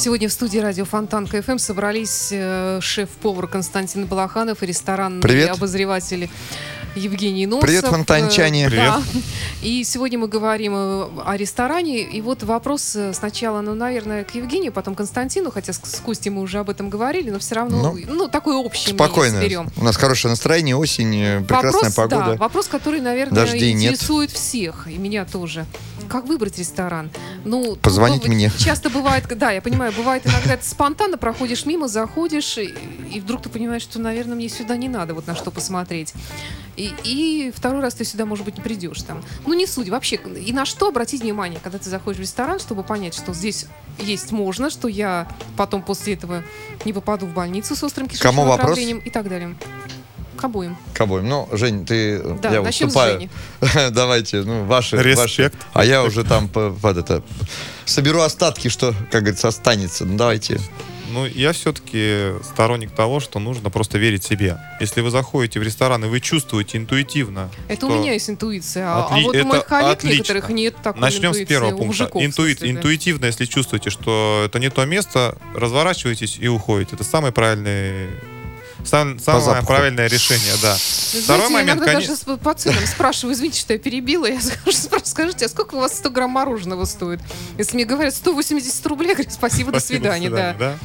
Сегодня 0.00 0.30
в 0.30 0.32
студии 0.32 0.58
радио 0.58 0.86
Фонтан 0.86 1.26
КФМ 1.26 1.58
собрались 1.58 2.30
э, 2.32 2.78
шеф-повар 2.80 3.46
Константин 3.46 4.06
Балаханов 4.06 4.62
и 4.62 4.66
ресторанный 4.66 5.20
Привет. 5.20 5.50
обозреватель 5.50 6.30
Евгений 6.96 7.44
Носов. 7.46 7.66
Привет, 7.66 7.84
фонтанчане. 7.84 8.68
Э, 8.68 8.70
да. 8.70 9.02
И 9.60 9.84
сегодня 9.84 10.18
мы 10.18 10.26
говорим 10.28 10.72
э, 10.74 11.06
о 11.26 11.36
ресторане. 11.36 12.00
И 12.00 12.22
вот 12.22 12.42
вопрос 12.44 12.96
сначала, 13.12 13.60
ну, 13.60 13.74
наверное, 13.74 14.24
к 14.24 14.34
Евгению, 14.34 14.72
потом 14.72 14.94
к 14.94 14.98
Константину, 14.98 15.50
хотя 15.50 15.74
с, 15.74 15.78
Костей 16.02 16.30
мы 16.30 16.40
уже 16.40 16.60
об 16.60 16.70
этом 16.70 16.88
говорили, 16.88 17.28
но 17.28 17.38
все 17.38 17.56
равно, 17.56 17.92
Ну, 17.92 17.98
ну, 18.08 18.28
такое 18.28 18.56
общее 18.56 18.94
Спокойно. 18.94 19.36
соберем. 19.36 19.68
У 19.76 19.84
нас 19.84 19.98
хорошее 19.98 20.30
настроение, 20.30 20.76
осень, 20.76 21.44
прекрасная 21.44 21.90
вопрос, 21.90 21.94
погода. 21.94 22.24
Да, 22.24 22.36
вопрос, 22.36 22.68
который, 22.68 23.02
наверное, 23.02 23.44
Дождей 23.44 23.74
нет. 23.74 23.92
интересует 23.92 24.30
всех, 24.30 24.88
и 24.90 24.96
меня 24.96 25.26
тоже. 25.26 25.66
Как 26.10 26.24
выбрать 26.24 26.58
ресторан? 26.58 27.08
Ну, 27.44 27.76
Позвонить 27.76 28.24
ну, 28.24 28.34
мне. 28.34 28.50
Часто 28.58 28.90
бывает, 28.90 29.26
да, 29.38 29.52
я 29.52 29.62
понимаю, 29.62 29.92
бывает 29.96 30.26
иногда 30.26 30.54
это 30.54 30.68
спонтанно, 30.68 31.16
проходишь 31.16 31.66
мимо, 31.66 31.86
заходишь, 31.86 32.58
и, 32.58 32.74
и 33.12 33.20
вдруг 33.20 33.42
ты 33.42 33.48
понимаешь, 33.48 33.82
что, 33.82 34.00
наверное, 34.00 34.34
мне 34.34 34.48
сюда 34.48 34.76
не 34.76 34.88
надо, 34.88 35.14
вот 35.14 35.28
на 35.28 35.36
что 35.36 35.52
посмотреть. 35.52 36.12
И, 36.76 36.92
и 37.04 37.52
второй 37.54 37.80
раз 37.80 37.94
ты 37.94 38.04
сюда, 38.04 38.26
может 38.26 38.44
быть, 38.44 38.56
не 38.56 38.62
придешь 38.62 39.02
там. 39.02 39.22
Ну, 39.46 39.54
не 39.54 39.68
суть. 39.68 39.88
Вообще, 39.88 40.16
и 40.16 40.52
на 40.52 40.64
что 40.64 40.88
обратить 40.88 41.22
внимание, 41.22 41.60
когда 41.62 41.78
ты 41.78 41.88
заходишь 41.88 42.18
в 42.18 42.22
ресторан, 42.22 42.58
чтобы 42.58 42.82
понять, 42.82 43.14
что 43.14 43.32
здесь 43.32 43.66
есть 43.98 44.32
можно, 44.32 44.68
что 44.68 44.88
я 44.88 45.28
потом 45.56 45.80
после 45.80 46.14
этого 46.14 46.42
не 46.84 46.92
попаду 46.92 47.26
в 47.26 47.34
больницу 47.34 47.76
с 47.76 47.84
острым 47.84 48.08
кишечным 48.08 48.34
Кому 48.34 48.48
вопрос? 48.48 48.78
и 48.78 49.10
так 49.10 49.28
далее. 49.28 49.54
К 50.40 50.44
обоим. 50.44 50.76
К 50.94 51.00
обоим. 51.02 51.28
Ну, 51.28 51.48
Жень, 51.52 51.84
ты, 51.84 52.22
Да, 52.40 52.50
я 52.52 52.62
начнем 52.62 52.88
с 52.88 52.94
уступаю. 52.94 53.14
Жени. 53.20 53.90
Давайте, 53.90 54.42
ну, 54.42 54.64
ваши, 54.64 54.96
Респект. 54.96 55.18
ваши. 55.18 55.52
А 55.74 55.84
я 55.84 56.02
уже 56.02 56.24
там 56.24 56.48
по- 56.48 56.70
под 56.70 56.96
это 56.96 57.22
соберу 57.84 58.20
остатки, 58.20 58.68
что, 58.68 58.94
как 59.10 59.22
говорится, 59.22 59.48
останется. 59.48 60.04
Ну, 60.04 60.16
давайте. 60.16 60.58
Ну, 61.12 61.26
я 61.26 61.52
все-таки 61.52 62.34
сторонник 62.44 62.92
того, 62.92 63.18
что 63.18 63.40
нужно 63.40 63.68
просто 63.68 63.98
верить 63.98 64.22
себе. 64.22 64.58
Если 64.80 65.00
вы 65.00 65.10
заходите 65.10 65.58
в 65.58 65.62
ресторан 65.64 66.04
и 66.04 66.08
вы 66.08 66.20
чувствуете 66.20 66.78
интуитивно, 66.78 67.50
Это 67.66 67.86
что- 67.86 67.88
у 67.88 67.98
меня 68.00 68.12
есть 68.12 68.30
интуиция, 68.30 68.86
а- 68.86 69.08
а 69.10 69.18
Отли- 69.18 69.22
вот 69.24 69.34
у 69.34 69.38
это 69.38 69.46
моих 69.48 69.64
коллег 69.66 69.98
отлично. 69.98 70.16
некоторых 70.18 70.48
нет 70.50 70.76
такой 70.82 71.00
Начнем 71.00 71.30
с 71.34 71.36
интуиции. 71.38 71.44
первого 71.46 71.68
у 71.74 71.78
пункта. 71.78 71.86
мужиков, 71.86 72.22
в 72.22 72.24
Интуит, 72.24 72.58
смысле, 72.58 72.72
да. 72.74 72.78
интуитивно, 72.78 73.24
если 73.26 73.44
чувствуете, 73.46 73.90
что 73.90 74.44
это 74.46 74.60
не 74.60 74.70
то 74.70 74.84
место, 74.84 75.36
разворачивайтесь 75.56 76.38
и 76.40 76.46
уходите. 76.46 76.94
Это 76.94 77.02
самый 77.02 77.32
правильный, 77.32 78.06
сам- 78.84 79.18
самое 79.18 79.44
запаху. 79.44 79.66
правильное 79.66 80.06
решение, 80.08 80.54
да. 80.62 80.72
Вы 80.74 81.20
Второй 81.22 81.24
знаете, 81.24 81.42
я 81.42 81.48
момент, 81.50 81.68
иногда 81.78 81.92
конечно. 81.92 82.16
даже 82.16 82.38
с- 82.38 82.38
по 82.44 82.54
ценам 82.54 82.86
спрашиваю, 82.86 83.34
извините, 83.34 83.60
что 83.60 83.72
я 83.72 83.78
перебила, 83.78 84.26
я 84.26 84.40
скажу, 84.72 84.76
скажите, 85.04 85.46
а 85.46 85.48
сколько 85.48 85.74
у 85.74 85.80
вас 85.80 85.96
100 85.96 86.10
грамм 86.10 86.30
мороженого 86.30 86.84
стоит? 86.84 87.20
Если 87.58 87.74
мне 87.76 87.84
говорят 87.84 88.14
180 88.14 88.86
рублей, 88.86 89.08
я 89.10 89.14
говорю, 89.14 89.30
спасибо, 89.30 89.72
до 89.72 89.80
Спасибо, 89.80 89.98
свидания, 89.98 90.30
да. 90.30 90.54
да. 90.58 90.78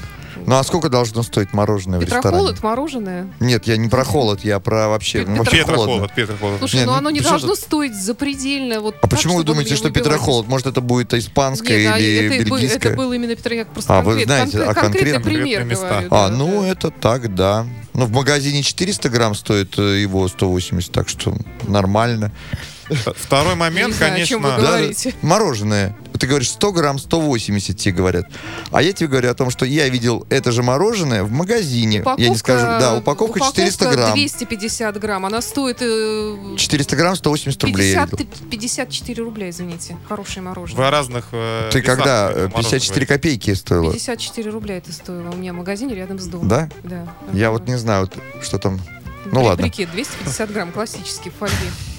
Ну, 0.45 0.55
а 0.55 0.63
сколько 0.63 0.89
должно 0.89 1.23
стоить 1.23 1.53
мороженое 1.53 1.99
в 1.99 2.01
ресторане? 2.01 2.23
Петрохолод, 2.23 2.63
мороженое. 2.63 3.27
Нет, 3.39 3.67
я 3.67 3.77
не 3.77 3.89
про 3.89 4.03
холод, 4.03 4.43
я 4.43 4.59
про 4.59 4.87
вообще... 4.89 5.19
Пет- 5.23 5.37
вообще 5.37 5.57
Петрохолод, 5.59 5.87
холодно. 5.87 6.07
Петрохолод. 6.15 6.59
Слушай, 6.59 6.79
Не, 6.81 6.85
ну 6.85 6.93
оно 6.93 7.09
не 7.09 7.19
должно 7.21 7.55
стоить 7.55 7.95
запредельно. 7.95 8.79
Вот 8.81 8.95
А 8.97 9.01
так, 9.01 9.09
почему 9.09 9.37
вы 9.37 9.43
думаете, 9.43 9.75
что 9.75 9.89
петрохолод? 9.89 10.47
Может, 10.47 10.67
это 10.67 10.81
будет 10.81 11.13
испанское 11.13 11.77
Нет, 11.91 11.99
или 11.99 12.35
это, 12.37 12.43
бельгийское? 12.49 12.91
это 12.93 12.97
был 12.97 13.13
именно 13.13 13.35
Петр, 13.35 13.53
я 13.53 13.65
просто 13.65 13.97
А, 13.97 14.01
вы 14.01 14.23
знаете, 14.23 14.57
конкрет- 14.57 14.67
а 14.69 14.73
конкретный 14.73 15.11
конкретно? 15.13 15.31
пример 15.41 15.63
места. 15.63 15.87
говорю. 15.89 16.07
А, 16.11 16.29
да, 16.29 16.35
ну 16.35 16.61
да. 16.61 16.67
это 16.67 16.91
так, 16.91 17.33
да. 17.35 17.65
Ну, 17.93 18.05
в 18.05 18.11
магазине 18.11 18.61
400 18.63 19.09
грамм 19.09 19.35
стоит 19.35 19.77
э, 19.79 20.01
его 20.01 20.27
180, 20.27 20.91
так 20.91 21.07
что 21.09 21.35
нормально. 21.67 22.31
Второй 23.15 23.55
момент, 23.55 23.93
Не 23.93 23.97
знаю, 23.97 24.21
о 24.23 24.25
чем 24.25 24.41
вы 24.41 24.49
конечно, 24.49 24.67
говорите. 24.67 25.13
Мороженое. 25.21 25.95
Ты 26.19 26.27
говоришь 26.27 26.49
100 26.51 26.71
грамм, 26.71 26.97
180 26.97 27.77
тебе 27.77 27.93
говорят. 27.93 28.25
А 28.71 28.81
я 28.81 28.93
тебе 28.93 29.09
говорю 29.09 29.29
о 29.29 29.33
том, 29.33 29.49
что 29.49 29.65
я 29.65 29.89
видел 29.89 30.25
это 30.29 30.51
же 30.51 30.63
мороженое 30.63 31.23
в 31.23 31.31
магазине. 31.31 32.03
я 32.17 32.29
не 32.29 32.35
скажу. 32.35 32.65
Да, 32.65 32.97
упаковка 32.97 33.39
400 33.39 33.91
грамм. 33.91 34.13
250 34.13 34.99
грамм. 34.99 35.25
Она 35.25 35.41
стоит 35.41 35.77
э, 35.81 36.55
400 36.57 36.95
грамм, 36.95 37.15
180 37.15 37.63
рублей 37.63 37.91
я 37.91 38.05
50, 38.05 38.19
видел. 38.19 38.49
54 38.49 39.23
рубля, 39.23 39.49
извините. 39.49 39.97
Хорошее 40.07 40.41
вы 40.43 40.49
мороженое. 40.49 40.87
о 40.87 40.91
разных 40.91 41.25
э, 41.31 41.69
Ты 41.71 41.81
когда? 41.81 42.29
этого 42.29 42.45
э, 42.45 42.47
мороженого 42.47 42.63
54 42.63 43.05
копейки 43.05 43.53
стоило. 43.53 43.91
54 43.91 44.51
рубля 44.51 44.77
это 44.77 44.93
стоило 44.93 45.31
у 45.31 45.35
меня 45.35 45.51
в 45.53 45.57
магазине 45.57 45.95
рядом 45.95 46.19
с 46.19 46.25
домом. 46.27 46.47
Да? 46.47 46.69
Да. 46.83 47.07
Я 47.33 47.51
вот 47.51 47.67
не 47.67 47.77
знаю, 47.77 48.09
что 48.41 48.57
там. 48.57 48.79
Ну 49.25 49.39
Бри- 49.39 49.45
ладно. 49.47 49.63
Брикет 49.63 49.91
250 49.91 50.51
грамм, 50.53 50.71
классический, 50.71 51.29
в 51.29 51.33
фольге. 51.35 51.55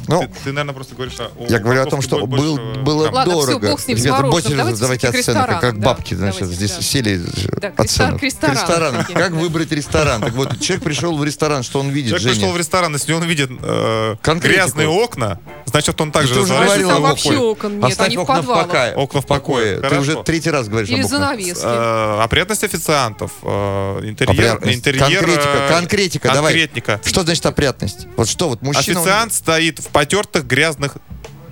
Ну, 0.09 0.21
Ты, 0.23 0.29
ты, 0.45 0.53
наверное, 0.53 0.75
просто 0.75 0.95
говоришь 0.95 1.15
о, 1.19 1.31
я 1.49 1.59
говорю 1.59 1.83
о 1.83 1.87
том, 1.87 2.01
что 2.03 2.27
был, 2.27 2.59
было. 2.83 3.11
Ладно, 3.11 3.33
дорого. 3.33 3.71
бог 3.71 3.81
с 3.81 3.89
ним, 3.89 3.99
с 3.99 4.05
Ребята, 4.05 4.23
будьте 4.25 4.55
Давайте 4.55 4.81
давайте 4.81 5.07
к 5.09 5.15
оценок, 5.15 5.47
как, 5.47 5.51
ресторанам, 5.63 5.81
бабки, 5.81 6.15
да. 6.15 6.19
значит, 6.21 6.41
Давайте, 6.41 6.57
здесь 6.57 6.77
да. 6.77 6.83
сели 6.83 7.21
Да, 7.61 7.73
оценок. 7.77 8.13
рестор- 8.13 8.19
к 8.19 8.23
ресторану. 8.23 8.55
ресторанам. 8.61 9.01
Такие, 9.03 9.19
Как 9.19 9.33
да. 9.33 9.39
выбрать 9.39 9.73
ресторан? 9.73 10.21
Так 10.23 10.33
вот, 10.35 10.61
человек 10.61 10.85
пришел 10.85 11.17
в 11.17 11.25
ресторан, 11.25 11.63
что 11.63 11.81
он 11.81 11.89
видит, 11.91 12.11
Человек 12.11 12.23
Женя? 12.23 12.35
пришел 12.37 12.53
в 12.53 12.57
ресторан, 12.59 12.93
если 12.93 13.13
он 13.13 13.25
видит 13.25 13.51
э, 13.61 14.15
грязные 14.25 14.89
окна, 14.89 15.39
значит, 15.67 16.01
он 16.01 16.13
также 16.13 16.35
ты 16.35 16.41
уже 16.41 16.53
разворачивается 16.53 16.89
Там 16.95 17.05
об 17.05 17.11
вообще 17.11 17.37
окон 17.37 17.77
нет, 17.79 17.85
Оставь 17.91 18.07
они 18.09 18.17
в 18.17 18.21
окна 18.21 18.43
в 18.43 18.47
покое. 18.47 18.93
Окна 18.95 19.21
в 19.21 19.27
покое, 19.27 19.81
Ты 19.81 19.99
уже 19.99 20.23
третий 20.23 20.51
раз 20.51 20.69
говоришь 20.69 20.89
Или 20.91 21.01
об 21.01 21.07
окнах. 21.07 21.21
занавески. 21.21 21.65
Э, 21.65 22.21
опрятность 22.23 22.65
официантов, 22.65 23.33
э, 23.43 24.01
интерьер, 24.05 24.59
Конкретика, 24.59 25.67
конкретика, 25.69 26.29
давай. 26.33 26.53
конкретника. 26.53 27.01
Что 27.05 27.23
значит 27.23 27.45
опрятность? 27.47 28.07
Вот 28.17 28.29
что, 28.29 28.49
вот 28.49 28.63
мужчина... 28.63 29.01
Официант 29.01 29.33
стоит 29.35 29.79
в 29.81 29.89
потертых 29.97 30.47
грязных 30.47 30.99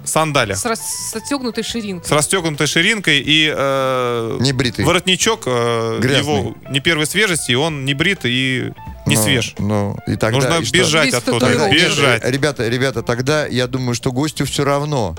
сандалях 0.05 0.59
С, 0.59 0.67
рас- 0.67 1.11
с 1.11 1.17
отстегнутой 1.17 1.65
ширинкой. 1.65 2.07
с 2.07 2.13
расстегнутой 2.13 2.67
ширинкой 2.67 3.21
и 3.25 3.51
э, 3.51 4.37
Не 4.39 4.53
бритый. 4.53 4.85
воротничок 4.85 5.45
э, 5.47 5.99
Грязный. 6.03 6.19
его 6.41 6.55
не 6.69 6.81
первой 6.81 7.07
свежести, 7.07 7.53
и 7.53 7.55
он 7.55 7.87
не 7.87 7.95
брит 7.95 8.21
и 8.25 8.71
не 9.07 9.17
Ну, 9.17 9.23
свеж. 9.23 9.55
Ну, 9.59 9.97
и 10.07 10.17
тогда... 10.17 10.39
Нужно 10.41 10.59
и 10.63 10.65
что? 10.67 10.77
бежать 10.77 11.07
Без 11.07 11.15
оттуда. 11.15 11.47
Тогда- 11.47 11.71
бежать. 11.71 12.23
Ребята, 12.27 12.69
ребята, 12.69 13.03
тогда 13.03 13.47
я 13.47 13.67
думаю, 13.67 13.95
что 13.95 14.13
гостю 14.13 14.45
все 14.45 14.63
равно. 14.65 15.17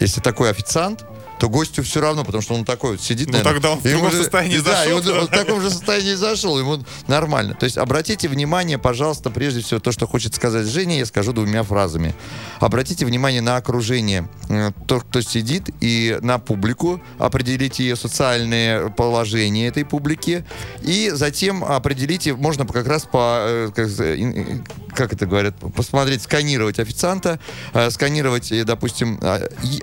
Если 0.00 0.22
такой 0.22 0.48
официант, 0.50 1.04
то 1.42 1.48
гостю 1.48 1.82
все 1.82 2.00
равно, 2.00 2.24
потому 2.24 2.40
что 2.40 2.54
он 2.54 2.64
такой 2.64 2.92
вот 2.92 3.00
сидит, 3.00 3.26
Ну, 3.26 3.32
наверное, 3.32 3.54
тогда 3.54 3.72
он 3.72 3.80
в 3.80 3.82
другом 3.82 4.12
же- 4.12 4.18
состоянии 4.18 4.58
да, 4.58 4.76
зашел 4.84 4.96
он, 4.98 5.02
туда. 5.02 5.18
он 5.22 5.26
в 5.26 5.30
таком 5.30 5.60
же 5.60 5.70
состоянии 5.70 6.14
зашел, 6.14 6.56
ему 6.56 6.84
нормально. 7.08 7.54
То 7.54 7.64
есть 7.64 7.78
обратите 7.78 8.28
внимание, 8.28 8.78
пожалуйста, 8.78 9.28
прежде 9.28 9.60
всего, 9.60 9.80
то, 9.80 9.90
что 9.90 10.06
хочет 10.06 10.36
сказать 10.36 10.68
Женя, 10.68 10.98
я 10.98 11.04
скажу 11.06 11.32
двумя 11.32 11.64
фразами. 11.64 12.14
Обратите 12.60 13.04
внимание 13.06 13.40
на 13.40 13.56
окружение, 13.56 14.28
э, 14.50 14.70
то, 14.86 15.00
кто 15.00 15.20
сидит, 15.20 15.68
и 15.80 16.16
на 16.22 16.38
публику, 16.38 17.02
определите 17.18 17.82
ее 17.82 17.96
социальное 17.96 18.88
положение 18.90 19.66
этой 19.66 19.84
публики, 19.84 20.44
и 20.82 21.10
затем 21.12 21.64
определите, 21.64 22.34
можно 22.34 22.64
как 22.68 22.86
раз 22.86 23.02
по, 23.02 23.38
э, 23.48 23.70
как, 23.74 23.88
ин- 23.88 24.64
как 24.94 25.12
это 25.12 25.26
говорят, 25.26 25.56
посмотреть, 25.74 26.22
сканировать 26.22 26.78
официанта, 26.78 27.40
э, 27.74 27.90
сканировать, 27.90 28.52
э, 28.52 28.62
допустим, 28.62 29.18
а, 29.22 29.40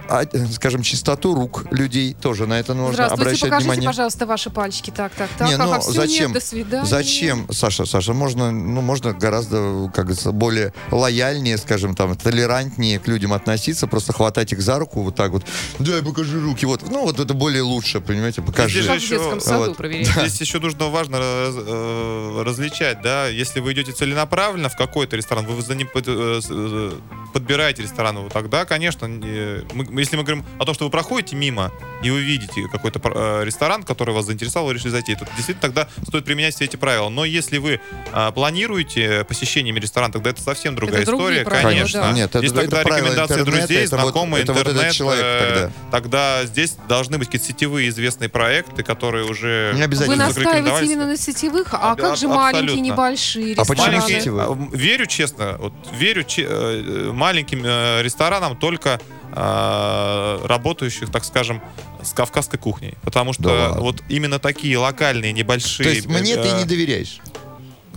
а, 0.07 0.24
э, 0.24 0.45
скажем, 0.53 0.84
чистоту 0.84 1.36
рук 1.36 1.49
людей, 1.72 2.14
тоже 2.14 2.47
на 2.47 2.60
это 2.60 2.74
нужно 2.74 2.93
Здравствуйте, 2.93 3.22
обращать 3.24 3.41
покажите, 3.50 3.64
внимание. 3.70 3.89
пожалуйста, 3.89 4.26
ваши 4.26 4.50
пальчики. 4.50 4.91
Так, 4.91 5.14
так, 5.14 5.30
так. 5.38 5.47
Не, 5.50 5.58
ну, 5.58 5.72
ага, 5.72 5.82
зачем? 5.82 6.32
нет, 6.32 6.34
до 6.41 6.45
свидания. 6.45 6.86
Зачем, 6.86 7.47
Саша, 7.52 7.86
Саша, 7.86 8.14
можно, 8.14 8.52
ну, 8.52 8.82
можно 8.82 9.14
гораздо, 9.14 9.89
как 9.93 10.06
говорится, 10.06 10.32
более 10.32 10.74
лояльнее, 10.91 11.58
скажем, 11.58 11.95
там, 11.95 12.16
толерантнее 12.16 13.00
к 13.00 13.08
людям 13.08 13.34
относиться, 13.34 13.88
просто 13.88 14.14
хватать 14.14 14.54
их 14.54 14.62
за 14.62 14.80
руку 14.80 15.02
вот 15.02 15.16
так 15.16 15.32
вот, 15.32 15.43
дай, 15.80 16.02
покажи 16.02 16.39
руки, 16.39 16.66
вот, 16.66 16.84
ну, 16.89 17.04
вот 17.06 17.20
это 17.20 17.34
более 17.34 17.62
лучше, 17.62 18.02
понимаете, 18.02 18.41
покажи. 18.41 18.82
Здесь 18.82 18.88
Как 18.88 19.00
в 19.00 19.04
еще- 19.04 19.18
детском 19.18 19.41
саду 19.41 19.66
вот. 19.70 19.78
проверять. 19.78 20.08
Здесь 20.08 20.41
еще 20.41 20.60
нужно 20.60 20.89
важно 20.89 21.18
раз- 21.20 21.56
э, 21.58 22.43
различать, 22.45 23.02
да, 23.02 23.28
если 23.28 23.60
вы 23.60 23.74
идете 23.74 23.91
целенаправленно 23.91 24.70
в 24.70 24.76
какой-то 24.76 25.16
ресторан, 25.16 25.45
вы 25.45 25.62
за 25.62 25.76
ним 25.76 25.88
под- 25.88 26.08
э, 26.08 26.39
э, 26.50 26.91
подбираете 27.34 27.84
ресторан, 27.84 28.18
вот 28.20 28.34
тогда, 28.34 28.66
конечно, 28.66 29.06
не- 29.06 29.64
мы- 29.74 30.00
если 30.02 30.16
мы 30.18 30.24
говорим 30.24 30.45
о 30.60 30.66
том, 30.66 30.74
что 30.76 30.86
вы 30.86 30.91
проходите 30.91 31.36
мимо 31.40 31.72
и 32.04 32.10
вы 32.12 32.22
видите 32.22 32.68
какой-то 32.72 33.02
э, 33.04 33.44
ресторан, 33.44 33.84
который 33.84 34.14
вас 34.16 34.26
заинтересовал, 34.26 34.68
вы 34.68 34.74
решили 34.76 34.90
зайти, 34.92 35.16
то 35.16 35.26
действительно 35.36 35.62
тогда 35.62 35.88
стоит 36.08 36.24
применять 36.24 36.56
все 36.56 36.64
эти 36.66 36.78
правила. 36.78 37.10
Но 37.10 37.26
если 37.26 37.58
вы 37.58 37.82
а, 38.14 38.32
планируете 38.32 39.26
посещениями 39.26 39.80
ресторана, 39.82 40.14
тогда 40.14 40.30
это 40.30 40.42
совсем 40.42 40.76
другая 40.76 41.02
Это 41.02 41.12
история, 41.12 41.44
правила, 41.44 41.70
конечно. 41.72 42.02
да. 42.02 42.12
Нет, 42.14 42.30
это- 42.30 42.40
Здесь 42.40 42.52
это 42.52 42.62
тогда 42.62 42.82
правила 42.84 43.08
рекомендации 43.08 43.42
друзей, 43.44 43.84
это 43.86 43.96
вот- 43.98 44.04
знакомые, 44.04 44.44
это 44.44 44.54
вот 44.54 44.68
интернет. 44.68 44.94
человек 44.94 45.24
э, 45.26 45.50
тогда. 45.50 45.72
тогда 45.92 46.46
здесь 46.46 46.78
должны 46.88 47.18
быть 47.18 47.28
какие-то 47.28 47.48
сетевые 47.48 47.90
известные 47.90 48.30
проекты, 48.30 48.82
которые 48.84 49.26
уже 49.26 49.74
Не 49.76 49.82
обязательно. 49.84 50.16
Вы 50.16 50.24
настаиваете 50.24 50.86
именно 50.94 51.08
на 51.08 51.18
сетевых, 51.18 51.74
а 51.74 51.92
Аб- 51.92 52.00
как 52.00 52.16
же 52.18 52.28
аб- 52.28 52.36
маленькие, 52.36 52.64
абсолютно. 52.64 52.82
небольшие 52.94 53.54
А 53.56 53.66
почему 53.66 53.74
рестораны? 53.76 53.98
Маленькие, 53.98 54.20
сетевые? 54.22 54.48
а, 54.48 54.76
верю 54.78 55.06
честно, 55.06 55.56
вот 55.60 55.74
верю 55.98 56.24
че- 56.24 56.46
э, 56.50 57.12
маленьким 57.14 57.62
э, 57.66 58.02
ресторанам 58.04 58.56
только 58.58 58.90
э, 58.90 59.18
работающих, 59.34 61.11
так 61.11 61.23
скажем, 61.23 61.61
с 62.03 62.13
кавказской 62.13 62.57
кухней, 62.57 62.95
потому 63.03 63.34
что 63.34 63.43
Да 63.43 63.49
ладно. 63.69 63.82
вот 63.82 64.03
именно 64.09 64.39
такие 64.39 64.77
локальные 64.77 65.34
небольшие. 65.34 65.89
То 65.89 65.95
есть 65.95 66.07
мне 66.07 66.36
ты 66.36 66.47
э, 66.49 66.57
не 66.59 66.65
доверяешь? 66.65 67.19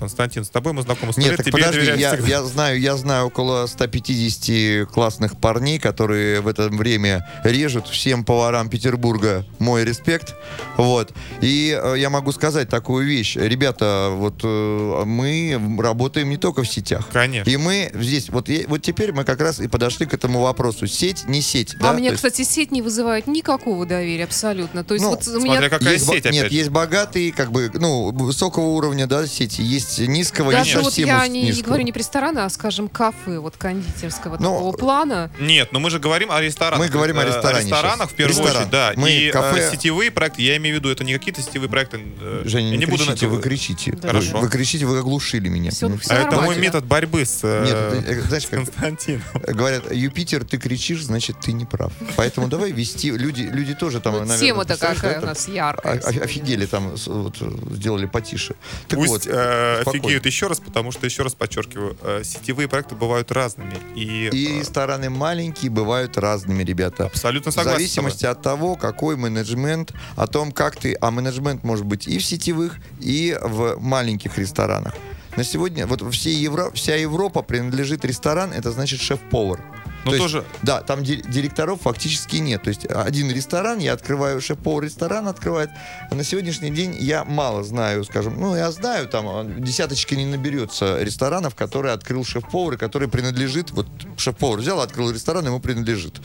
Константин, 0.03 0.45
с 0.45 0.49
тобой 0.51 0.73
мы 0.73 0.83
знакомы 0.83 1.13
сто 1.13 1.23
Нет, 1.23 1.37
так 1.37 1.47
тебе 1.47 1.61
я 1.61 1.67
подожди, 1.69 2.01
я, 2.01 2.09
всегда. 2.15 2.27
я 2.29 2.43
знаю, 2.43 2.81
я 2.81 2.97
знаю 2.97 3.27
около 3.27 3.67
150 3.69 4.89
классных 4.91 5.37
парней, 5.39 5.79
которые 5.79 6.41
в 6.41 6.49
это 6.49 6.69
время 6.71 7.29
режут 7.45 7.87
всем 7.87 8.25
поварам 8.25 8.69
Петербурга 8.69 9.47
мой 9.61 9.85
респект. 9.85 10.35
Вот. 10.77 11.13
И 11.41 11.79
э, 11.81 11.95
я 11.99 12.11
могу 12.11 12.33
сказать 12.33 12.69
такую 12.69 13.07
вещь. 13.07 13.37
Ребята, 13.37 14.09
вот 14.13 14.41
э, 14.43 15.03
мы 15.05 15.61
работаем 15.81 16.29
не 16.31 16.37
только 16.37 16.65
в 16.65 16.69
сетях. 16.69 17.09
Конечно. 17.13 17.49
И 17.49 17.57
мы 17.57 17.93
здесь, 17.95 18.29
вот, 18.31 18.49
вот 18.67 18.83
теперь 18.83 19.13
мы 19.13 19.23
как 19.23 19.41
раз 19.41 19.61
и 19.61 19.69
подошли 19.69 20.07
к 20.07 20.15
этому 20.15 20.41
вопросу. 20.41 20.89
Сеть, 20.89 21.29
не 21.29 21.41
сеть. 21.43 21.75
А 21.77 21.83
да? 21.85 21.93
мне, 21.93 22.09
То 22.09 22.15
есть- 22.15 22.25
кстати, 22.25 22.43
сеть 22.43 22.73
не 22.73 22.83
вызывает 22.83 23.29
никакого 23.29 23.87
доверия 23.87 24.25
абсолютно. 24.25 24.83
То 24.83 24.95
есть 24.95 25.05
Ну, 25.05 25.11
вот 25.11 25.21
у 25.21 25.41
Смотря 25.41 25.59
меня... 25.61 25.69
какая 25.71 25.93
есть, 25.93 26.07
сеть, 26.07 26.25
нет, 26.25 26.35
опять 26.41 26.51
же. 26.53 26.59
есть 26.59 26.71
богатые, 26.71 27.33
как 27.33 27.53
бы, 27.53 27.71
ну, 27.75 28.11
высокого 28.11 28.65
уровня, 28.71 29.07
да, 29.07 29.29
сети, 29.29 29.63
есть 29.63 29.92
низкого, 29.99 30.51
есть 30.51 30.65
Даже 30.65 30.79
вот 30.79 30.87
совсем 30.87 31.07
я 31.07 31.27
не, 31.29 31.43
не 31.43 31.47
низкого. 31.49 31.67
говорю 31.67 31.85
не 31.85 31.93
про 31.93 31.99
рестораны, 31.99 32.39
а, 32.41 32.49
скажем, 32.51 32.89
кафе, 32.89 33.39
вот 33.39 33.57
кондитерского 33.57 34.37
Ну, 34.39 34.55
такого 34.55 34.73
плана. 34.77 35.31
Нет, 35.41 35.73
но 35.73 35.79
мы 35.81 35.91
же 35.91 35.99
говорим 35.99 36.31
о 36.31 36.41
ресторанах. 36.41 36.79
Мы 36.87 36.89
говорим 36.93 37.19
о 37.19 37.23
Э, 37.25 37.27
ресторане 37.29 37.65
ресторанах 37.67 37.97
сейчас. 38.09 38.11
в 38.13 38.15
первую 38.15 38.37
Ресторан. 38.39 38.57
очередь, 38.57 38.71
да. 38.71 38.93
Мы 38.97 39.11
и 39.11 39.29
э, 39.29 39.33
кафе- 39.33 39.71
сетевые 39.73 40.11
проекты, 40.11 40.43
я 40.43 40.57
имею 40.57 40.77
в 40.77 40.79
виду, 40.81 40.91
это 40.91 41.05
не 41.05 41.13
какие-то 41.13 41.43
сетевые 41.43 41.69
проекты. 41.69 42.01
э, 42.21 42.43
Женя, 42.45 42.71
я 42.71 42.77
не, 42.77 42.87
буду 42.87 43.05
кричите, 43.05 43.27
на- 43.27 43.33
вы 43.35 43.43
кричите. 43.43 43.97
Хорошо. 44.03 44.33
Вы, 44.37 44.41
вы 44.43 44.49
кричите, 44.49 44.87
вы 44.87 44.99
оглушили 44.99 45.49
меня. 45.49 45.71
Всё- 45.71 45.89
Ну, 45.89 45.99
всё 45.99 46.13
А 46.15 46.19
это 46.19 46.41
мой 46.41 46.57
метод 46.57 46.85
борьбы 46.85 47.25
с, 47.25 47.43
Нет, 47.43 48.05
ты, 48.05 48.13
э, 48.13 48.21
знаешь, 48.23 48.45
с 48.45 48.47
как 48.47 48.59
Константином. 48.65 49.23
говорят, 49.49 49.93
Юпитер, 49.93 50.45
ты 50.45 50.59
кричишь, 50.59 51.03
значит, 51.05 51.37
ты 51.41 51.53
не 51.53 51.65
прав. 51.65 51.93
Поэтому 52.17 52.49
давай 52.49 52.73
вести, 52.73 53.11
люди, 53.11 53.43
люди 53.43 53.75
тоже 53.75 54.01
там, 54.01 54.13
Вот 54.15 54.21
наверное, 54.27 54.39
Тема-то 54.41 54.77
какая 54.77 55.15
да, 55.21 55.27
у 55.27 55.27
нас 55.27 55.49
о- 55.49 55.51
яркая. 55.51 56.01
о- 56.01 56.25
Офигели 56.25 56.67
там, 56.67 56.95
вот, 57.07 57.37
сделали 57.73 58.07
потише. 58.07 58.55
Так 58.89 58.99
Пусть 58.99 59.11
вот, 59.11 59.23
э, 59.27 59.82
спокойно. 59.83 60.05
офигеют 60.05 60.27
еще 60.27 60.47
раз, 60.47 60.61
потому 60.61 60.93
что, 60.93 61.07
еще 61.07 61.23
раз 61.23 61.35
подчеркиваю, 61.35 61.97
э, 62.03 62.23
сетевые 62.25 62.69
проекты 62.69 62.95
бывают 62.95 63.31
разными. 63.33 63.75
И, 63.95 64.29
И 64.33 64.57
э, 64.57 64.61
рестораны 64.61 65.11
маленькие 65.11 65.71
бывают 65.71 66.17
разными, 66.19 66.63
ребята. 66.63 67.07
абсолютно 67.07 67.51
В 67.51 67.55
согласен. 67.55 67.77
с 67.77 67.79
зависимости 67.79 68.27
от 68.27 68.43
того, 68.43 68.77
какой 68.77 69.17
менеджмент, 69.17 69.93
о 70.17 70.27
том, 70.27 70.53
как 70.53 70.77
ты... 70.77 70.97
А 71.01 71.11
менеджмент 71.11 71.65
может 71.65 71.85
быть 71.85 72.07
и 72.09 72.19
в 72.19 72.25
сетевых, 72.25 72.77
и 73.01 73.37
в 73.43 73.77
маленьких 73.79 74.39
ресторанах. 74.39 74.95
На 75.37 75.45
сегодня 75.45 75.87
вот 75.87 76.03
все 76.13 76.31
Евро, 76.33 76.71
вся 76.75 76.95
Европа 76.97 77.43
принадлежит 77.43 78.05
ресторан, 78.05 78.53
это 78.53 78.71
значит 78.71 79.01
шеф-повар. 79.01 79.61
Но 80.05 80.11
То 80.11 80.17
есть, 80.17 80.33
тоже- 80.33 80.45
Да, 80.63 80.81
там 80.81 81.05
ди- 81.05 81.23
директоров 81.27 81.83
фактически 81.83 82.37
нет. 82.37 82.63
То 82.63 82.69
есть 82.71 82.87
один 82.87 83.31
ресторан, 83.31 83.79
я 83.79 83.93
открываю, 83.93 84.41
шеф-повар 84.41 84.85
ресторан 84.85 85.29
открывает. 85.29 85.71
А 86.11 86.15
на 86.15 86.25
сегодняшний 86.25 86.71
день 86.71 86.97
я 86.99 87.25
мало 87.25 87.63
знаю, 87.63 88.05
скажем, 88.05 88.39
ну 88.41 88.57
я 88.57 88.71
знаю, 88.73 89.09
там 89.09 89.27
а, 89.29 89.45
десяточки 89.45 90.15
не 90.15 90.27
наберется 90.27 91.01
ресторанов, 91.03 91.55
которые 91.55 91.95
открыл 91.95 92.25
шеф-повар, 92.25 92.75
и 92.75 92.77
который 92.77 93.09
принадлежит, 93.09 93.71
вот 93.71 93.87
шеф-повар 94.17 94.59
взял, 94.61 94.81
открыл 94.81 95.11
ресторан, 95.13 95.47
ему 95.47 95.61
принадлежит. 95.61 96.21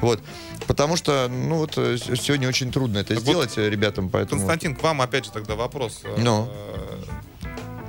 Вот. 0.00 0.20
Потому 0.66 0.96
что, 0.96 1.28
ну 1.28 1.56
вот, 1.56 1.72
э, 1.76 1.96
сегодня 1.98 2.48
очень 2.48 2.70
трудно 2.70 2.98
это 2.98 3.14
Так 3.14 3.24
вот, 3.24 3.30
сделать 3.30 3.58
э, 3.58 3.68
ребятам, 3.68 4.10
поэтому... 4.10 4.40
Константин, 4.40 4.76
к 4.76 4.82
вам 4.82 5.00
опять 5.00 5.24
же 5.24 5.30
тогда 5.32 5.54
вопрос. 5.56 6.00
Э, 6.04 6.14
Ну. 6.18 6.48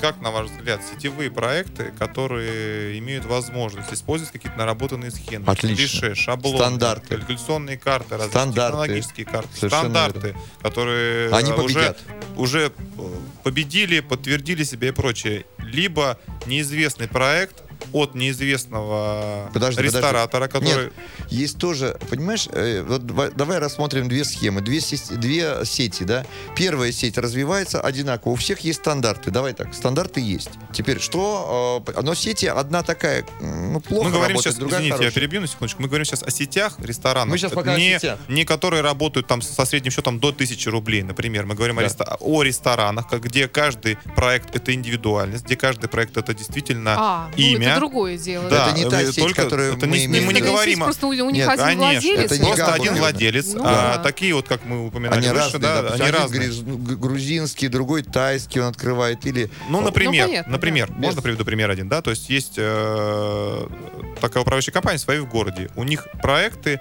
Как, 0.04 0.20
на 0.20 0.32
ваш 0.32 0.49
взгляд, 0.49 0.82
сетевые 0.84 1.32
проекты, 1.32 1.93
которые 1.97 2.99
имеют 2.99 3.24
возможность 3.24 3.93
использовать 3.93 4.34
какие-то 4.34 4.58
наработанные 4.58 5.12
схемы, 5.12 5.45
Отлично. 5.47 5.78
клише, 5.78 6.14
шаблоны, 6.14 6.58
Стандарты. 6.58 7.16
калькуляционные 7.16 7.78
карты, 7.78 8.20
Стандарты. 8.20 8.54
технологические 8.54 9.26
карты, 9.26 9.47
Совершенно 9.56 9.84
стандарты, 9.84 10.36
которые 10.62 11.34
Они 11.34 11.51
э, 11.51 11.56
уже, 11.56 11.95
уже 12.36 12.74
э, 12.97 13.16
победили, 13.43 14.01
подтвердили 14.01 14.66
себя 14.66 14.89
и 14.89 14.91
прочее. 14.91 15.45
Либо 15.60 16.20
неизвестный 16.47 17.08
проект 17.08 17.62
от 17.92 18.16
неизвестного 18.16 19.50
Подожди, 19.54 19.82
ресторатора, 19.82 20.48
подожди. 20.48 20.70
который... 20.70 20.86
Нет, 20.86 20.94
есть 21.30 21.58
тоже, 21.58 21.98
понимаешь, 22.10 22.48
э, 22.52 22.84
вот 22.88 23.06
давай 23.36 23.60
рассмотрим 23.60 24.08
две 24.08 24.24
схемы, 24.24 24.62
две, 24.62 24.80
сес- 24.80 25.10
две 25.12 25.66
сети, 25.66 26.04
да. 26.04 26.26
Первая 26.56 26.92
сеть 26.92 27.18
развивается 27.18 27.82
одинаково, 27.82 28.34
у 28.34 28.36
всех 28.36 28.60
есть 28.62 28.80
стандарты, 28.80 29.32
давай 29.32 29.54
так, 29.54 29.74
стандарты 29.74 30.22
есть. 30.22 30.50
Теперь 30.72 31.00
что, 31.00 31.84
э, 31.88 32.02
но 32.02 32.14
сети 32.16 32.46
одна 32.48 32.84
такая, 32.84 33.26
ну, 33.42 33.80
плохо 33.82 34.06
Мы 34.06 34.12
говорим 34.12 34.36
работает, 34.38 34.44
сейчас, 34.44 34.56
другая 34.56 34.80
извините, 34.80 34.98
хорошая. 34.98 35.12
я 35.12 35.16
перебью 35.16 35.42
на 35.42 35.48
секундочку. 35.48 35.82
Мы 35.82 35.88
говорим 35.88 36.06
сейчас 36.06 36.24
о 36.24 36.32
сетях 36.32 36.76
ресторанов. 36.80 37.30
Мы 37.30 37.38
сейчас 37.38 37.52
пока 37.52 37.74
о 37.74 37.78
не, 37.78 37.98
сетях. 37.98 38.20
не 38.28 38.46
которые 38.46 38.82
работают 38.82 39.28
там 39.28 39.42
со 39.42 39.66
средним 39.66 39.92
счетом 39.92 40.20
до 40.20 40.32
1000 40.32 40.70
рублей, 40.72 41.04
например. 41.04 41.46
Мы 41.46 41.56
говорим 41.56 41.78
о, 41.80 41.82
Да. 41.82 41.88
реста- 41.88 42.18
о 42.20 42.44
ресторанах, 42.44 43.12
где 43.12 43.48
каждый 43.48 43.98
проект 44.16 44.56
это 44.56 44.74
индивидуальность, 44.74 45.46
где 45.46 45.56
каждый 45.56 45.88
проект 45.90 46.18
это 46.18 46.34
действительно 46.34 46.96
А, 46.98 47.30
ну 47.36 47.44
имя. 47.44 47.72
Это 47.74 47.80
другое 47.82 48.17
дело. 48.17 48.49
Да, 48.49 48.69
Это 48.69 48.78
не 48.78 48.89
та 48.89 49.01
э, 49.01 49.05
сеть, 49.11 49.24
только- 49.24 49.43
которую 49.43 49.76
это 49.78 49.86
мы 49.88 49.97
не, 49.97 50.05
имеем 50.05 50.26
мы 50.26 50.34
не 50.34 50.41
говорим 50.41 50.82
о... 50.84 50.86
Просто 50.86 51.07
у, 51.07 51.09
у 51.09 51.13
них 51.13 51.34
Нет, 51.45 51.49
один 51.49 51.63
Конечно, 51.65 51.84
владелец. 51.93 52.26
это 52.26 52.38
не 52.38 52.45
просто 52.45 52.65
гамбургер. 52.65 52.82
один 52.91 52.99
владелец. 53.01 53.53
Ну 53.53 53.61
а 53.65 53.95
да. 53.97 54.03
такие 54.03 54.34
вот, 54.34 54.47
как 54.47 54.65
мы 54.65 54.88
упоминали 54.88 55.19
Они 55.19 55.28
выше, 55.30 55.39
разные, 55.43 55.59
да, 55.61 55.82
да, 55.82 55.89
они 55.95 56.11
разные. 56.11 56.49
г- 56.49 56.95
грузинский, 56.95 57.67
другой 57.67 58.03
тайский 58.03 58.61
он 58.61 58.67
открывает, 58.67 59.26
или... 59.26 59.49
Ну, 59.69 59.82
например, 59.82 60.28
понятно, 60.28 60.51
например, 60.51 60.88
да. 60.89 60.95
можно 60.95 61.21
приведу 61.21 61.45
пример 61.45 61.69
один, 61.69 61.89
да, 61.89 62.01
то 62.01 62.09
есть 62.11 62.30
есть 62.30 62.53
э, 62.57 63.67
такая 64.21 64.41
управляющая 64.41 64.74
компания 64.74 64.97
свои 64.99 65.19
в 65.19 65.28
городе, 65.30 65.69
у 65.76 65.84
них 65.84 66.07
проекты 66.21 66.80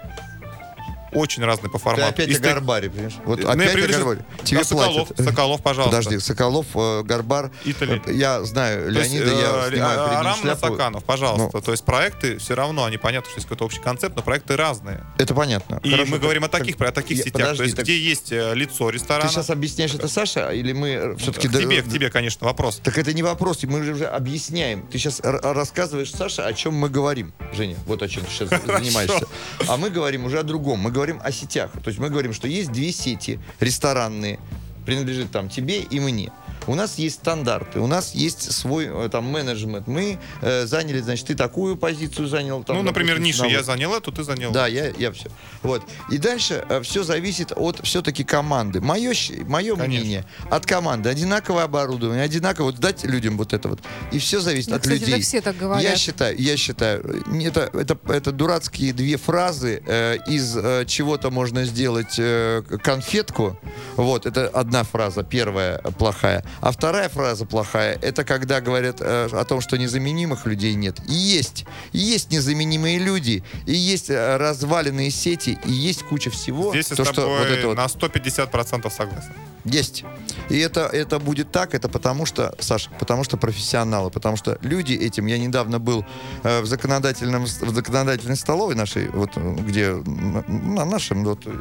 очень 1.15 1.43
разные 1.43 1.69
по 1.71 1.77
Ты 1.77 1.83
формату. 1.83 2.07
опять 2.09 2.29
Из 2.29 2.37
о 2.37 2.41
Гарбаре, 2.41 2.89
понимаешь? 2.89 3.13
Вот 3.25 3.39
Ну, 3.39 3.47
я 3.47 3.53
опять 3.53 3.69
о 3.69 3.73
приведу 3.73 3.93
Гарбаре. 3.93 4.25
Тебе 4.43 4.57
Да, 4.59 4.63
Соколов, 4.65 5.07
платят. 5.07 5.25
Соколов, 5.25 5.61
пожалуйста. 5.63 5.97
Подожди, 5.97 6.19
Соколов, 6.19 6.65
э, 6.75 7.03
Гарбар. 7.03 7.51
Итали. 7.65 8.01
Э, 8.05 8.11
Я 8.13 8.43
знаю 8.43 8.91
То 8.93 8.99
есть, 8.99 9.13
Леонида, 9.13 9.31
я 9.31 9.67
э, 9.67 9.69
снимаю 9.71 9.99
а- 9.99 10.09
перед 10.09 10.23
ним 10.35 10.57
шляпу. 10.57 11.01
Пожалуйста. 11.05 11.49
Ну. 11.53 11.61
То 11.61 11.71
есть 11.71 11.83
проекты 11.85 12.37
все 12.37 12.55
равно, 12.55 12.85
они 12.85 12.97
понятно, 12.97 13.29
что 13.29 13.37
есть 13.37 13.47
какой-то 13.47 13.65
общий 13.65 13.79
концепт, 13.81 14.15
но 14.15 14.21
проекты 14.21 14.55
разные. 14.55 15.03
Это 15.17 15.33
понятно. 15.35 15.79
И 15.83 15.89
Хорошо, 15.91 16.05
мы 16.09 16.17
так- 16.17 16.21
говорим 16.21 16.43
о 16.43 16.47
так- 16.49 16.61
таких, 16.61 16.77
про 16.77 16.91
таких 16.91 17.17
я- 17.17 17.23
сетях, 17.23 17.33
подожди, 17.41 17.57
то 17.57 17.63
есть 17.63 17.75
так 17.75 17.85
где 17.85 17.97
есть 17.97 18.31
э, 18.31 18.53
лицо 18.55 18.89
ресторана. 18.89 19.27
Ты 19.27 19.33
сейчас 19.35 19.49
объясняешь 19.49 19.93
это 19.93 20.07
Саша, 20.07 20.49
или 20.49 20.73
мы 20.73 21.15
все-таки... 21.17 21.47
к 21.47 21.51
тебе, 21.51 21.81
к 21.81 21.89
тебе, 21.89 22.09
конечно, 22.09 22.45
вопрос. 22.47 22.79
Так 22.83 22.97
это 22.97 23.13
не 23.13 23.23
вопрос, 23.23 23.63
мы 23.63 23.83
же 23.83 23.93
уже 23.93 24.05
объясняем. 24.05 24.85
Ты 24.87 24.97
сейчас 24.97 25.19
рассказываешь, 25.23 26.11
Саша, 26.11 26.45
о 26.47 26.53
чем 26.53 26.73
мы 26.75 26.89
говорим. 26.89 27.33
Женя, 27.53 27.75
вот 27.85 28.01
о 28.01 28.07
чем 28.07 28.23
ты 28.23 28.31
сейчас 28.31 28.49
занимаешься. 28.65 29.25
А 29.67 29.77
мы 29.77 29.89
говорим 29.89 30.25
уже 30.25 30.39
о 30.39 30.43
другом. 30.43 30.79
Мы 30.79 30.91
говорим 30.91 31.02
о 31.23 31.31
сетях. 31.31 31.71
То 31.71 31.89
есть 31.89 31.99
мы 31.99 32.09
говорим, 32.09 32.33
что 32.33 32.47
есть 32.47 32.71
две 32.71 32.91
сети 32.91 33.39
ресторанные, 33.59 34.39
принадлежит 34.85 35.31
там 35.31 35.49
тебе 35.49 35.81
и 35.81 35.99
мне. 35.99 36.31
У 36.67 36.75
нас 36.75 36.97
есть 36.97 37.15
стандарты, 37.17 37.79
у 37.79 37.87
нас 37.87 38.13
есть 38.15 38.51
свой 38.51 38.85
э, 38.87 39.09
там 39.09 39.25
менеджмент. 39.25 39.87
Мы 39.87 40.19
э, 40.41 40.65
заняли, 40.65 40.99
значит, 40.99 41.27
ты 41.27 41.35
такую 41.35 41.75
позицию 41.77 42.27
занял. 42.27 42.63
Там, 42.63 42.77
ну, 42.77 42.83
например, 42.83 43.19
ниша, 43.19 43.45
я 43.45 43.57
вот. 43.57 43.65
занял 43.65 43.93
эту, 43.93 44.11
ты 44.11 44.23
занял. 44.23 44.51
Да, 44.51 44.67
я, 44.67 44.89
я 44.97 45.11
все. 45.11 45.29
Вот. 45.61 45.83
И 46.11 46.17
дальше 46.17 46.65
все 46.83 47.03
зависит 47.03 47.51
от 47.55 47.79
все-таки 47.83 48.23
команды. 48.23 48.81
Мое, 48.81 49.13
мое 49.47 49.75
Конечно. 49.75 49.85
мнение 49.85 50.25
от 50.49 50.65
команды. 50.65 51.09
Одинаковое 51.09 51.63
оборудование, 51.63 52.23
одинаково 52.23 52.65
вот 52.65 52.79
дать 52.79 53.03
людям 53.03 53.37
вот 53.37 53.53
это 53.53 53.67
вот. 53.69 53.79
И 54.11 54.19
все 54.19 54.39
зависит 54.39 54.69
Ну, 54.69 54.75
от 54.77 54.83
кстати, 54.83 55.01
людей. 55.01 55.21
все 55.21 55.41
так 55.41 55.57
говорят. 55.57 55.83
Я 55.83 55.95
считаю, 55.97 56.39
я 56.39 56.57
считаю, 56.57 57.23
это, 57.43 57.69
это, 57.73 57.97
это 58.07 58.31
дурацкие 58.31 58.93
две 58.93 59.17
фразы. 59.17 59.81
э, 59.85 60.17
из 60.27 60.55
э, 60.55 60.85
чего-то 60.87 61.29
можно 61.31 61.65
сделать 61.65 62.15
э, 62.17 62.61
конфетку. 62.83 63.59
Вот, 63.95 64.25
это 64.25 64.47
одна 64.47 64.83
фраза, 64.83 65.23
первая 65.23 65.79
э, 65.83 65.91
плохая. 65.91 66.43
А 66.61 66.71
вторая 66.71 67.09
фраза 67.09 67.45
плохая, 67.45 67.97
это 68.01 68.23
когда 68.23 68.61
говорят 68.61 68.97
э, 68.99 69.29
о 69.31 69.43
том, 69.45 69.61
что 69.61 69.77
незаменимых 69.77 70.45
людей 70.45 70.75
нет. 70.75 70.97
И 71.07 71.13
есть. 71.13 71.65
И 71.91 71.99
есть 71.99 72.31
незаменимые 72.31 72.99
люди. 72.99 73.43
И 73.65 73.73
есть 73.73 74.09
э, 74.09 74.37
разваленные 74.37 75.11
сети. 75.11 75.57
И 75.65 75.71
есть 75.71 76.03
куча 76.03 76.29
всего. 76.29 76.71
Здесь 76.71 76.89
я 76.91 76.95
то, 76.95 77.05
с 77.05 77.07
что 77.07 77.21
тобой 77.21 77.39
вот 77.39 77.47
это 77.47 77.67
вот 77.67 77.77
на 77.77 77.85
150% 77.85 78.91
согласен. 78.91 79.33
есть. 79.65 80.03
И 80.49 80.57
это, 80.57 80.81
это 80.81 81.19
будет 81.19 81.51
так, 81.51 81.73
это 81.73 81.89
потому 81.89 82.25
что, 82.25 82.55
Саша, 82.59 82.89
потому 82.99 83.23
что 83.23 83.37
профессионалы, 83.37 84.09
потому 84.09 84.37
что 84.37 84.57
люди 84.61 84.93
этим, 84.93 85.25
я 85.25 85.37
недавно 85.37 85.79
был 85.79 86.05
э, 86.43 86.61
в 86.61 86.65
законодательном, 86.65 87.45
в 87.45 87.73
законодательной 87.73 88.35
столовой 88.35 88.75
нашей, 88.75 89.09
вот 89.09 89.31
э, 89.35 89.55
где, 89.59 89.93
на, 89.93 90.43
на 90.47 90.85
нашем, 90.85 91.23
вот, 91.23 91.41
э, 91.45 91.51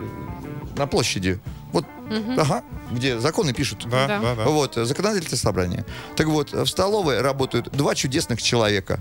на 0.77 0.87
площади, 0.87 1.41
вот, 2.21 2.39
ага, 2.39 2.63
где 2.91 3.19
законы 3.19 3.53
пишут. 3.53 3.87
Да, 3.89 4.07
Да. 4.07 4.21
да, 4.21 4.35
да. 4.35 4.45
Вот, 4.45 4.75
законодательное 4.75 5.39
собрание. 5.39 5.85
Так 6.17 6.27
вот, 6.27 6.53
в 6.53 6.67
столовой 6.67 7.21
работают 7.21 7.71
два 7.73 7.95
чудесных 7.95 8.43
человека. 8.43 9.01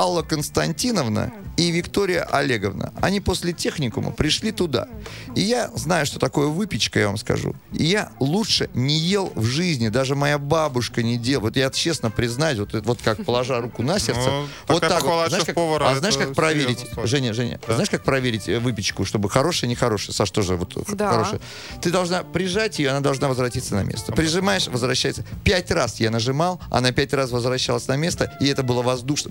Алла 0.00 0.22
Константиновна 0.22 1.30
и 1.58 1.70
Виктория 1.70 2.22
Олеговна. 2.22 2.90
Они 3.02 3.20
после 3.20 3.52
техникума 3.52 4.12
пришли 4.12 4.50
туда. 4.50 4.88
И 5.36 5.42
я 5.42 5.70
знаю, 5.74 6.06
что 6.06 6.18
такое 6.18 6.46
выпечка, 6.46 6.98
я 7.00 7.08
вам 7.08 7.18
скажу. 7.18 7.54
И 7.74 7.84
я 7.84 8.10
лучше 8.18 8.70
не 8.72 8.96
ел 8.98 9.30
в 9.34 9.44
жизни. 9.44 9.90
Даже 9.90 10.14
моя 10.14 10.38
бабушка 10.38 11.02
не 11.02 11.18
делала. 11.18 11.48
Вот 11.48 11.56
я 11.56 11.68
честно 11.68 12.10
признаюсь, 12.10 12.58
вот, 12.60 12.72
вот 12.86 13.00
как 13.04 13.22
положа 13.26 13.60
руку 13.60 13.82
на 13.82 13.98
сердце. 13.98 14.22
Ну, 14.30 14.46
вот 14.68 14.80
так 14.80 15.04
вот. 15.04 15.28
Знаешь, 15.28 15.44
как, 15.44 15.54
шеф-повара, 15.54 15.90
а 15.90 15.94
знаешь, 15.96 16.16
как 16.16 16.32
проверить. 16.34 16.86
Женя, 17.04 17.34
Женя, 17.34 17.60
Да. 17.68 17.74
знаешь, 17.74 17.90
как 17.90 18.02
проверить 18.04 18.48
э, 18.48 18.58
выпечку, 18.58 19.04
чтобы 19.04 19.28
хорошая, 19.28 19.68
нехорошая? 19.68 20.14
Саш, 20.14 20.30
тоже 20.30 20.56
вот 20.56 20.74
Да. 20.96 21.10
хорошая. 21.10 21.40
Ты 21.82 21.90
должна 21.90 22.22
прижать 22.22 22.78
ее, 22.78 22.88
она 22.88 23.00
должна 23.00 23.28
возвратиться 23.28 23.74
на 23.74 23.82
место. 23.82 24.12
Прижимаешь, 24.14 24.66
возвращается. 24.68 25.24
Пять 25.44 25.70
раз 25.70 26.00
я 26.00 26.10
нажимал, 26.10 26.58
она 26.70 26.90
пять 26.92 27.12
раз 27.12 27.32
возвращалась 27.32 27.86
на 27.86 27.96
место, 27.96 28.32
и 28.40 28.46
это 28.46 28.62
было 28.62 28.82
воздуш- 28.82 29.28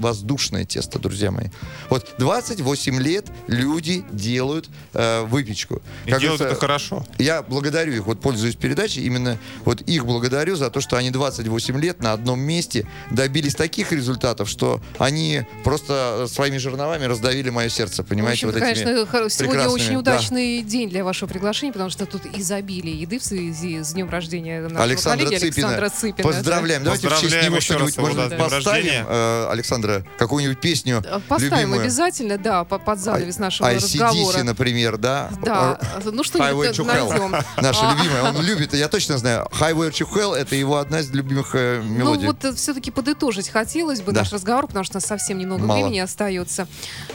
воздушное 0.59 0.65
тесто, 0.65 0.99
друзья 0.99 1.31
мои. 1.31 1.47
Вот 1.89 2.13
28 2.17 2.99
лет 3.01 3.25
люди 3.47 4.03
делают 4.11 4.69
э, 4.93 5.23
выпечку. 5.23 5.81
И 6.05 6.11
Как 6.11 6.21
делают 6.21 6.41
это 6.41 6.55
хорошо. 6.55 7.05
я 7.17 7.41
благодарю 7.41 7.93
их, 7.93 8.05
вот 8.05 8.19
пользуюсь 8.21 8.55
передачей, 8.55 9.01
именно 9.03 9.37
вот 9.65 9.81
их 9.81 10.05
благодарю 10.05 10.55
за 10.55 10.69
то, 10.69 10.81
что 10.81 10.97
они 10.97 11.11
28 11.11 11.79
лет 11.79 12.01
на 12.01 12.13
одном 12.13 12.39
месте 12.39 12.85
добились 13.11 13.55
таких 13.55 13.91
результатов, 13.91 14.49
что 14.49 14.81
они 14.97 15.43
просто 15.63 16.27
своими 16.29 16.57
жерновами 16.57 17.05
раздавили 17.05 17.49
мое 17.49 17.69
сердце, 17.69 18.03
В 18.03 18.07
понимаете, 18.07 18.47
общем-то, 18.47 18.65
вот 18.65 18.69
этими 18.71 18.83
конечно, 18.85 19.05
хор- 19.05 19.29
сегодня 19.29 19.53
прекрасными, 19.53 19.81
очень 19.83 19.93
да. 19.93 19.99
удачный 19.99 20.61
день 20.61 20.89
для 20.89 21.03
вашего 21.03 21.29
приглашения, 21.29 21.73
потому 21.73 21.89
что 21.89 22.05
тут 22.05 22.21
изобилие 22.37 22.95
еды 23.01 23.19
в 23.19 23.23
связи 23.23 23.79
с 23.83 23.93
днем 23.93 24.09
рождения 24.09 24.61
нашего 24.61 24.83
Александра 24.83 25.25
коллеги 25.25 25.39
Цыпина. 25.41 25.67
Александра 25.67 25.89
Цыпина. 25.89 26.17
да. 26.17 26.23
Поздравляем. 26.23 26.83
Давайте 26.83 27.07
в 27.07 27.11
честь 27.11 27.21
Поздравляем 27.23 27.51
него 27.51 27.61
что-нибудь, 27.61 27.97
может, 27.97 28.29
да, 28.29 28.35
поставим, 28.37 29.05
э, 29.07 29.47
Александра, 29.51 30.05
какую-нибудь 30.39 30.61
песню 30.61 31.03
Э, 31.05 31.19
Поставим 31.27 31.53
любимую. 31.57 31.81
обязательно, 31.81 32.37
да, 32.37 32.63
по- 32.63 32.79
под 32.79 32.99
занавес 32.99 33.37
нашего 33.39 33.67
ICDC, 33.67 34.01
разговора. 34.03 34.43
например, 34.43 34.97
да? 34.97 35.29
Да, 35.43 35.79
ну 36.05 36.23
что-нибудь 36.23 36.77
найдем. 36.87 37.31
Наша 37.57 37.89
А, 37.89 37.95
любимая, 37.95 38.23
он 38.33 38.41
любит, 38.41 38.73
я 38.73 38.87
точно 38.87 39.17
знаю. 39.17 39.47
Highway 39.51 39.91
to 39.91 40.07
Hell 40.13 40.35
это 40.35 40.55
его 40.55 40.77
одна 40.77 40.99
из 41.01 41.09
любимых 41.11 41.51
э, 41.55 41.81
Ну 41.83 41.89
мелодий. 41.89 42.27
вот 42.27 42.57
все-таки 42.57 42.91
подытожить 42.91 43.49
хотелось 43.49 44.01
бы 44.01 44.11
Да. 44.11 44.21
наш 44.21 44.31
разговор, 44.31 44.67
потому 44.67 44.83
что 44.85 44.95
у 44.95 44.97
нас 44.97 45.05
совсем 45.05 45.37
немного 45.37 45.65
Мало. 45.65 45.79
времени 45.81 45.99
остается. 45.99 46.67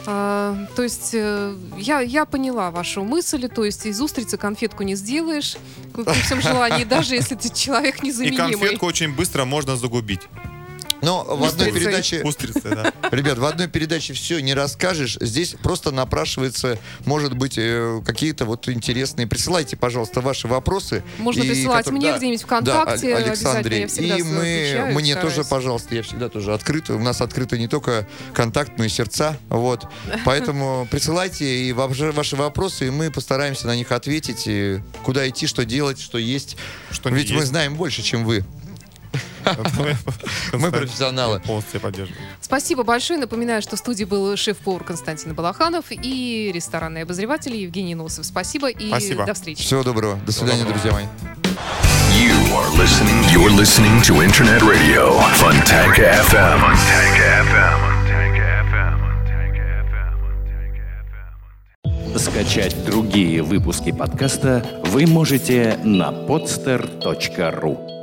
А, 0.05 0.55
то 0.75 0.83
есть 0.83 1.11
э, 1.13 1.55
я, 1.77 2.01
я 2.01 2.25
поняла 2.25 2.71
вашу 2.71 3.03
мысль, 3.03 3.47
то 3.49 3.63
есть 3.65 3.85
из 3.85 3.99
устрицы 4.01 4.37
конфетку 4.37 4.83
не 4.83 4.95
сделаешь, 4.95 5.57
ну, 5.95 6.03
при 6.03 6.13
всем 6.21 6.41
желании, 6.41 6.83
даже 6.89 7.15
если 7.15 7.35
ты 7.35 7.49
человек 7.49 8.03
И 8.03 8.07
незаменимый. 8.07 8.51
конфетку 8.59 8.85
очень 8.85 9.13
быстро 9.13 9.45
можно 9.45 9.75
загубить. 9.77 10.21
Но 11.01 11.23
в 11.23 11.43
одной 11.43 11.71
передаче 11.71 12.21
Устрицы, 12.23 12.61
да. 12.63 12.93
Ребят, 13.11 13.37
в 13.37 13.45
одной 13.45 13.67
передаче 13.67 14.13
все 14.13 14.39
не 14.39 14.53
расскажешь. 14.53 15.17
Здесь 15.21 15.55
просто 15.61 15.91
напрашивается, 15.91 16.77
может 17.05 17.35
быть, 17.35 17.55
э, 17.57 18.01
какие-то 18.05 18.45
вот 18.45 18.67
интересные. 18.69 19.27
Присылайте, 19.27 19.77
пожалуйста, 19.77 20.21
ваши 20.21 20.47
вопросы. 20.47 21.03
Можно 21.17 21.43
И 21.43 21.47
присылать 21.49 21.85
которые- 21.85 21.99
мне 21.99 22.11
да, 22.11 22.17
где-нибудь 22.17 22.41
да, 22.41 22.45
ВКонтакте, 22.45 23.15
обязательно, 23.15 23.51
Александре. 23.51 23.77
И 24.17 24.23
мы, 24.23 24.39
отвечаю, 24.41 24.95
мне 24.95 25.11
стараюсь. 25.13 25.35
тоже, 25.35 25.47
пожалуйста, 25.49 25.95
я 25.95 26.03
всегда 26.03 26.29
тоже 26.29 26.53
открыт. 26.53 26.89
У 26.89 26.99
нас 26.99 27.21
открыты 27.21 27.57
не 27.59 27.67
только 27.67 28.07
контакт, 28.33 28.73
но 28.77 28.85
и 28.85 28.89
сердца. 28.89 29.37
Вот. 29.49 29.85
Поэтому 30.25 30.87
присылайте 30.89 31.45
и 31.67 31.73
ваши 31.73 32.35
вопросы, 32.35 32.87
и 32.87 32.89
мы 32.89 33.11
постараемся 33.11 33.67
на 33.67 33.75
них 33.75 33.91
ответить. 33.91 34.43
И 34.47 34.79
куда 35.03 35.27
идти, 35.29 35.47
что 35.47 35.65
делать, 35.65 35.99
что 35.99 36.17
есть. 36.17 36.57
Что 36.91 37.09
Ведь 37.09 37.29
мы 37.31 37.37
есть. 37.37 37.47
знаем 37.49 37.75
больше, 37.75 38.01
чем 38.01 38.23
вы. 38.25 38.43
Мы 40.53 40.71
профессионалы. 40.71 41.39
Полностью 41.39 41.79
поддерживаю. 41.81 42.21
Спасибо 42.41 42.83
большое. 42.83 43.19
Напоминаю, 43.19 43.61
что 43.61 43.75
в 43.75 43.79
студии 43.79 44.03
был 44.03 44.35
шеф-повар 44.37 44.83
Константин 44.83 45.33
Балаханов 45.33 45.85
и 45.89 46.51
ресторанный 46.53 47.03
обозреватель 47.03 47.55
Евгений 47.55 47.95
Носов. 47.95 48.25
Спасибо 48.25 48.69
и 48.69 48.87
Спасибо. 48.89 49.25
до 49.25 49.33
встречи. 49.33 49.61
Всего 49.61 49.83
доброго. 49.83 50.19
До 50.25 50.31
свидания, 50.31 50.63
доброго. 50.63 50.79
друзья 50.81 50.93
мои. 50.93 51.05
You 52.15 52.35
are 52.55 52.69
listening. 52.77 53.23
You're 53.33 53.49
listening 53.51 54.01
to 54.03 54.21
Internet 54.23 54.61
Radio 54.61 55.19
Fontanka 55.35 56.13
FM. 56.29 56.59
Fontanka 56.61 57.43
FM. 57.51 57.95
Скачать 62.17 62.85
другие 62.85 63.41
выпуски 63.43 63.91
подкаста 63.91 64.65
вы 64.85 65.05
можете 65.05 65.77
на 65.83 66.11
podster.ru. 66.11 67.94